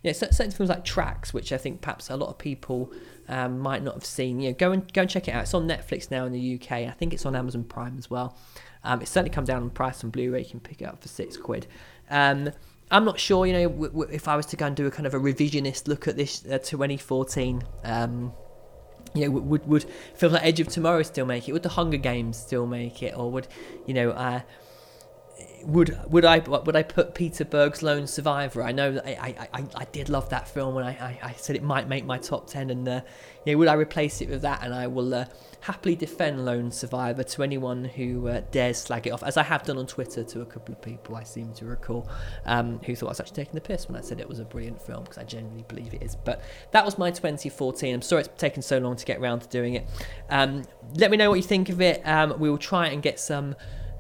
[0.02, 2.92] yeah, certain films like Tracks, which I think perhaps a lot of people
[3.28, 4.40] um, might not have seen.
[4.40, 5.42] You know, go and go and check it out.
[5.42, 6.72] It's on Netflix now in the UK.
[6.72, 8.36] I think it's on Amazon Prime as well.
[8.84, 10.44] Um, it's certainly come down in price on Blu-ray.
[10.44, 11.66] You can pick it up for six quid.
[12.08, 12.50] Um,
[12.90, 14.90] I'm not sure, you know, w- w- if I was to go and do a
[14.90, 17.62] kind of a revisionist look at this uh, 2014.
[17.84, 18.32] Um,
[19.14, 19.84] you know, would would
[20.14, 21.52] films like Edge of Tomorrow still make it?
[21.52, 23.48] Would The Hunger Games still make it, or would
[23.86, 24.10] you know?
[24.10, 24.40] Uh,
[25.66, 28.62] would would I would I put Peter Berg's Lone Survivor?
[28.62, 31.56] I know that I, I, I did love that film, and I, I, I said
[31.56, 32.70] it might make my top ten.
[32.70, 33.00] And uh,
[33.46, 34.62] know, would I replace it with that?
[34.62, 35.24] And I will uh,
[35.60, 39.64] happily defend Lone Survivor to anyone who uh, dares slag it off, as I have
[39.64, 42.08] done on Twitter to a couple of people I seem to recall,
[42.44, 44.44] um, who thought I was actually taking the piss when I said it was a
[44.44, 46.14] brilliant film because I genuinely believe it is.
[46.14, 47.92] But that was my 2014.
[47.92, 49.86] I'm sorry it's taken so long to get around to doing it.
[50.30, 50.62] Um,
[50.94, 52.06] let me know what you think of it.
[52.06, 53.56] Um, we will try and get some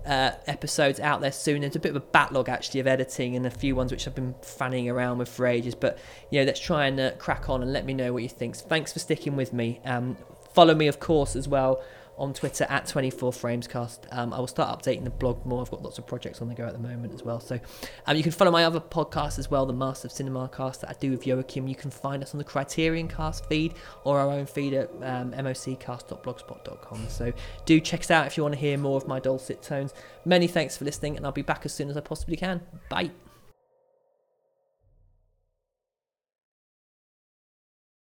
[0.06, 1.60] uh, episodes out there soon.
[1.60, 4.14] There's a bit of a backlog actually of editing and a few ones which I've
[4.14, 5.74] been fanning around with for ages.
[5.74, 5.98] But
[6.30, 8.54] you know, let's try and uh, crack on and let me know what you think.
[8.54, 9.80] So thanks for sticking with me.
[9.84, 10.16] Um,
[10.54, 11.82] follow me, of course, as well
[12.18, 13.98] on Twitter at 24framescast.
[14.10, 15.62] Um, I will start updating the blog more.
[15.62, 17.40] I've got lots of projects on the go at the moment as well.
[17.40, 17.58] So
[18.06, 20.90] um, you can follow my other podcast as well, the Master of Cinema cast that
[20.90, 21.68] I do with Joachim.
[21.68, 23.74] You can find us on the Criterion cast feed
[24.04, 27.08] or our own feed at um, moccast.blogspot.com.
[27.08, 27.32] So
[27.64, 29.92] do check us out if you want to hear more of my dulcet tones.
[30.24, 32.62] Many thanks for listening, and I'll be back as soon as I possibly can.
[32.88, 33.10] Bye.